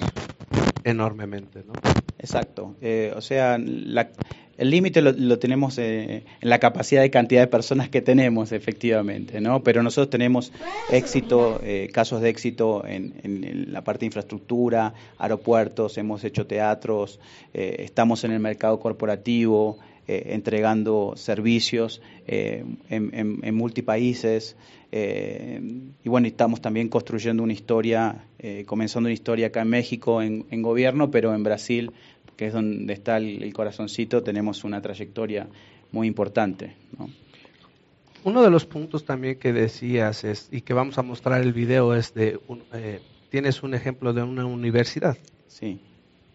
enormemente, 0.84 1.64
¿no? 1.66 1.74
Exacto, 2.20 2.76
eh, 2.82 3.14
o 3.16 3.22
sea, 3.22 3.58
la, 3.58 4.10
el 4.58 4.70
límite 4.70 5.02
lo, 5.02 5.40
tenemos 5.40 5.78
eh, 5.80 6.24
en 6.42 6.50
la 6.50 6.60
capacidad 6.60 7.02
de 7.02 7.12
cantidad 7.12 7.42
de 7.42 7.48
personas 7.48 7.90
que 7.90 8.02
tenemos, 8.02 8.52
efectivamente, 8.52 9.42
¿no? 9.42 9.64
Pero 9.64 9.84
nosotros 9.84 10.10
tenemos 10.10 10.54
éxito, 10.90 11.60
eh, 11.62 11.90
casos 11.92 12.22
de 12.22 12.30
éxito 12.30 12.86
en, 12.88 13.74
la 13.74 13.84
parte 13.84 14.02
de 14.02 14.06
infraestructura, 14.08 14.94
aeropuertos, 15.18 15.98
hemos 15.98 16.24
hecho 16.24 16.48
teatros, 16.48 17.20
eh, 17.54 17.78
estamos 17.80 18.24
en 18.24 18.32
el 18.32 18.40
mercado 18.40 18.80
corporativo, 18.80 19.78
entregando 20.08 21.14
servicios 21.16 22.02
en, 22.28 22.78
en, 22.90 23.56
multipaíses. 23.56 24.56
y 24.92 26.10
bueno, 26.10 26.28
estamos 26.28 26.62
también 26.62 26.90
construyendo 26.90 27.42
una 27.44 27.54
historia, 27.54 28.26
comenzando 28.66 29.08
una 29.08 29.14
historia 29.14 29.48
acá 29.48 29.62
en 29.62 29.70
México 29.70 30.22
en, 30.22 30.46
en 30.52 30.62
gobierno, 30.62 31.10
pero 31.10 31.34
en 31.34 31.44
Brasil 31.44 31.92
que 32.36 32.48
es 32.48 32.54
donde 32.54 32.94
está 32.94 33.18
el, 33.18 33.54
corazoncito, 33.54 34.24
tenemos 34.24 34.64
una 34.64 34.82
trayectoria 34.82 35.48
muy 35.92 36.08
importante. 36.08 36.76
Uno 38.24 38.44
de 38.44 38.50
los 38.50 38.66
puntos 38.66 39.06
también 39.06 39.38
que 39.38 39.54
decías 39.54 40.24
es, 40.24 40.50
y 40.52 40.62
que 40.62 40.74
vamos 40.74 40.98
a 40.98 41.04
mostrar 41.04 41.42
el 41.42 41.54
video 41.54 41.94
es 41.94 42.14
de, 42.14 42.40
eh, 42.74 43.02
tienes 43.30 43.64
un 43.64 43.74
ejemplo 43.74 44.14
de 44.14 44.24
una 44.24 44.46
universidad. 44.46 45.18
Sí. 45.48 45.80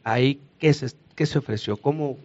Ahí, 0.04 0.40
¿qué 0.58 0.72
se, 0.72 0.88
qué 1.14 1.26
se 1.26 1.38
ofreció? 1.38 1.76
¿Cómo, 1.76 2.16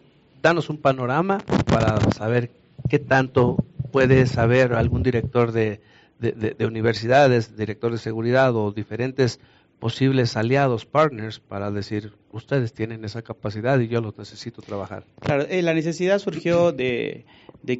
danos 0.45 0.69
un 0.69 0.77
panorama 0.77 1.39
para 1.65 1.99
saber 2.11 2.51
qué 2.87 2.99
tanto 2.99 3.57
puede 3.91 4.27
saber 4.27 4.73
algún 4.73 5.01
director 5.01 5.51
de, 5.51 5.81
de 6.19 6.65
universidades, 6.65 7.57
director 7.57 7.91
de 7.91 7.97
seguridad 7.97 8.55
o 8.55 8.71
diferentes 8.71 9.39
posibles 9.79 10.37
aliados, 10.37 10.85
partners, 10.85 11.39
para 11.39 11.71
decir, 11.71 12.13
ustedes 12.31 12.73
tienen 12.73 13.03
esa 13.05 13.21
capacidad 13.21 13.79
y 13.79 13.87
yo 13.87 14.01
los 14.01 14.17
necesito 14.17 14.61
trabajar. 14.61 15.03
Eh, 15.49 15.61
la 15.61 15.73
necesidad 15.73 16.19
surgió 16.19 16.71
de, 16.71 17.25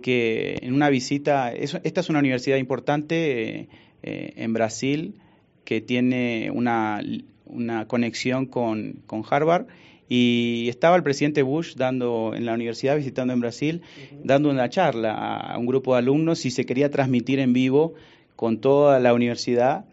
que 0.02 0.58
en 0.62 0.74
una 0.74 0.90
visita, 0.90 1.52
esta 1.54 2.00
es 2.00 2.10
una 2.10 2.20
universidad 2.20 2.58
importante 2.58 3.70
eh, 4.04 4.34
en 4.36 4.54
Brasil 4.54 5.16
que 5.64 5.82
tiene 5.82 6.52
una, 6.54 7.02
una 7.46 7.88
conexión 7.88 8.46
con, 8.46 9.02
con, 9.08 9.24
Harvard 9.30 9.66
y 10.08 10.68
estaba 10.70 10.96
el 10.96 11.04
presidente 11.04 11.42
Bush 11.42 11.76
dando 11.76 12.34
en 12.36 12.46
la 12.46 12.54
universidad, 12.54 12.96
visitando 12.96 13.34
en 13.34 13.40
Brasil, 13.40 13.82
dando 14.24 14.50
una 14.50 14.70
charla 14.70 15.14
a 15.14 15.58
un 15.58 15.66
grupo 15.66 15.94
de 15.94 16.00
alumnos 16.00 16.46
y 16.46 16.52
se 16.52 16.66
quería 16.66 16.92
transmitir 16.92 17.40
en 17.40 17.54
vivo 17.54 17.94
con 18.36 18.60
toda 18.60 19.00
la 19.00 19.14
universidad 19.14 19.86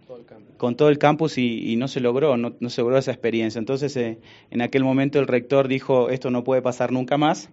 con 0.62 0.76
todo 0.76 0.90
el 0.90 0.98
campus 0.98 1.38
y, 1.38 1.74
no 1.74 1.88
se 1.88 1.98
logró, 1.98 2.36
no, 2.36 2.52
se 2.70 2.82
logró 2.82 2.96
esa 2.96 3.10
experiencia. 3.10 3.58
Entonces, 3.58 3.96
eh, 3.96 4.20
en 4.52 4.62
aquel 4.62 4.84
momento 4.84 5.18
el 5.18 5.26
rector 5.26 5.66
dijo, 5.66 6.08
esto 6.08 6.30
no 6.30 6.44
puede 6.44 6.62
pasar 6.62 6.92
nunca 6.92 7.18
más, 7.18 7.50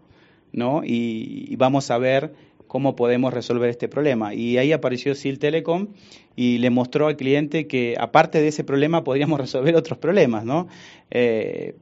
¿no? 0.51 0.83
Y, 0.85 1.55
vamos 1.55 1.89
a 1.89 1.97
ver 1.97 2.35
cómo 2.69 2.95
podemos 2.95 3.33
resolver 3.33 3.69
este 3.69 3.87
problema. 3.89 4.35
Y 4.35 4.59
ahí 4.59 4.71
apareció 4.71 5.15
SIL 5.15 5.39
Telecom 5.39 5.87
y 6.35 6.59
le 6.59 6.69
mostró 6.69 7.07
al 7.07 7.17
cliente 7.17 7.65
que 7.65 7.95
aparte 7.99 8.39
de 8.39 8.47
ese 8.49 8.63
problema 8.63 9.03
podríamos 9.03 9.39
resolver 9.45 9.75
otros 9.75 9.97
problemas, 9.97 10.45
¿no? 10.45 10.67
Eh, 11.09 11.75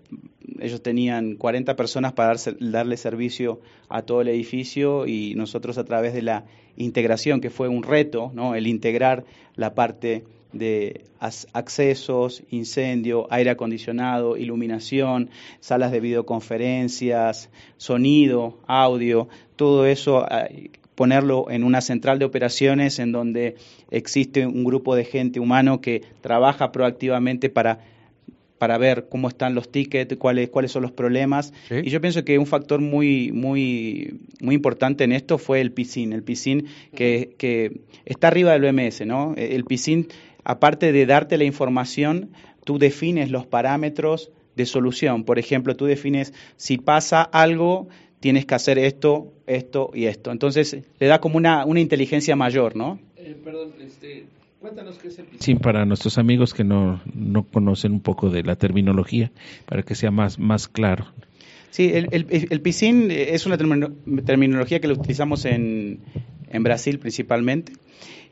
ellos 0.60 0.82
tenían 0.82 1.36
40 1.36 1.76
personas 1.76 2.14
para 2.14 2.36
darle 2.62 2.96
servicio 2.96 3.60
a 3.90 4.04
todo 4.04 4.22
el 4.22 4.30
edificio 4.30 5.06
y 5.06 5.36
nosotros 5.36 5.78
a 5.78 5.84
través 5.84 6.14
de 6.14 6.22
la 6.22 6.46
integración, 6.78 7.42
que 7.42 7.50
fue 7.50 7.68
un 7.68 7.84
reto, 7.84 8.32
¿no? 8.34 8.56
El 8.56 8.66
integrar 8.66 9.26
la 9.56 9.76
parte 9.76 10.24
de 10.54 11.04
accesos, 11.20 12.44
incendio, 12.50 13.28
aire 13.30 13.50
acondicionado, 13.50 14.38
iluminación, 14.38 15.30
salas 15.60 15.92
de 15.92 16.00
videoconferencias, 16.00 17.50
sonido, 17.76 18.58
audio, 18.68 19.28
todo 19.58 19.86
eso 19.86 20.26
ponerlo 20.95 21.51
en 21.51 21.64
una 21.64 21.82
central 21.82 22.18
de 22.18 22.26
operaciones 22.26 22.99
en 22.99 23.12
donde 23.12 23.55
existe 23.91 24.47
un 24.47 24.64
grupo 24.64 24.95
de 24.95 25.03
gente 25.03 25.39
humano 25.39 25.82
que 25.82 26.01
trabaja 26.22 26.72
proactivamente 26.72 27.49
para 27.49 27.80
para 28.58 28.80
ver 28.80 29.08
cómo 29.08 29.28
están 29.28 29.53
los 29.53 29.72
tickets, 29.72 30.16
cuáles, 30.18 30.49
cuáles 30.49 30.72
son 30.72 30.82
los 30.82 30.91
problemas. 30.91 31.53
Y 31.70 31.91
yo 31.91 32.01
pienso 32.01 32.26
que 32.26 32.39
un 32.39 32.47
factor 32.47 32.82
muy, 32.82 33.32
muy, 33.32 34.20
muy 34.41 34.55
importante 34.55 35.03
en 35.03 35.12
esto 35.12 35.38
fue 35.38 35.62
el 35.62 35.72
PISIN. 35.72 36.12
El 36.12 36.24
PISIN 36.24 36.66
que, 36.95 37.36
que 37.38 37.82
está 38.05 38.30
arriba 38.30 38.53
del 38.53 38.66
OMS, 38.66 39.05
¿no? 39.05 39.36
El 39.38 39.64
PISIN 39.64 40.08
aparte 40.47 40.93
de 40.93 41.05
darte 41.05 41.38
la 41.38 41.43
información, 41.43 42.30
tú 42.64 42.80
defines 42.80 43.30
los 43.32 43.45
parámetros 43.45 44.32
de 44.55 44.66
solución. 44.66 45.26
Por 45.26 45.39
ejemplo, 45.39 45.76
tú 45.76 45.86
defines 45.86 46.34
si 46.55 46.78
pasa 46.78 47.22
algo, 47.22 47.89
tienes 48.28 48.45
que 48.45 48.55
hacer 48.55 48.78
esto, 48.78 49.32
esto 49.45 49.89
y 49.93 50.03
esto. 50.03 50.34
Entonces, 50.34 50.75
le 50.99 51.07
da 51.07 51.21
como 51.21 51.38
una, 51.38 51.65
una 51.65 51.80
inteligencia 51.80 52.36
mayor, 52.36 52.75
¿no? 52.75 52.99
Eh, 53.15 53.38
perdón, 53.41 53.69
este, 53.82 54.25
cuéntanos 54.59 54.97
qué 54.97 55.07
es 55.07 55.19
el 55.19 55.25
PISIN. 55.28 55.39
Sí, 55.39 55.55
para 55.55 55.86
nuestros 55.86 56.17
amigos 56.17 56.53
que 56.53 56.65
no, 56.65 56.99
no 57.13 57.43
conocen 57.43 57.93
un 57.93 58.01
poco 58.01 58.30
de 58.30 58.43
la 58.43 58.57
terminología, 58.57 59.32
para 59.65 59.82
que 59.84 59.95
sea 59.95 60.11
más, 60.11 60.39
más 60.39 60.67
claro. 60.67 61.05
Sí, 61.69 61.89
el, 61.93 62.09
el, 62.11 62.47
el 62.49 62.59
PISIN 62.59 63.11
es 63.11 63.45
una 63.45 63.57
terminología 63.57 64.82
que 64.82 64.89
lo 64.89 64.95
utilizamos 64.95 65.45
en, 65.45 65.99
en 66.49 66.63
Brasil 66.63 66.99
principalmente. 66.99 67.71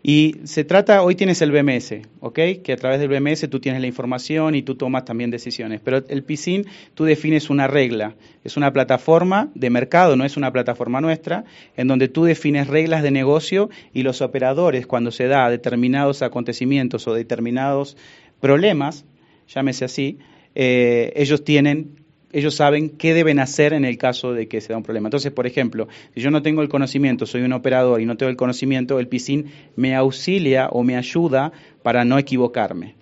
Y 0.07 0.35
se 0.43 0.63
trata, 0.63 1.01
hoy 1.01 1.15
tienes 1.15 1.41
el 1.41 1.51
BMS, 1.51 1.93
¿ok? 2.19 2.39
Que 2.63 2.73
a 2.73 2.75
través 2.75 2.99
del 2.99 3.09
BMS 3.09 3.49
tú 3.49 3.59
tienes 3.59 3.81
la 3.81 3.87
información 3.87 4.53
y 4.53 4.61
tú 4.61 4.75
tomas 4.75 5.03
también 5.03 5.31
decisiones. 5.31 5.81
Pero 5.83 6.03
el 6.07 6.21
PISIN, 6.21 6.67
tú 6.93 7.05
defines 7.05 7.49
una 7.49 7.65
regla. 7.65 8.13
Es 8.43 8.55
una 8.55 8.71
plataforma 8.71 9.49
de 9.55 9.71
mercado, 9.71 10.15
no 10.15 10.23
es 10.23 10.37
una 10.37 10.51
plataforma 10.51 11.01
nuestra, 11.01 11.45
en 11.75 11.87
donde 11.87 12.07
tú 12.07 12.23
defines 12.23 12.67
reglas 12.67 13.01
de 13.01 13.09
negocio 13.09 13.71
y 13.93 14.03
los 14.03 14.21
operadores, 14.21 14.85
cuando 14.85 15.09
se 15.09 15.25
da 15.25 15.49
determinados 15.49 16.21
acontecimientos 16.21 17.07
o 17.07 17.15
determinados 17.15 17.97
problemas, 18.39 19.05
llámese 19.47 19.85
así, 19.85 20.19
eh, 20.53 21.13
ellos 21.15 21.43
tienen 21.43 22.04
ellos 22.35 22.55
saben 22.55 22.89
qué 22.89 23.13
deben 23.13 23.39
hacer 23.39 23.71
en 23.71 23.85
el 23.85 23.97
caso 23.97 24.33
de 24.33 24.49
que 24.49 24.59
se 24.59 24.73
da 24.73 24.77
un 24.77 24.83
problema. 24.83 25.07
Entonces, 25.07 25.31
por 25.31 25.47
ejemplo, 25.47 25.87
si 26.13 26.19
yo 26.19 26.31
no 26.31 26.41
tengo 26.41 26.61
el 26.61 26.67
conocimiento, 26.67 27.25
soy 27.25 27.43
un 27.43 27.53
operador 27.53 28.01
y 28.01 28.05
no 28.05 28.17
tengo 28.17 28.29
el 28.29 28.35
conocimiento, 28.35 28.99
el 28.99 29.07
PISIN 29.07 29.45
me 29.77 29.95
auxilia 29.95 30.67
o 30.67 30.83
me 30.83 30.97
ayuda 30.97 31.53
para 31.81 32.03
no 32.03 32.17
equivocarme. 32.17 32.95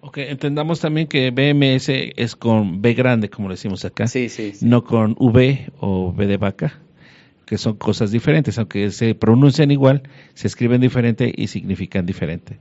Ok, 0.00 0.18
entendamos 0.18 0.80
también 0.80 1.08
que 1.08 1.30
BMS 1.30 1.90
es 2.16 2.36
con 2.36 2.80
B 2.80 2.94
grande, 2.94 3.28
como 3.28 3.50
decimos 3.50 3.84
acá, 3.84 4.06
sí, 4.06 4.30
sí, 4.30 4.54
no 4.62 4.82
con 4.82 5.14
V 5.18 5.70
o 5.80 6.12
B 6.14 6.26
de 6.26 6.38
vaca, 6.38 6.80
que 7.44 7.58
son 7.58 7.76
cosas 7.76 8.10
diferentes, 8.10 8.58
aunque 8.58 8.90
se 8.90 9.14
pronuncian 9.14 9.70
igual, 9.70 10.04
se 10.32 10.46
escriben 10.46 10.80
diferente 10.80 11.30
y 11.36 11.48
significan 11.48 12.06
diferente. 12.06 12.58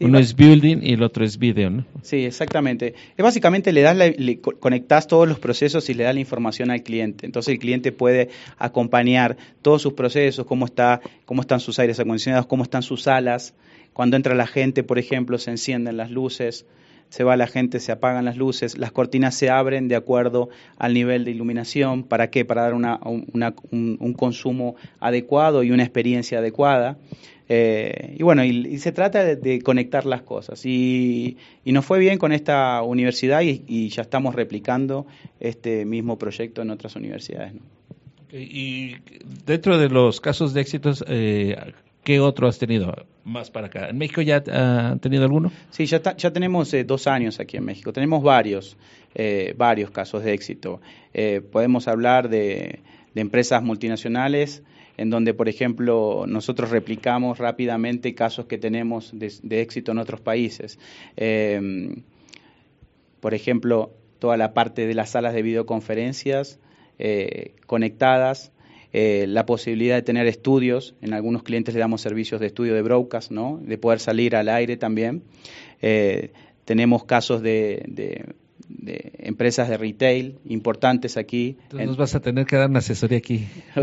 Uno 0.00 0.18
es 0.18 0.34
building 0.34 0.78
y 0.82 0.92
el 0.92 1.02
otro 1.02 1.24
es 1.24 1.38
video, 1.38 1.70
¿no? 1.70 1.84
Sí, 2.02 2.24
exactamente. 2.24 2.94
Es 3.16 3.22
básicamente 3.22 3.72
le 3.72 3.82
das 3.82 3.96
le 3.96 4.40
conectas 4.40 5.06
todos 5.06 5.28
los 5.28 5.38
procesos 5.38 5.88
y 5.90 5.94
le 5.94 6.04
das 6.04 6.14
la 6.14 6.20
información 6.20 6.70
al 6.70 6.82
cliente. 6.82 7.26
Entonces 7.26 7.52
el 7.52 7.58
cliente 7.58 7.92
puede 7.92 8.30
acompañar 8.58 9.36
todos 9.62 9.82
sus 9.82 9.94
procesos, 9.94 10.46
cómo 10.46 10.66
está, 10.66 11.00
cómo 11.24 11.40
están 11.42 11.60
sus 11.60 11.78
aires 11.78 11.98
acondicionados, 12.00 12.46
cómo 12.46 12.62
están 12.62 12.82
sus 12.82 13.02
salas. 13.02 13.54
Cuando 13.92 14.16
entra 14.16 14.34
la 14.34 14.46
gente, 14.46 14.84
por 14.84 14.98
ejemplo, 14.98 15.38
se 15.38 15.50
encienden 15.50 15.96
las 15.96 16.10
luces 16.10 16.66
se 17.08 17.24
va 17.24 17.36
la 17.36 17.46
gente, 17.46 17.80
se 17.80 17.92
apagan 17.92 18.24
las 18.24 18.36
luces, 18.36 18.76
las 18.78 18.92
cortinas 18.92 19.34
se 19.34 19.50
abren 19.50 19.88
de 19.88 19.96
acuerdo 19.96 20.50
al 20.76 20.94
nivel 20.94 21.24
de 21.24 21.30
iluminación. 21.30 22.04
¿Para 22.04 22.30
qué? 22.30 22.44
Para 22.44 22.62
dar 22.62 22.74
una, 22.74 23.00
un, 23.02 24.14
consumo 24.14 24.76
adecuado 25.00 25.62
y 25.62 25.70
una 25.70 25.82
experiencia 25.82 26.38
adecuada. 26.38 26.98
Eh, 27.48 28.16
y 28.18 28.22
bueno, 28.22 28.44
y, 28.44 28.78
se 28.78 28.92
trata 28.92 29.24
de, 29.24 29.62
conectar 29.62 30.04
las 30.04 30.22
cosas. 30.22 30.66
Y, 30.66 31.38
y, 31.64 31.72
nos 31.72 31.86
fue 31.86 31.98
bien 31.98 32.18
con 32.18 32.32
esta 32.32 32.82
universidad 32.82 33.40
y, 33.40 33.88
ya 33.88 34.02
estamos 34.02 34.34
replicando 34.34 35.06
este 35.40 35.86
mismo 35.86 36.18
proyecto 36.18 36.60
en 36.60 36.70
otras 36.70 36.94
universidades. 36.96 37.54
Y 38.30 38.96
dentro 39.46 39.78
de 39.78 39.88
los 39.88 40.20
casos 40.20 40.52
de 40.52 40.60
éxitos, 40.60 41.02
eh, 41.08 41.56
¿qué 42.08 42.20
otro 42.20 42.48
has 42.48 42.58
tenido 42.58 43.06
más 43.22 43.50
para 43.50 43.66
acá? 43.66 43.90
¿En 43.90 43.98
México 43.98 44.22
ya 44.22 44.42
han 44.50 44.98
tenido 44.98 45.24
alguno? 45.24 45.52
Sí, 45.68 45.84
ya, 45.84 46.00
ya 46.16 46.32
tenemos 46.32 46.72
eh, 46.72 46.82
dos 46.82 47.06
años 47.06 47.38
aquí 47.38 47.58
en 47.58 47.66
México. 47.66 47.92
Tenemos 47.92 48.22
varios, 48.22 48.78
eh, 49.14 49.52
varios 49.58 49.90
casos 49.90 50.24
de 50.24 50.32
éxito. 50.32 50.80
podemos 51.52 51.86
hablar 51.86 52.30
de, 52.30 52.80
empresas 53.14 53.62
multinacionales 53.62 54.62
en 54.96 55.10
donde, 55.10 55.34
por 55.34 55.50
ejemplo, 55.50 56.24
nosotros 56.26 56.70
replicamos 56.70 57.36
rápidamente 57.36 58.14
casos 58.14 58.46
que 58.46 58.56
tenemos 58.56 59.12
de, 59.12 59.60
éxito 59.60 59.92
en 59.92 59.98
otros 59.98 60.22
países. 60.22 60.78
por 63.20 63.34
ejemplo, 63.34 63.92
toda 64.18 64.38
la 64.38 64.54
parte 64.54 64.86
de 64.86 64.94
las 64.94 65.10
salas 65.10 65.34
de 65.34 65.42
videoconferencias 65.42 66.58
eh, 66.98 67.54
conectadas, 67.66 68.50
eh, 68.92 69.26
la 69.28 69.44
posibilidad 69.44 69.96
de 69.96 70.02
tener 70.02 70.26
estudios, 70.26 70.94
en 71.02 71.12
algunos 71.12 71.42
clientes 71.42 71.74
le 71.74 71.80
damos 71.80 72.00
servicios 72.00 72.40
de 72.40 72.46
estudio 72.46 72.74
de 72.74 72.82
broadcast, 72.82 73.30
¿no? 73.30 73.60
de 73.62 73.76
poder 73.76 74.00
salir 74.00 74.34
al 74.34 74.48
aire 74.48 74.76
también. 74.76 75.22
Eh, 75.82 76.32
tenemos 76.64 77.04
casos 77.04 77.42
de, 77.42 78.34
empresas 79.18 79.68
de 79.68 79.76
retail 79.76 80.38
importantes 80.46 81.16
aquí. 81.16 81.58
Entonces 81.64 81.88
nos 81.88 81.96
vas 81.96 82.14
a 82.14 82.20
tener 82.20 82.46
que 82.46 82.56
dar 82.56 82.70
una 82.70 82.78
asesoría 82.78 83.18
aquí. 83.18 83.46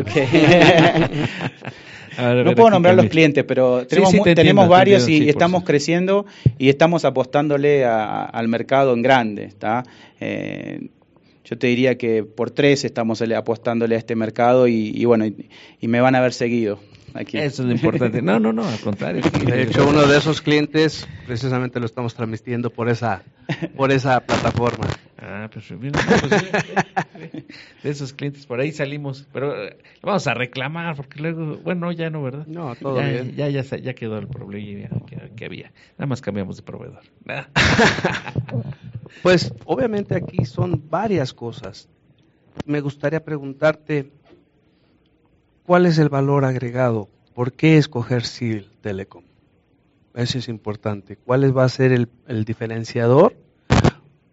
no 2.18 2.56
puedo 2.56 2.70
nombrar 2.72 2.96
los 2.96 3.08
clientes, 3.08 3.44
pero 3.44 3.86
tenemos, 3.88 4.68
varios 4.68 5.08
y 5.08 5.30
estamos 5.30 5.64
creciendo 5.64 6.26
y 6.58 6.70
estamos 6.70 7.06
apostándole 7.06 7.86
al 7.86 8.48
mercado 8.48 8.94
en 8.94 9.02
grande. 9.02 9.44
¿está? 9.46 9.84
Eh, 10.20 10.90
yo 11.46 11.58
te 11.58 11.68
diría 11.68 11.98
que 11.98 12.24
por 12.24 12.50
tres 12.50 12.84
estamos 12.86 13.22
apostándole 13.22 13.96
a 13.96 14.00
este 14.00 14.16
mercado 14.16 14.68
y, 14.68 15.06
bueno, 15.06 15.26
y, 15.26 15.88
me 15.88 16.02
van 16.02 16.16
a 16.16 16.18
haber 16.18 16.34
seguido. 16.34 16.80
Aquí. 17.14 17.38
Eso 17.38 17.62
es 17.62 17.70
lo 17.70 17.76
importante. 17.76 18.22
No, 18.22 18.42
no, 18.42 18.52
no, 18.52 18.68
al 18.68 18.80
contrario. 18.80 19.22
De 19.46 19.62
hecho, 19.62 19.88
uno 19.88 20.06
de 20.06 20.18
esos 20.18 20.42
clientes 20.42 21.08
precisamente 21.26 21.80
lo 21.80 21.86
estamos 21.86 22.14
transmitiendo 22.14 22.72
por 22.72 22.90
esa, 22.90 23.24
por 23.78 23.92
esa 23.94 24.20
plataforma. 24.20 24.88
Ah, 25.18 25.50
pues, 25.52 25.66
pues 25.70 25.94
de 27.84 27.90
esos 27.90 28.12
clientes 28.12 28.46
por 28.46 28.60
ahí 28.60 28.72
salimos, 28.74 29.26
pero 29.32 29.64
eh, 29.64 29.78
vamos 30.02 30.28
a 30.28 30.34
reclamar 30.34 30.96
porque 30.98 31.22
luego, 31.22 31.58
bueno, 31.64 31.92
ya 31.94 32.10
no, 32.10 32.22
¿verdad? 32.22 32.46
No, 32.48 32.76
todo 32.76 33.00
ya, 33.00 33.08
bien. 33.08 33.36
Ya, 33.36 33.50
ya, 33.50 33.62
ya 33.64 33.94
quedó 33.94 34.18
el 34.18 34.28
problema 34.28 34.90
que, 35.36 35.46
había. 35.46 35.72
Nada 35.98 36.08
más 36.08 36.22
cambiamos 36.22 36.58
de 36.58 36.64
proveedor. 36.64 37.04
pues 39.22 39.54
obviamente 39.66 40.16
aquí 40.16 40.46
son 40.46 40.84
varias 40.90 41.34
cosas. 41.34 41.88
Me 42.66 42.82
gustaría 42.82 43.24
preguntarte, 43.24 44.12
¿cuál 45.66 45.86
es 45.86 45.98
el 45.98 46.10
valor 46.10 46.46
agregado? 46.46 47.10
¿Por 47.34 47.54
qué 47.54 47.78
escoger 47.78 48.24
SIL 48.24 48.72
Telecom? 48.82 49.24
Eso 50.14 50.38
es 50.38 50.48
importante. 50.48 51.18
¿Cuál 51.18 51.56
va 51.58 51.66
a 51.66 51.70
ser 51.70 51.92
el, 51.92 52.08
el 52.28 52.46
diferenciador? 52.46 53.36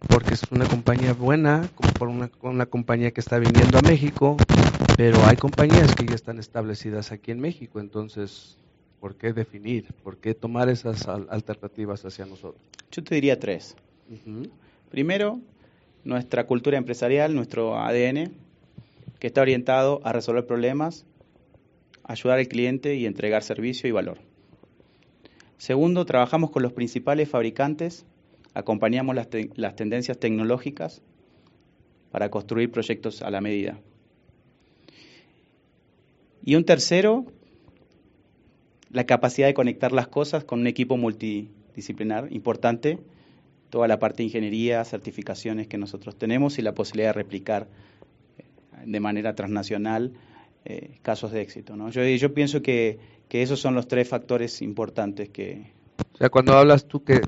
porque 0.07 0.33
es 0.33 0.43
una 0.51 0.65
compañía 0.65 1.13
buena, 1.13 1.69
como 1.75 1.91
por 1.93 2.07
una, 2.07 2.29
una 2.41 2.65
compañía 2.65 3.11
que 3.11 3.21
está 3.21 3.39
viniendo 3.39 3.77
a 3.77 3.81
México, 3.81 4.37
pero 4.97 5.17
hay 5.25 5.37
compañías 5.37 5.95
que 5.95 6.05
ya 6.05 6.15
están 6.15 6.39
establecidas 6.39 7.11
aquí 7.11 7.31
en 7.31 7.39
México, 7.39 7.79
entonces, 7.79 8.57
¿por 8.99 9.15
qué 9.15 9.33
definir? 9.33 9.87
¿Por 10.03 10.17
qué 10.17 10.33
tomar 10.33 10.69
esas 10.69 11.07
alternativas 11.07 12.05
hacia 12.05 12.25
nosotros? 12.25 12.61
Yo 12.91 13.03
te 13.03 13.15
diría 13.15 13.39
tres. 13.39 13.75
Primero, 14.89 15.39
nuestra 16.03 16.45
cultura 16.45 16.77
empresarial, 16.77 17.35
nuestro 17.35 17.77
ADN, 17.77 18.31
que 19.19 19.27
está 19.27 19.41
orientado 19.41 20.01
a 20.03 20.13
resolver 20.13 20.45
problemas, 20.45 21.05
ayudar 22.03 22.39
al 22.39 22.47
cliente 22.47 22.95
y 22.95 23.05
entregar 23.05 23.43
servicio 23.43 23.87
y 23.87 23.91
valor. 23.91 24.19
Segundo, 25.57 26.05
trabajamos 26.05 26.51
con 26.51 26.63
los 26.63 26.73
principales 26.73 27.29
fabricantes 27.29 28.05
acompañamos 28.53 29.15
las, 29.15 29.75
tendencias 29.75 30.17
tecnológicas 30.17 31.01
para 32.11 32.29
construir 32.29 32.71
proyectos 32.71 33.21
a 33.21 33.31
la 33.31 33.41
medida. 33.41 33.79
Y 36.45 36.55
un 36.55 36.65
tercero, 36.65 37.25
la 38.91 39.05
capacidad 39.05 39.47
de 39.47 39.53
conectar 39.53 39.91
las 39.91 40.07
cosas 40.07 40.43
con 40.43 40.59
un 40.59 40.67
equipo 40.67 40.97
multidisciplinar 40.97 42.31
importante, 42.31 42.99
toda 43.73 43.87
la 43.87 43.97
parte 43.97 44.17
de 44.17 44.25
ingeniería, 44.25 44.85
certificaciones 44.85 45.65
que 45.65 45.79
nosotros 45.79 46.15
tenemos 46.15 46.59
y 46.59 46.61
la 46.61 46.75
posibilidad 46.75 47.09
de 47.09 47.13
replicar 47.13 47.67
eh, 48.37 48.43
de 48.85 48.99
manera 48.99 49.33
transnacional 49.33 50.13
eh, 50.63 50.99
casos 51.01 51.31
de 51.31 51.41
éxito. 51.41 51.75
¿no? 51.75 51.89
Yo, 51.89 52.03
yo 52.03 52.33
pienso 52.35 52.61
que, 52.61 52.99
que 53.27 53.41
esos 53.41 53.59
son 53.59 53.73
los 53.73 53.87
tres 53.87 54.07
factores 54.07 54.61
importantes 54.61 55.29
que... 55.29 55.73
O 56.13 56.17
sea, 56.17 56.29
cuando 56.29 56.53
hablas 56.53 56.85
tú 56.85 57.03
que 57.03 57.21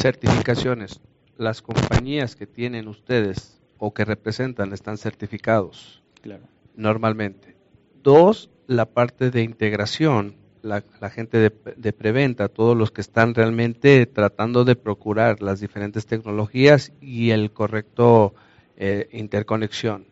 certificaciones. 0.00 1.00
Las 1.36 1.62
compañías 1.62 2.34
que 2.34 2.48
tienen 2.48 2.88
ustedes 2.88 3.62
o 3.78 3.94
que 3.94 4.04
representan 4.04 4.72
están 4.72 4.98
certificados. 4.98 6.02
Claro. 6.20 6.48
Normalmente. 6.74 7.54
Dos, 8.02 8.50
la 8.66 8.86
parte 8.86 9.30
de 9.30 9.44
integración, 9.44 10.34
la, 10.62 11.10
gente 11.10 11.38
de, 11.38 11.92
preventa, 11.92 12.48
todos 12.48 12.76
los 12.76 12.90
que 12.90 13.00
están 13.00 13.34
realmente 13.34 14.06
tratando 14.06 14.64
de 14.64 14.76
procurar 14.76 15.42
las 15.42 15.60
diferentes 15.60 16.06
tecnologías 16.06 16.92
y 17.00 17.30
el 17.30 17.52
correcto 17.52 18.34
eh, 18.76 19.08
interconexión. 19.12 20.06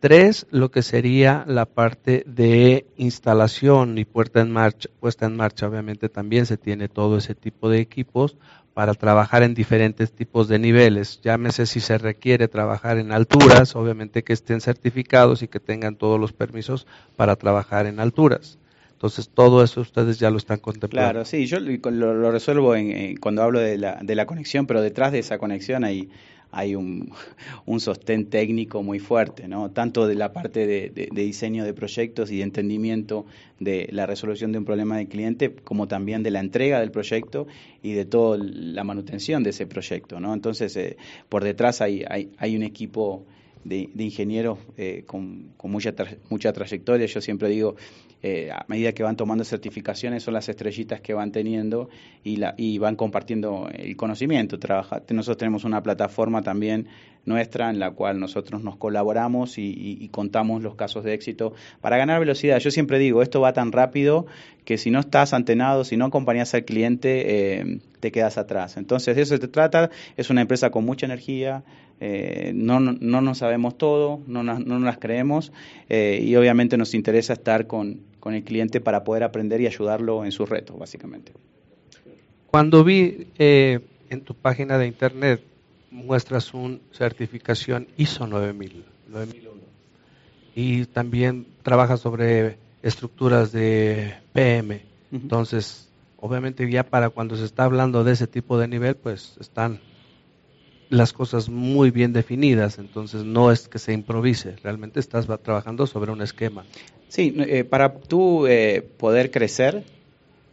Tres, 0.00 0.46
lo 0.50 0.70
que 0.70 0.80
sería 0.80 1.44
la 1.46 1.66
parte 1.66 2.24
de 2.26 2.86
instalación 2.96 3.98
y 3.98 4.06
puesta 4.06 4.40
en 4.40 4.50
marcha. 4.50 4.88
Puesta 4.98 5.26
en 5.26 5.36
marcha, 5.36 5.68
obviamente, 5.68 6.08
también 6.08 6.46
se 6.46 6.56
tiene 6.56 6.88
todo 6.88 7.18
ese 7.18 7.34
tipo 7.34 7.68
de 7.68 7.80
equipos 7.80 8.38
para 8.72 8.94
trabajar 8.94 9.42
en 9.42 9.52
diferentes 9.52 10.12
tipos 10.12 10.48
de 10.48 10.58
niveles. 10.58 11.20
Llámese 11.22 11.66
si 11.66 11.80
se 11.80 11.98
requiere 11.98 12.48
trabajar 12.48 12.96
en 12.96 13.12
alturas, 13.12 13.76
obviamente 13.76 14.24
que 14.24 14.32
estén 14.32 14.62
certificados 14.62 15.42
y 15.42 15.48
que 15.48 15.60
tengan 15.60 15.96
todos 15.96 16.18
los 16.18 16.32
permisos 16.32 16.86
para 17.16 17.36
trabajar 17.36 17.84
en 17.84 18.00
alturas. 18.00 18.59
Entonces, 19.00 19.30
todo 19.30 19.64
eso 19.64 19.80
ustedes 19.80 20.18
ya 20.18 20.28
lo 20.30 20.36
están 20.36 20.58
contemplando. 20.58 21.10
Claro, 21.10 21.24
sí, 21.24 21.46
yo 21.46 21.58
lo, 21.58 22.30
resuelvo 22.30 22.76
en, 22.76 23.16
cuando 23.16 23.42
hablo 23.42 23.58
de 23.58 23.78
la, 23.78 23.98
de 24.02 24.14
la 24.14 24.26
conexión, 24.26 24.66
pero 24.66 24.82
detrás 24.82 25.10
de 25.10 25.20
esa 25.20 25.38
conexión 25.38 25.84
hay, 25.84 26.10
hay 26.50 26.74
un, 26.74 27.10
un, 27.64 27.80
sostén 27.80 28.26
técnico 28.26 28.82
muy 28.82 28.98
fuerte, 28.98 29.48
¿no? 29.48 29.70
tanto 29.70 30.06
de 30.06 30.16
la 30.16 30.34
parte 30.34 30.66
de, 30.66 31.08
diseño 31.12 31.64
de 31.64 31.72
proyectos 31.72 32.30
y 32.30 32.36
de 32.36 32.42
entendimiento 32.42 33.24
de 33.58 33.88
la 33.90 34.04
resolución 34.04 34.52
de 34.52 34.58
un 34.58 34.66
problema 34.66 34.98
del 34.98 35.08
cliente, 35.08 35.54
como 35.54 35.88
también 35.88 36.22
de 36.22 36.32
la 36.32 36.40
entrega 36.40 36.78
del 36.80 36.90
proyecto 36.90 37.46
y 37.82 37.92
de 37.92 38.04
toda 38.04 38.36
la 38.38 38.84
manutención 38.84 39.42
de 39.42 39.48
ese 39.48 39.66
proyecto. 39.66 40.20
¿no? 40.20 40.34
Entonces, 40.34 40.76
eh, 40.76 40.98
por 41.30 41.42
detrás 41.42 41.80
hay, 41.80 42.04
hay, 42.06 42.32
hay 42.36 42.54
un 42.54 42.64
equipo 42.64 43.24
de, 43.64 43.88
ingenieros 43.96 44.58
eh, 44.76 45.04
con, 45.06 45.52
mucha, 45.62 45.94
mucha 46.28 46.52
trayectoria. 46.52 47.06
Yo 47.06 47.20
siempre 47.20 47.48
digo, 47.48 47.76
eh, 48.22 48.50
a 48.52 48.64
medida 48.68 48.92
que 48.92 49.02
van 49.02 49.16
tomando 49.16 49.44
certificaciones, 49.44 50.22
son 50.22 50.34
las 50.34 50.48
estrellitas 50.48 51.00
que 51.00 51.14
van 51.14 51.32
teniendo 51.32 51.88
y, 52.22 52.36
la, 52.36 52.54
y 52.56 52.78
van 52.78 52.96
compartiendo 52.96 53.68
el 53.72 53.96
conocimiento. 53.96 54.58
Trabaja, 54.58 55.02
nosotros 55.10 55.38
tenemos 55.38 55.64
una 55.64 55.82
plataforma 55.82 56.42
también 56.42 56.88
nuestra 57.24 57.70
en 57.70 57.78
la 57.78 57.90
cual 57.90 58.18
nosotros 58.18 58.62
nos 58.62 58.76
colaboramos 58.76 59.58
y, 59.58 60.08
contamos 60.10 60.62
los 60.62 60.74
casos 60.74 61.04
de 61.04 61.14
éxito 61.14 61.52
para 61.80 61.96
ganar 61.96 62.20
velocidad. 62.20 62.58
Yo 62.58 62.70
siempre 62.70 62.98
digo, 62.98 63.22
esto 63.22 63.40
va 63.40 63.52
tan 63.52 63.72
rápido 63.72 64.26
que 64.64 64.78
si 64.78 64.90
no 64.90 65.00
estás 65.00 65.32
antenado, 65.32 65.84
si 65.84 65.96
no 65.96 66.06
acompañas 66.06 66.54
al 66.54 66.64
cliente, 66.64 67.58
eh, 67.58 67.80
te 68.00 68.10
quedas 68.10 68.38
atrás. 68.38 68.76
Entonces, 68.76 69.16
de 69.16 69.22
eso 69.22 69.36
se 69.36 69.48
trata. 69.48 69.90
Es 70.16 70.30
una 70.30 70.40
empresa 70.40 70.70
con 70.70 70.84
mucha 70.84 71.06
energía, 71.06 71.62
eh, 72.00 72.52
no, 72.54 72.80
no 72.80 73.20
nos 73.20 73.38
sabemos 73.38 73.76
todo, 73.76 74.20
no, 74.26 74.42
no 74.42 74.58
nos 74.58 74.82
las 74.82 74.98
creemos 74.98 75.52
eh, 75.88 76.20
y 76.22 76.34
obviamente 76.36 76.78
nos 76.78 76.94
interesa 76.94 77.34
estar 77.34 77.66
con, 77.66 78.00
con, 78.20 78.34
el 78.34 78.44
cliente 78.44 78.80
para 78.80 79.04
poder 79.04 79.24
aprender 79.24 79.60
y 79.60 79.66
ayudarlo 79.66 80.24
en 80.24 80.32
sus 80.32 80.48
retos, 80.48 80.78
básicamente. 80.78 81.32
Cuando 82.46 82.84
vi 82.84 83.28
eh, 83.38 83.80
en 84.08 84.20
tu 84.22 84.34
página 84.34 84.78
de 84.78 84.86
internet 84.86 85.42
muestras 85.90 86.54
una 86.54 86.78
certificación 86.92 87.88
ISO 87.96 88.26
9000, 88.26 88.84
9001 89.08 89.60
y 90.54 90.84
también 90.86 91.46
trabajas 91.62 92.00
sobre 92.00 92.58
estructuras 92.82 93.52
de 93.52 94.14
PM. 94.32 94.82
Entonces, 95.12 95.88
obviamente 96.18 96.70
ya 96.70 96.84
para 96.84 97.10
cuando 97.10 97.36
se 97.36 97.44
está 97.44 97.64
hablando 97.64 98.04
de 98.04 98.12
ese 98.12 98.26
tipo 98.26 98.58
de 98.58 98.68
nivel, 98.68 98.96
pues 98.96 99.36
están 99.40 99.80
las 100.88 101.12
cosas 101.12 101.48
muy 101.48 101.90
bien 101.92 102.12
definidas, 102.12 102.78
entonces 102.78 103.24
no 103.24 103.52
es 103.52 103.68
que 103.68 103.78
se 103.78 103.92
improvise, 103.92 104.56
realmente 104.56 104.98
estás 104.98 105.26
trabajando 105.42 105.86
sobre 105.86 106.10
un 106.10 106.20
esquema. 106.20 106.64
Sí, 107.10 107.34
eh, 107.38 107.64
para 107.64 107.92
tú 107.92 108.46
eh, 108.46 108.86
poder 108.96 109.32
crecer 109.32 109.82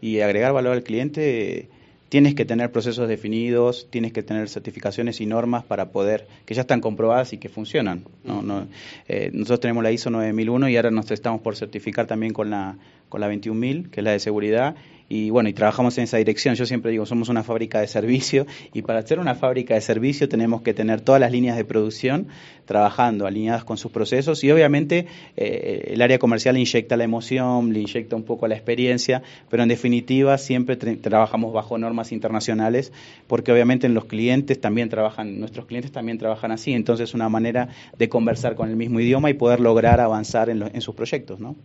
y 0.02 0.22
agregar 0.22 0.54
valor 0.54 0.74
al 0.74 0.82
cliente, 0.82 1.70
tienes 2.10 2.34
que 2.34 2.46
tener 2.46 2.72
procesos 2.72 3.08
definidos, 3.08 3.88
tienes 3.92 4.12
que 4.12 4.24
tener 4.24 4.50
certificaciones 4.50 5.22
y 5.22 5.28
normas 5.28 5.64
para 5.64 5.92
poder, 5.92 6.28
que 6.46 6.56
ya 6.56 6.62
están 6.62 6.82
comprobadas 6.82 7.32
y 7.34 7.38
que 7.38 7.48
funcionan. 7.48 8.06
¿no? 8.24 8.42
No, 8.42 8.68
eh, 9.08 9.30
nosotros 9.34 9.60
tenemos 9.60 9.84
la 9.84 9.92
ISO 9.92 10.10
9001 10.10 10.70
y 10.70 10.78
ahora 10.78 10.90
nos 10.90 11.12
estamos 11.12 11.42
por 11.42 11.56
certificar 11.56 12.08
también 12.08 12.34
con 12.34 12.50
la, 12.50 12.76
con 13.10 13.22
la 13.22 13.28
21000, 13.28 13.90
que 13.90 14.02
es 14.02 14.04
la 14.04 14.12
de 14.12 14.20
seguridad, 14.20 14.76
y 15.10 15.30
bueno, 15.30 15.48
y 15.48 15.54
trabajamos 15.54 15.98
en 15.98 16.04
esa 16.04 16.18
dirección. 16.18 16.56
Yo 16.56 16.66
siempre 16.66 16.92
digo, 16.92 17.06
somos 17.06 17.30
una 17.30 17.44
fábrica 17.44 17.80
de 17.80 17.88
servicio 17.88 18.46
y 18.74 18.82
para 18.82 19.02
ser 19.02 19.20
una 19.20 19.36
fábrica 19.36 19.74
de 19.74 19.82
servicio 19.82 20.28
tenemos 20.28 20.62
que 20.62 20.74
tener 20.74 21.02
todas 21.02 21.22
las 21.22 21.32
líneas 21.32 21.56
de 21.56 21.64
producción 21.64 22.28
trabajando, 22.66 23.26
alineadas 23.26 23.64
con 23.64 23.78
sus 23.78 23.92
procesos 23.92 24.44
y 24.44 24.52
obviamente 24.52 25.08
eh, 25.38 25.92
el 25.94 26.02
área 26.02 26.20
comercial 26.20 26.58
inyecta 26.58 26.98
la 26.98 27.06
emoción, 27.06 27.72
le 27.72 27.80
inyecta 27.80 28.18
un 28.18 28.24
poco 28.24 28.48
la 28.48 28.56
experiencia, 28.56 29.24
pero 29.50 29.64
en 29.64 29.70
definitiva 29.70 30.38
siempre 30.38 30.76
trabajamos 30.76 31.54
bajo 31.54 31.78
normas 31.78 32.12
internacionales 32.12 32.92
porque 33.28 33.54
obviamente 33.54 33.88
en 33.88 33.94
los 33.94 34.06
clientes 34.06 34.60
también 34.60 34.90
trabajan, 34.90 35.40
nuestros 35.40 35.66
clientes 35.66 35.94
también 35.94 36.18
trabajan 36.18 36.52
así, 36.52 36.74
entonces 36.74 37.10
es 37.10 37.16
una 37.16 37.30
manera 37.30 37.70
de 37.98 38.10
conversar 38.10 38.56
con 38.56 38.70
el 38.70 38.76
mismo 38.76 39.00
idioma 39.00 39.30
y 39.30 39.34
poder 39.34 39.62
lograr 39.62 40.02
avanzar 40.02 40.50
en, 40.50 40.62
en 40.62 40.82
sus 40.82 40.94
proyectos, 40.94 41.40
¿no? 41.40 41.56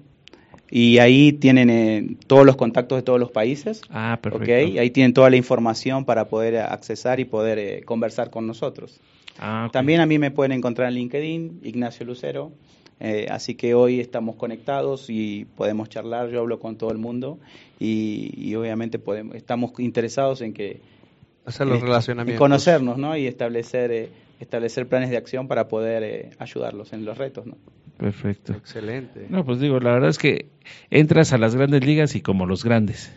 y 0.70 0.98
ahí 0.98 1.32
tienen 1.32 1.70
eh, 1.70 2.16
todos 2.26 2.44
los 2.44 2.56
contactos 2.56 2.98
de 2.98 3.02
todos 3.02 3.18
los 3.18 3.30
países. 3.30 3.82
Ah, 3.90 4.18
perfecto. 4.20 4.72
Y 4.72 4.78
ahí 4.78 4.90
tienen 4.90 5.14
toda 5.14 5.30
la 5.30 5.36
información 5.36 6.04
para 6.04 6.28
poder 6.28 6.58
accesar 6.58 7.20
y 7.20 7.24
poder 7.24 7.58
eh, 7.58 7.82
conversar 7.84 8.30
con 8.30 8.46
nosotros. 8.46 9.00
Ah, 9.38 9.68
También 9.72 10.00
a 10.00 10.06
mí 10.06 10.18
me 10.18 10.30
pueden 10.30 10.52
encontrar 10.52 10.88
en 10.88 10.94
LinkedIn, 10.94 11.60
Ignacio 11.62 12.04
Lucero. 12.04 12.52
Eh, 13.00 13.28
así 13.30 13.54
que 13.54 13.74
hoy 13.74 14.00
estamos 14.00 14.36
conectados 14.36 15.06
y 15.08 15.46
podemos 15.56 15.88
charlar. 15.88 16.30
Yo 16.30 16.40
hablo 16.40 16.58
con 16.58 16.76
todo 16.76 16.90
el 16.90 16.98
mundo 16.98 17.38
y, 17.78 18.54
obviamente 18.56 18.98
podemos, 18.98 19.36
estamos 19.36 19.72
interesados 19.78 20.40
en 20.40 20.52
que 20.52 20.80
hacer 21.46 21.68
los 21.68 21.80
relacionamientos, 21.80 22.40
conocernos, 22.40 22.98
¿no? 22.98 23.16
Y 23.16 23.26
establecer 23.26 23.92
eh, 23.92 24.08
establecer 24.40 24.86
planes 24.86 25.10
de 25.10 25.16
acción 25.16 25.48
para 25.48 25.68
poder 25.68 26.02
eh, 26.02 26.30
ayudarlos 26.38 26.92
en 26.92 27.04
los 27.04 27.18
retos, 27.18 27.46
¿no? 27.46 27.56
Perfecto. 27.98 28.52
Excelente. 28.52 29.26
No, 29.28 29.44
pues 29.44 29.60
digo, 29.60 29.80
la 29.80 29.92
verdad 29.92 30.10
es 30.10 30.18
que 30.18 30.48
entras 30.90 31.32
a 31.32 31.38
las 31.38 31.54
grandes 31.54 31.84
ligas 31.84 32.14
y 32.14 32.20
como 32.20 32.46
los 32.46 32.64
grandes. 32.64 33.12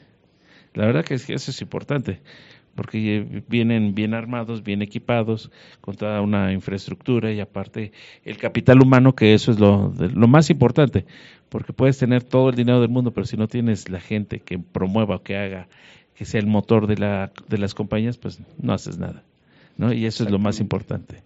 La 0.74 0.86
verdad 0.86 1.06
que 1.06 1.16
eso 1.16 1.52
es 1.52 1.62
importante 1.62 2.20
porque 2.76 3.44
vienen 3.48 3.94
bien 3.94 4.14
armados, 4.14 4.64
bien 4.64 4.82
equipados, 4.82 5.52
con 5.82 5.96
toda 5.96 6.22
una 6.22 6.54
infraestructura 6.54 7.32
y 7.32 7.40
aparte 7.40 7.92
el 8.24 8.38
capital 8.38 8.82
humano, 8.82 9.14
que 9.14 9.34
eso 9.34 9.52
es 9.52 9.60
lo, 9.60 9.94
lo 9.98 10.28
más 10.28 10.50
importante, 10.50 11.06
porque 11.50 11.74
puedes 11.74 11.98
tener 11.98 12.24
todo 12.24 12.50
el 12.50 12.56
dinero 12.56 12.80
del 12.80 12.90
mundo, 12.90 13.12
pero 13.12 13.26
si 13.26 13.38
no 13.38 13.48
tienes 13.48 13.90
la 13.90 14.00
gente 14.00 14.40
que 14.40 14.58
promueva 14.58 15.18
o 15.18 15.24
que 15.24 15.38
haga, 15.38 15.68
que 16.16 16.26
sea 16.26 16.40
el 16.40 16.48
motor 16.48 16.88
de, 16.88 16.98
la, 16.98 17.32
de 17.48 17.58
las 17.58 17.74
compañías, 17.74 18.18
pues 18.18 18.40
no 18.58 18.74
haces 18.74 18.98
nada. 18.98 19.24
¿no? 19.78 19.92
Y 19.94 20.06
eso 20.06 20.24
es 20.24 20.32
lo 20.32 20.40
más 20.40 20.60
importante. 20.60 21.24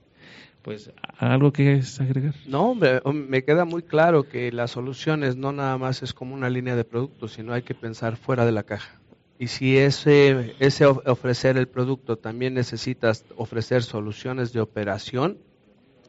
Pues, 0.66 0.92
¿algo 1.20 1.54
que 1.54 1.80
agregar? 2.00 2.34
No, 2.48 2.72
hombre, 2.72 3.00
me 3.14 3.44
queda 3.44 3.66
muy 3.66 3.84
claro 3.84 4.28
que 4.28 4.52
las 4.52 4.72
soluciones 4.72 5.36
no 5.36 5.52
nada 5.52 5.78
más 5.78 6.02
es 6.02 6.12
como 6.12 6.34
una 6.34 6.50
línea 6.50 6.76
de 6.76 6.84
productos, 6.84 7.34
sino 7.34 7.54
hay 7.54 7.62
que 7.62 7.76
pensar 7.76 8.18
fuera 8.18 8.48
de 8.48 8.52
la 8.52 8.64
caja. 8.64 9.00
Y 9.38 9.46
si 9.46 9.78
ese, 9.78 10.56
ese 10.58 10.88
ofrecer 10.88 11.58
el 11.58 11.68
producto 11.68 12.18
también 12.18 12.56
necesitas 12.56 13.26
ofrecer 13.38 13.84
soluciones 13.84 14.54
de 14.54 14.62
operación, 14.62 15.38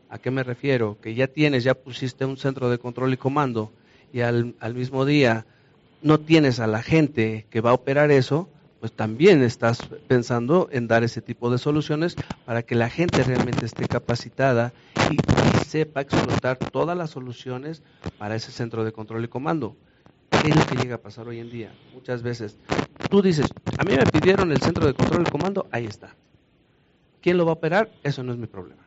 ¿a 0.08 0.16
qué 0.16 0.30
me 0.30 0.42
refiero? 0.42 0.96
Que 1.02 1.14
ya 1.14 1.26
tienes, 1.26 1.62
ya 1.62 1.74
pusiste 1.74 2.24
un 2.24 2.38
centro 2.38 2.70
de 2.70 2.78
control 2.78 3.12
y 3.12 3.18
comando 3.18 3.72
y 4.10 4.20
al, 4.20 4.54
al 4.58 4.74
mismo 4.74 5.04
día 5.04 5.44
no 6.00 6.18
tienes 6.18 6.60
a 6.60 6.66
la 6.66 6.82
gente 6.82 7.44
que 7.50 7.60
va 7.60 7.72
a 7.72 7.74
operar 7.74 8.10
eso, 8.10 8.48
pues 8.80 8.92
también 8.92 9.42
estás 9.42 9.80
pensando 10.06 10.68
en 10.70 10.86
dar 10.86 11.02
ese 11.04 11.22
tipo 11.22 11.50
de 11.50 11.58
soluciones 11.58 12.16
para 12.44 12.62
que 12.62 12.74
la 12.74 12.90
gente 12.90 13.22
realmente 13.22 13.64
esté 13.64 13.86
capacitada 13.86 14.72
y, 15.10 15.16
sepa 15.66 16.02
explotar 16.02 16.56
todas 16.58 16.96
las 16.96 17.10
soluciones 17.10 17.82
para 18.18 18.36
ese 18.36 18.52
centro 18.52 18.84
de 18.84 18.92
control 18.92 19.24
y 19.24 19.28
comando. 19.28 19.76
¿Qué 20.30 20.50
es 20.50 20.56
lo 20.56 20.66
que 20.66 20.76
llega 20.76 20.94
a 20.96 21.00
pasar 21.00 21.26
hoy 21.26 21.40
en 21.40 21.50
día? 21.50 21.72
Muchas 21.92 22.22
veces 22.22 22.56
tú 23.10 23.22
dices, 23.22 23.52
a 23.78 23.84
mí 23.84 23.96
me 23.96 24.06
pidieron 24.06 24.52
el 24.52 24.60
centro 24.60 24.86
de 24.86 24.94
control 24.94 25.24
y 25.26 25.30
comando, 25.30 25.66
ahí 25.72 25.86
está. 25.86 26.14
¿Quién 27.20 27.36
lo 27.36 27.44
va 27.44 27.52
a 27.52 27.54
operar? 27.54 27.90
Eso 28.04 28.22
no 28.22 28.32
es 28.32 28.38
mi 28.38 28.46
problema. 28.46 28.86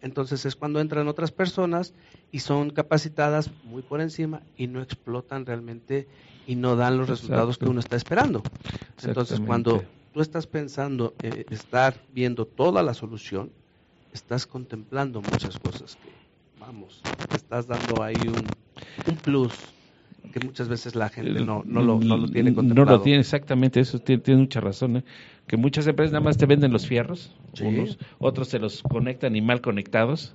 Entonces 0.00 0.46
es 0.46 0.54
cuando 0.54 0.80
entran 0.80 1.08
otras 1.08 1.32
personas 1.32 1.92
y 2.30 2.40
son 2.40 2.70
capacitadas 2.70 3.50
muy 3.64 3.82
por 3.82 4.00
encima 4.00 4.42
y 4.56 4.68
no 4.68 4.80
explotan 4.80 5.44
realmente 5.44 6.06
y 6.48 6.56
no 6.56 6.76
dan 6.76 6.96
los 6.96 7.08
resultados 7.08 7.58
que 7.58 7.66
uno 7.66 7.78
está 7.78 7.94
esperando. 7.94 8.42
Entonces 9.04 9.38
cuando 9.38 9.84
tú 10.14 10.22
estás 10.22 10.46
pensando 10.46 11.14
en 11.22 11.44
estar 11.50 11.94
viendo 12.12 12.46
toda 12.46 12.82
la 12.82 12.94
solución, 12.94 13.50
estás 14.14 14.46
contemplando 14.46 15.20
muchas 15.20 15.58
cosas 15.58 15.96
que, 15.96 16.10
vamos, 16.58 17.02
estás 17.34 17.66
dando 17.66 18.02
ahí 18.02 18.16
un, 18.26 19.12
un 19.12 19.16
plus 19.18 19.52
que 20.32 20.40
muchas 20.40 20.68
veces 20.68 20.94
la 20.94 21.10
gente 21.10 21.40
no, 21.40 21.62
no, 21.66 21.82
lo, 21.82 22.00
no 22.00 22.16
lo 22.16 22.28
tiene 22.28 22.54
contemplado. 22.54 22.90
No 22.90 22.96
lo 22.96 23.02
tiene 23.02 23.20
exactamente, 23.20 23.80
eso 23.80 23.98
tiene, 23.98 24.22
mucha 24.36 24.60
razón. 24.60 24.96
¿eh? 24.96 25.04
Que 25.46 25.58
muchas 25.58 25.86
empresas 25.86 26.12
nada 26.12 26.24
más 26.24 26.38
te 26.38 26.46
venden 26.46 26.72
los 26.72 26.86
fierros, 26.86 27.34
unos, 27.62 27.98
otros 28.18 28.48
se 28.48 28.58
los 28.58 28.82
conectan 28.82 29.36
y 29.36 29.42
mal 29.42 29.60
conectados. 29.60 30.34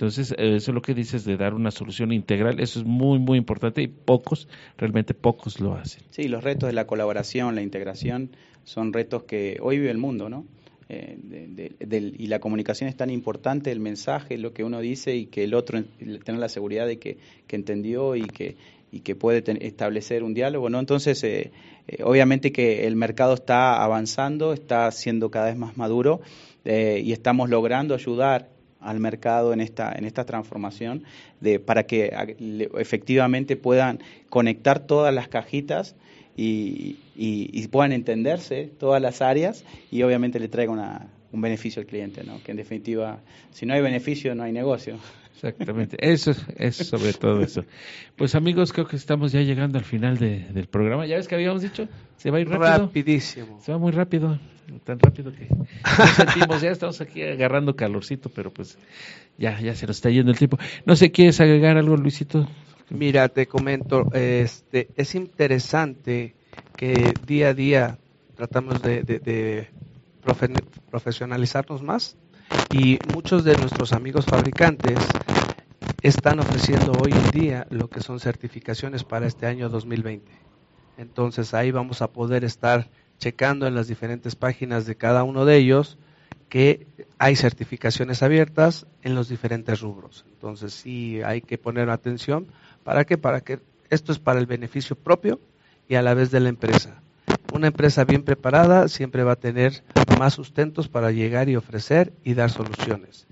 Entonces, 0.00 0.34
eso 0.38 0.70
es 0.70 0.74
lo 0.74 0.80
que 0.80 0.94
dices 0.94 1.26
de 1.26 1.36
dar 1.36 1.52
una 1.52 1.70
solución 1.70 2.10
integral, 2.10 2.58
eso 2.58 2.80
es 2.80 2.86
muy, 2.86 3.18
muy 3.18 3.36
importante 3.36 3.82
y 3.82 3.86
pocos, 3.86 4.48
realmente 4.78 5.12
pocos 5.12 5.60
lo 5.60 5.74
hacen. 5.74 6.02
Sí, 6.08 6.26
los 6.26 6.42
retos 6.42 6.68
de 6.68 6.72
la 6.72 6.86
colaboración, 6.86 7.54
la 7.54 7.60
integración, 7.60 8.30
son 8.64 8.94
retos 8.94 9.24
que 9.24 9.58
hoy 9.60 9.76
vive 9.76 9.90
el 9.90 9.98
mundo, 9.98 10.30
¿no? 10.30 10.46
Eh, 10.88 12.14
y 12.18 12.26
la 12.28 12.40
comunicación 12.40 12.88
es 12.88 12.96
tan 12.96 13.10
importante, 13.10 13.70
el 13.72 13.80
mensaje, 13.80 14.38
lo 14.38 14.54
que 14.54 14.64
uno 14.64 14.80
dice 14.80 15.16
y 15.16 15.26
que 15.26 15.44
el 15.44 15.52
otro 15.52 15.84
tener 15.84 16.40
la 16.40 16.48
seguridad 16.48 16.86
de 16.86 16.98
que, 16.98 17.18
que 17.46 17.56
entendió 17.56 18.16
y 18.16 18.22
que, 18.22 18.56
y 18.90 19.00
que 19.00 19.14
puede 19.14 19.44
establecer 19.66 20.22
un 20.22 20.32
diálogo, 20.32 20.70
¿no? 20.70 20.80
Entonces, 20.80 21.22
eh, 21.24 21.52
eh, 21.88 22.02
obviamente 22.02 22.52
que 22.52 22.86
el 22.86 22.96
mercado 22.96 23.34
está 23.34 23.82
avanzando, 23.82 24.52
está 24.52 24.90
siendo 24.92 25.30
cada 25.30 25.46
vez 25.46 25.56
más 25.56 25.76
maduro 25.76 26.20
eh, 26.64 27.00
y 27.04 27.12
estamos 27.12 27.48
logrando 27.48 27.94
ayudar 27.94 28.49
al 28.80 29.00
mercado 29.00 29.52
en 29.52 29.60
esta 29.60 29.92
en 29.92 30.04
esta 30.04 30.24
transformación 30.24 31.04
de 31.40 31.58
para 31.60 31.84
que 31.84 32.12
efectivamente 32.78 33.56
puedan 33.56 34.00
conectar 34.28 34.80
todas 34.80 35.14
las 35.14 35.28
cajitas 35.28 35.94
y, 36.36 36.96
y, 37.16 37.68
puedan 37.68 37.92
entenderse 37.92 38.70
todas 38.78 39.02
las 39.02 39.20
áreas 39.20 39.64
y 39.90 40.02
obviamente 40.02 40.40
le 40.40 40.48
traiga 40.48 40.72
una, 40.72 41.08
un 41.32 41.40
beneficio 41.40 41.80
al 41.80 41.86
cliente, 41.86 42.24
¿no? 42.24 42.42
Que 42.42 42.52
en 42.52 42.56
definitiva, 42.56 43.20
si 43.52 43.66
no 43.66 43.74
hay 43.74 43.82
beneficio, 43.82 44.34
no 44.34 44.44
hay 44.44 44.52
negocio. 44.52 44.98
Exactamente, 45.34 45.96
eso 46.00 46.32
es 46.56 46.76
sobre 46.76 47.12
todo 47.14 47.40
eso. 47.40 47.64
Pues 48.16 48.34
amigos, 48.34 48.72
creo 48.72 48.86
que 48.86 48.96
estamos 48.96 49.32
ya 49.32 49.40
llegando 49.40 49.78
al 49.78 49.84
final 49.84 50.18
del 50.18 50.66
programa. 50.66 51.06
Ya 51.06 51.16
ves 51.16 51.28
que 51.28 51.34
habíamos 51.34 51.62
dicho, 51.62 51.88
se 52.16 52.30
va 52.30 52.38
a 52.38 52.40
ir 52.40 52.48
rápido. 52.48 52.86
Rapidísimo. 52.86 53.58
Se 53.62 53.72
va 53.72 53.78
muy 53.78 53.92
rápido, 53.92 54.38
tan 54.84 54.98
rápido 54.98 55.32
que 55.32 55.48
nos 55.48 56.10
sentimos, 56.10 56.60
ya 56.60 56.70
estamos 56.70 57.00
aquí 57.00 57.22
agarrando 57.22 57.74
calorcito, 57.74 58.28
pero 58.28 58.52
pues 58.52 58.76
ya, 59.38 59.58
ya 59.60 59.74
se 59.74 59.86
nos 59.86 59.96
está 59.96 60.10
yendo 60.10 60.30
el 60.30 60.38
tiempo. 60.38 60.58
No 60.84 60.94
sé, 60.94 61.10
¿quieres 61.10 61.40
agregar 61.40 61.78
algo, 61.78 61.96
Luisito? 61.96 62.46
Mira, 62.90 63.28
te 63.28 63.46
comento, 63.46 64.12
este, 64.12 64.88
es 64.96 65.14
interesante 65.14 66.34
que 66.76 67.14
día 67.26 67.48
a 67.48 67.54
día 67.54 67.98
tratamos 68.36 68.82
de, 68.82 69.04
de 69.04 69.68
profesionalizarnos 70.90 71.82
más 71.82 72.16
y 72.70 72.98
muchos 73.12 73.44
de 73.44 73.56
nuestros 73.56 73.92
amigos 73.92 74.26
fabricantes 74.26 74.98
están 76.02 76.40
ofreciendo 76.40 76.92
hoy 77.02 77.12
en 77.12 77.30
día 77.30 77.66
lo 77.70 77.88
que 77.88 78.00
son 78.00 78.20
certificaciones 78.20 79.04
para 79.04 79.26
este 79.26 79.46
año 79.46 79.68
2020. 79.68 80.30
Entonces 80.96 81.54
ahí 81.54 81.70
vamos 81.70 82.02
a 82.02 82.12
poder 82.12 82.44
estar 82.44 82.88
checando 83.18 83.66
en 83.66 83.74
las 83.74 83.88
diferentes 83.88 84.36
páginas 84.36 84.86
de 84.86 84.96
cada 84.96 85.24
uno 85.24 85.44
de 85.44 85.56
ellos 85.56 85.98
que 86.48 86.86
hay 87.18 87.36
certificaciones 87.36 88.22
abiertas 88.22 88.86
en 89.02 89.14
los 89.14 89.28
diferentes 89.28 89.80
rubros. 89.80 90.24
Entonces 90.32 90.74
sí 90.74 91.22
hay 91.22 91.42
que 91.42 91.58
poner 91.58 91.90
atención. 91.90 92.48
¿Para 92.82 93.04
qué? 93.04 93.18
Para 93.18 93.40
que 93.40 93.60
esto 93.88 94.12
es 94.12 94.18
para 94.18 94.40
el 94.40 94.46
beneficio 94.46 94.96
propio 94.96 95.40
y 95.88 95.94
a 95.94 96.02
la 96.02 96.14
vez 96.14 96.30
de 96.30 96.40
la 96.40 96.48
empresa. 96.48 97.02
Una 97.52 97.66
empresa 97.66 98.04
bien 98.04 98.22
preparada 98.22 98.88
siempre 98.88 99.24
va 99.24 99.32
a 99.32 99.36
tener 99.36 99.82
más 100.18 100.34
sustentos 100.34 100.88
para 100.88 101.10
llegar 101.10 101.48
y 101.48 101.56
ofrecer 101.56 102.12
y 102.24 102.34
dar 102.34 102.50
soluciones. 102.50 103.26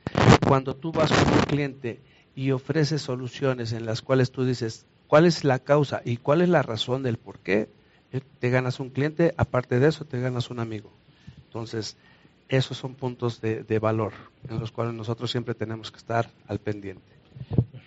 Cuando 0.46 0.74
tú 0.74 0.92
vas 0.92 1.12
con 1.12 1.32
un 1.32 1.44
cliente 1.44 2.00
y 2.34 2.50
ofreces 2.50 3.02
soluciones 3.02 3.72
en 3.72 3.86
las 3.86 4.02
cuales 4.02 4.32
tú 4.32 4.44
dices 4.44 4.86
cuál 5.06 5.24
es 5.24 5.44
la 5.44 5.60
causa 5.60 6.02
y 6.04 6.16
cuál 6.16 6.40
es 6.40 6.48
la 6.48 6.62
razón 6.62 7.02
del 7.02 7.16
por 7.16 7.38
qué, 7.38 7.68
eh, 8.12 8.20
te 8.40 8.50
ganas 8.50 8.80
un 8.80 8.90
cliente, 8.90 9.34
aparte 9.36 9.78
de 9.78 9.88
eso 9.88 10.04
te 10.04 10.20
ganas 10.20 10.50
un 10.50 10.60
amigo. 10.60 10.90
Entonces, 11.44 11.96
esos 12.48 12.76
son 12.76 12.94
puntos 12.94 13.40
de, 13.40 13.62
de 13.62 13.78
valor 13.78 14.12
en 14.48 14.58
los 14.58 14.72
cuales 14.72 14.94
nosotros 14.94 15.30
siempre 15.30 15.54
tenemos 15.54 15.90
que 15.90 15.98
estar 15.98 16.28
al 16.46 16.58
pendiente. 16.58 17.17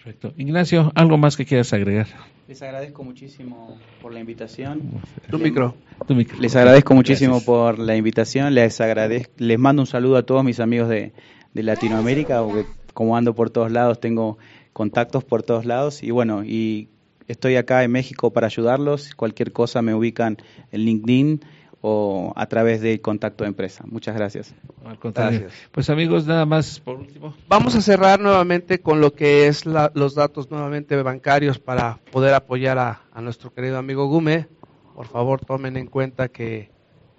Perfecto. 0.03 0.33
Ignacio, 0.35 0.91
¿algo 0.95 1.19
más 1.19 1.37
que 1.37 1.45
quieras 1.45 1.71
agregar? 1.73 2.07
Les 2.47 2.59
agradezco 2.63 3.03
muchísimo 3.03 3.77
por 4.01 4.11
la 4.11 4.19
invitación. 4.19 4.81
Tu 5.29 5.37
micro. 5.37 5.75
Tu 6.07 6.15
micro. 6.15 6.39
Les 6.39 6.55
agradezco 6.55 6.95
muchísimo 6.95 7.39
por 7.45 7.77
la 7.77 7.95
invitación. 7.95 8.55
Les 8.55 8.81
agradezco, 8.81 9.31
les 9.37 9.59
mando 9.59 9.83
un 9.83 9.85
saludo 9.85 10.17
a 10.17 10.23
todos 10.23 10.43
mis 10.43 10.59
amigos 10.59 10.89
de, 10.89 11.13
de 11.53 11.63
Latinoamérica, 11.63 12.41
porque 12.43 12.65
como 12.95 13.15
ando 13.15 13.35
por 13.35 13.51
todos 13.51 13.71
lados, 13.71 13.99
tengo 13.99 14.39
contactos 14.73 15.23
por 15.23 15.43
todos 15.43 15.65
lados. 15.65 16.01
Y 16.01 16.09
bueno, 16.09 16.43
y 16.43 16.89
estoy 17.27 17.55
acá 17.57 17.83
en 17.83 17.91
México 17.91 18.33
para 18.33 18.47
ayudarlos. 18.47 19.13
Cualquier 19.13 19.51
cosa 19.51 19.83
me 19.83 19.93
ubican 19.93 20.37
en 20.71 20.81
LinkedIn 20.81 21.41
o 21.81 22.31
a 22.35 22.45
través 22.45 22.81
del 22.81 23.01
contacto 23.01 23.43
de 23.43 23.49
empresa. 23.49 23.83
Muchas 23.87 24.15
gracias. 24.15 24.53
Gracias. 25.01 25.51
Pues 25.71 25.89
amigos, 25.89 26.27
nada 26.27 26.45
más 26.45 26.79
por 26.79 26.99
último. 26.99 27.33
Vamos 27.47 27.75
a 27.75 27.81
cerrar 27.81 28.19
nuevamente 28.19 28.79
con 28.79 29.01
lo 29.01 29.13
que 29.13 29.47
es 29.47 29.65
los 29.65 30.15
datos 30.15 30.51
nuevamente 30.51 31.01
bancarios 31.01 31.59
para 31.59 31.99
poder 32.11 32.33
apoyar 32.33 32.77
a, 32.77 33.01
a 33.11 33.21
nuestro 33.21 33.53
querido 33.53 33.77
amigo 33.77 34.07
Gume. 34.07 34.47
Por 34.95 35.07
favor, 35.07 35.43
tomen 35.43 35.77
en 35.77 35.87
cuenta 35.87 36.27
que 36.27 36.69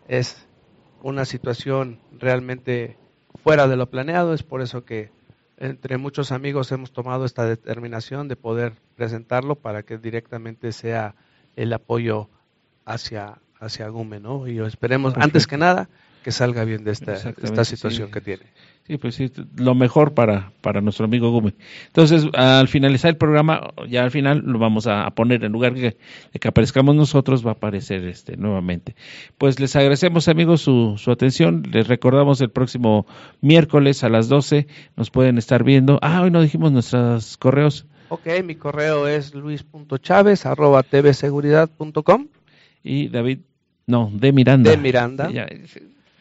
es 0.07 0.47
una 1.03 1.25
situación 1.25 1.99
realmente 2.13 2.97
fuera 3.43 3.67
de 3.67 3.77
lo 3.77 3.91
planeado. 3.91 4.33
Es 4.33 4.45
por 4.45 4.63
eso 4.63 4.85
que 4.85 5.11
entre 5.59 5.97
muchos 5.97 6.33
amigos 6.33 6.71
hemos 6.73 6.93
tomado 6.93 7.25
esta 7.25 7.45
determinación 7.45 8.29
de 8.29 8.37
poder 8.37 8.75
presentarlo 8.97 9.57
para 9.57 9.83
que 9.83 9.99
directamente 9.99 10.73
sea 10.73 11.15
el 11.57 11.73
apoyo 11.73 12.29
hacia 12.85 13.39
hacia 13.63 13.89
Gume, 13.89 14.21
¿no? 14.21 14.47
Y 14.49 14.59
esperemos, 14.61 15.15
antes 15.17 15.47
que 15.47 15.57
nada, 15.57 15.89
que 16.23 16.33
salga 16.33 16.65
bien 16.65 16.85
de 16.85 16.91
esta, 16.91 17.15
esta 17.15 17.65
situación 17.65 18.11
que 18.11 18.21
tiene. 18.21 18.45
Sí, 18.87 18.97
pues 18.97 19.15
sí, 19.15 19.31
lo 19.57 19.77
mejor 19.77 20.13
para, 20.13 20.53
para 20.61 20.81
nuestro 20.81 21.05
amigo 21.05 21.31
Gume. 21.31 21.55
Entonces, 21.87 22.27
al 22.35 22.67
finalizar 22.67 23.11
el 23.11 23.17
programa, 23.17 23.73
ya 23.89 24.03
al 24.03 24.11
final 24.11 24.43
lo 24.45 24.59
vamos 24.59 24.89
a, 24.89 25.09
poner 25.11 25.45
en 25.45 25.53
lugar 25.53 25.75
de, 25.75 25.97
que 26.41 26.49
aparezcamos 26.49 26.97
nosotros, 26.97 27.47
va 27.47 27.51
a 27.51 27.55
aparecer 27.55 28.05
este 28.05 28.37
nuevamente. 28.37 28.97
Pues 29.39 29.61
les 29.61 29.77
agradecemos, 29.77 30.27
amigos, 30.27 30.63
su, 30.63 30.95
su 30.99 31.13
atención. 31.13 31.63
Les 31.71 31.87
recordamos 31.87 32.41
el 32.41 32.51
próximo 32.51 33.07
miércoles 33.41 34.03
a 34.03 34.09
las 34.09 34.29
12 34.29 34.67
nos 34.97 35.11
pueden 35.11 35.39
estar 35.39 35.63
viendo. 35.63 35.99
Ah, 36.03 36.23
hoy 36.23 36.31
no 36.31 36.43
dijimos 36.43 36.73
nuestros 36.73 37.37
correos. 37.37 37.87
Ok, 38.09 38.27
mi 38.45 38.57
correo 38.57 39.07
es 39.07 39.35
luis.chaves 39.35 40.45
arroba 40.45 40.83
tvseguridad.com. 40.83 42.29
Y 42.83 43.09
David 43.09 43.39
no, 43.87 44.11
de 44.13 44.33
Miranda. 44.33 44.71
De 44.71 44.77
Miranda. 44.77 45.31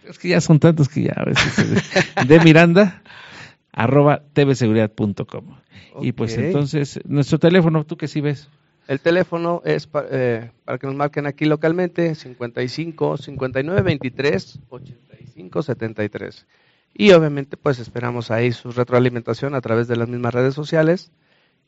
es 0.07 0.19
que 0.19 0.29
ya 0.29 0.41
son 0.41 0.59
tantos 0.59 0.89
que 0.89 1.03
ya 1.03 1.13
a 1.15 1.25
veces. 1.25 1.83
de 2.27 2.39
Miranda, 2.39 3.01
arroba 3.71 4.23
tvseguridad.com. 4.33 5.57
Y 6.01 6.13
pues 6.13 6.37
entonces, 6.37 6.99
nuestro 7.05 7.39
teléfono, 7.39 7.83
¿tú 7.83 7.97
qué 7.97 8.07
sí 8.07 8.21
ves? 8.21 8.49
El 8.87 8.99
teléfono 8.99 9.61
es 9.63 9.87
eh, 10.11 10.51
para 10.65 10.77
que 10.77 10.87
nos 10.87 10.95
marquen 10.95 11.27
aquí 11.27 11.45
localmente, 11.45 12.15
55 12.15 13.17
59 13.17 13.81
23 13.81 14.59
85 14.69 15.61
73. 15.61 16.47
Y 16.93 17.11
obviamente 17.11 17.57
pues 17.57 17.79
esperamos 17.79 18.31
ahí 18.31 18.51
su 18.51 18.71
retroalimentación 18.71 19.55
a 19.55 19.61
través 19.61 19.87
de 19.87 19.95
las 19.95 20.09
mismas 20.09 20.33
redes 20.33 20.53
sociales. 20.53 21.11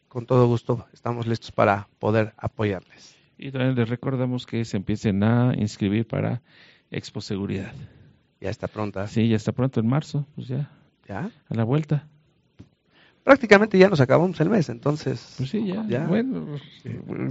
Con 0.08 0.26
todo 0.26 0.48
gusto 0.48 0.86
estamos 0.94 1.28
listos 1.28 1.52
para 1.52 1.88
poder 2.00 2.34
apoyarles. 2.38 3.13
Y 3.38 3.52
también 3.52 3.76
les 3.76 3.90
recordamos 3.90 4.46
que 4.46 4.64
se 4.66 4.78
empiecen 4.78 5.24
a 5.24 5.54
inscribir 5.58 6.08
para 6.08 6.42
Expo 6.92 7.22
Seguridad. 7.22 7.74
Ya 8.40 8.50
está 8.50 8.68
pronta. 8.68 9.08
Sí, 9.08 9.30
ya 9.30 9.36
está 9.36 9.52
pronto 9.52 9.80
en 9.80 9.88
marzo, 9.88 10.28
pues 10.36 10.48
ya. 10.48 10.70
¿Ya? 11.08 11.32
A 11.50 11.56
la 11.56 11.64
vuelta. 11.64 12.08
Prácticamente 13.24 13.78
ya 13.78 13.88
nos 13.88 14.02
acabamos 14.02 14.40
el 14.42 14.50
mes, 14.50 14.68
entonces. 14.68 15.36
Pues 15.38 15.50
sí, 15.50 15.66
ya. 15.88 16.06
Bueno, 16.06 16.58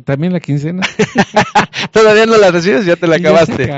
también 0.05 0.33
la 0.33 0.41
quincena. 0.41 0.83
Todavía 1.93 2.25
no 2.25 2.39
la 2.39 2.51
recibes, 2.51 2.87
ya 2.87 2.97
te 2.97 3.07
la 3.07 3.17
acabaste. 3.19 3.71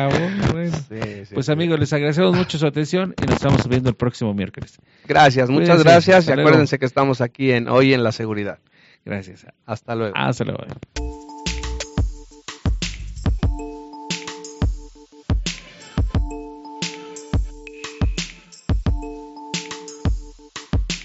pues 1.34 1.48
amigos, 1.48 1.80
les 1.80 1.92
agradecemos 1.92 2.36
mucho 2.36 2.56
su 2.56 2.66
atención 2.66 3.14
y 3.20 3.26
nos 3.26 3.36
estamos 3.36 3.66
viendo 3.66 3.88
el 3.88 3.96
próximo 3.96 4.32
miércoles. 4.32 4.78
Gracias, 5.08 5.50
muchas 5.50 5.82
gracias 5.82 6.28
y 6.28 6.32
acuérdense 6.32 6.78
que 6.78 6.86
estamos 6.86 7.20
aquí 7.20 7.50
en 7.50 7.68
Hoy 7.68 7.94
en 7.94 8.04
la 8.04 8.12
Seguridad. 8.12 8.60
Gracias. 9.04 9.46
Hasta 9.66 9.96
luego. 9.96 10.14
Hasta 10.16 10.44
luego. 10.44 10.64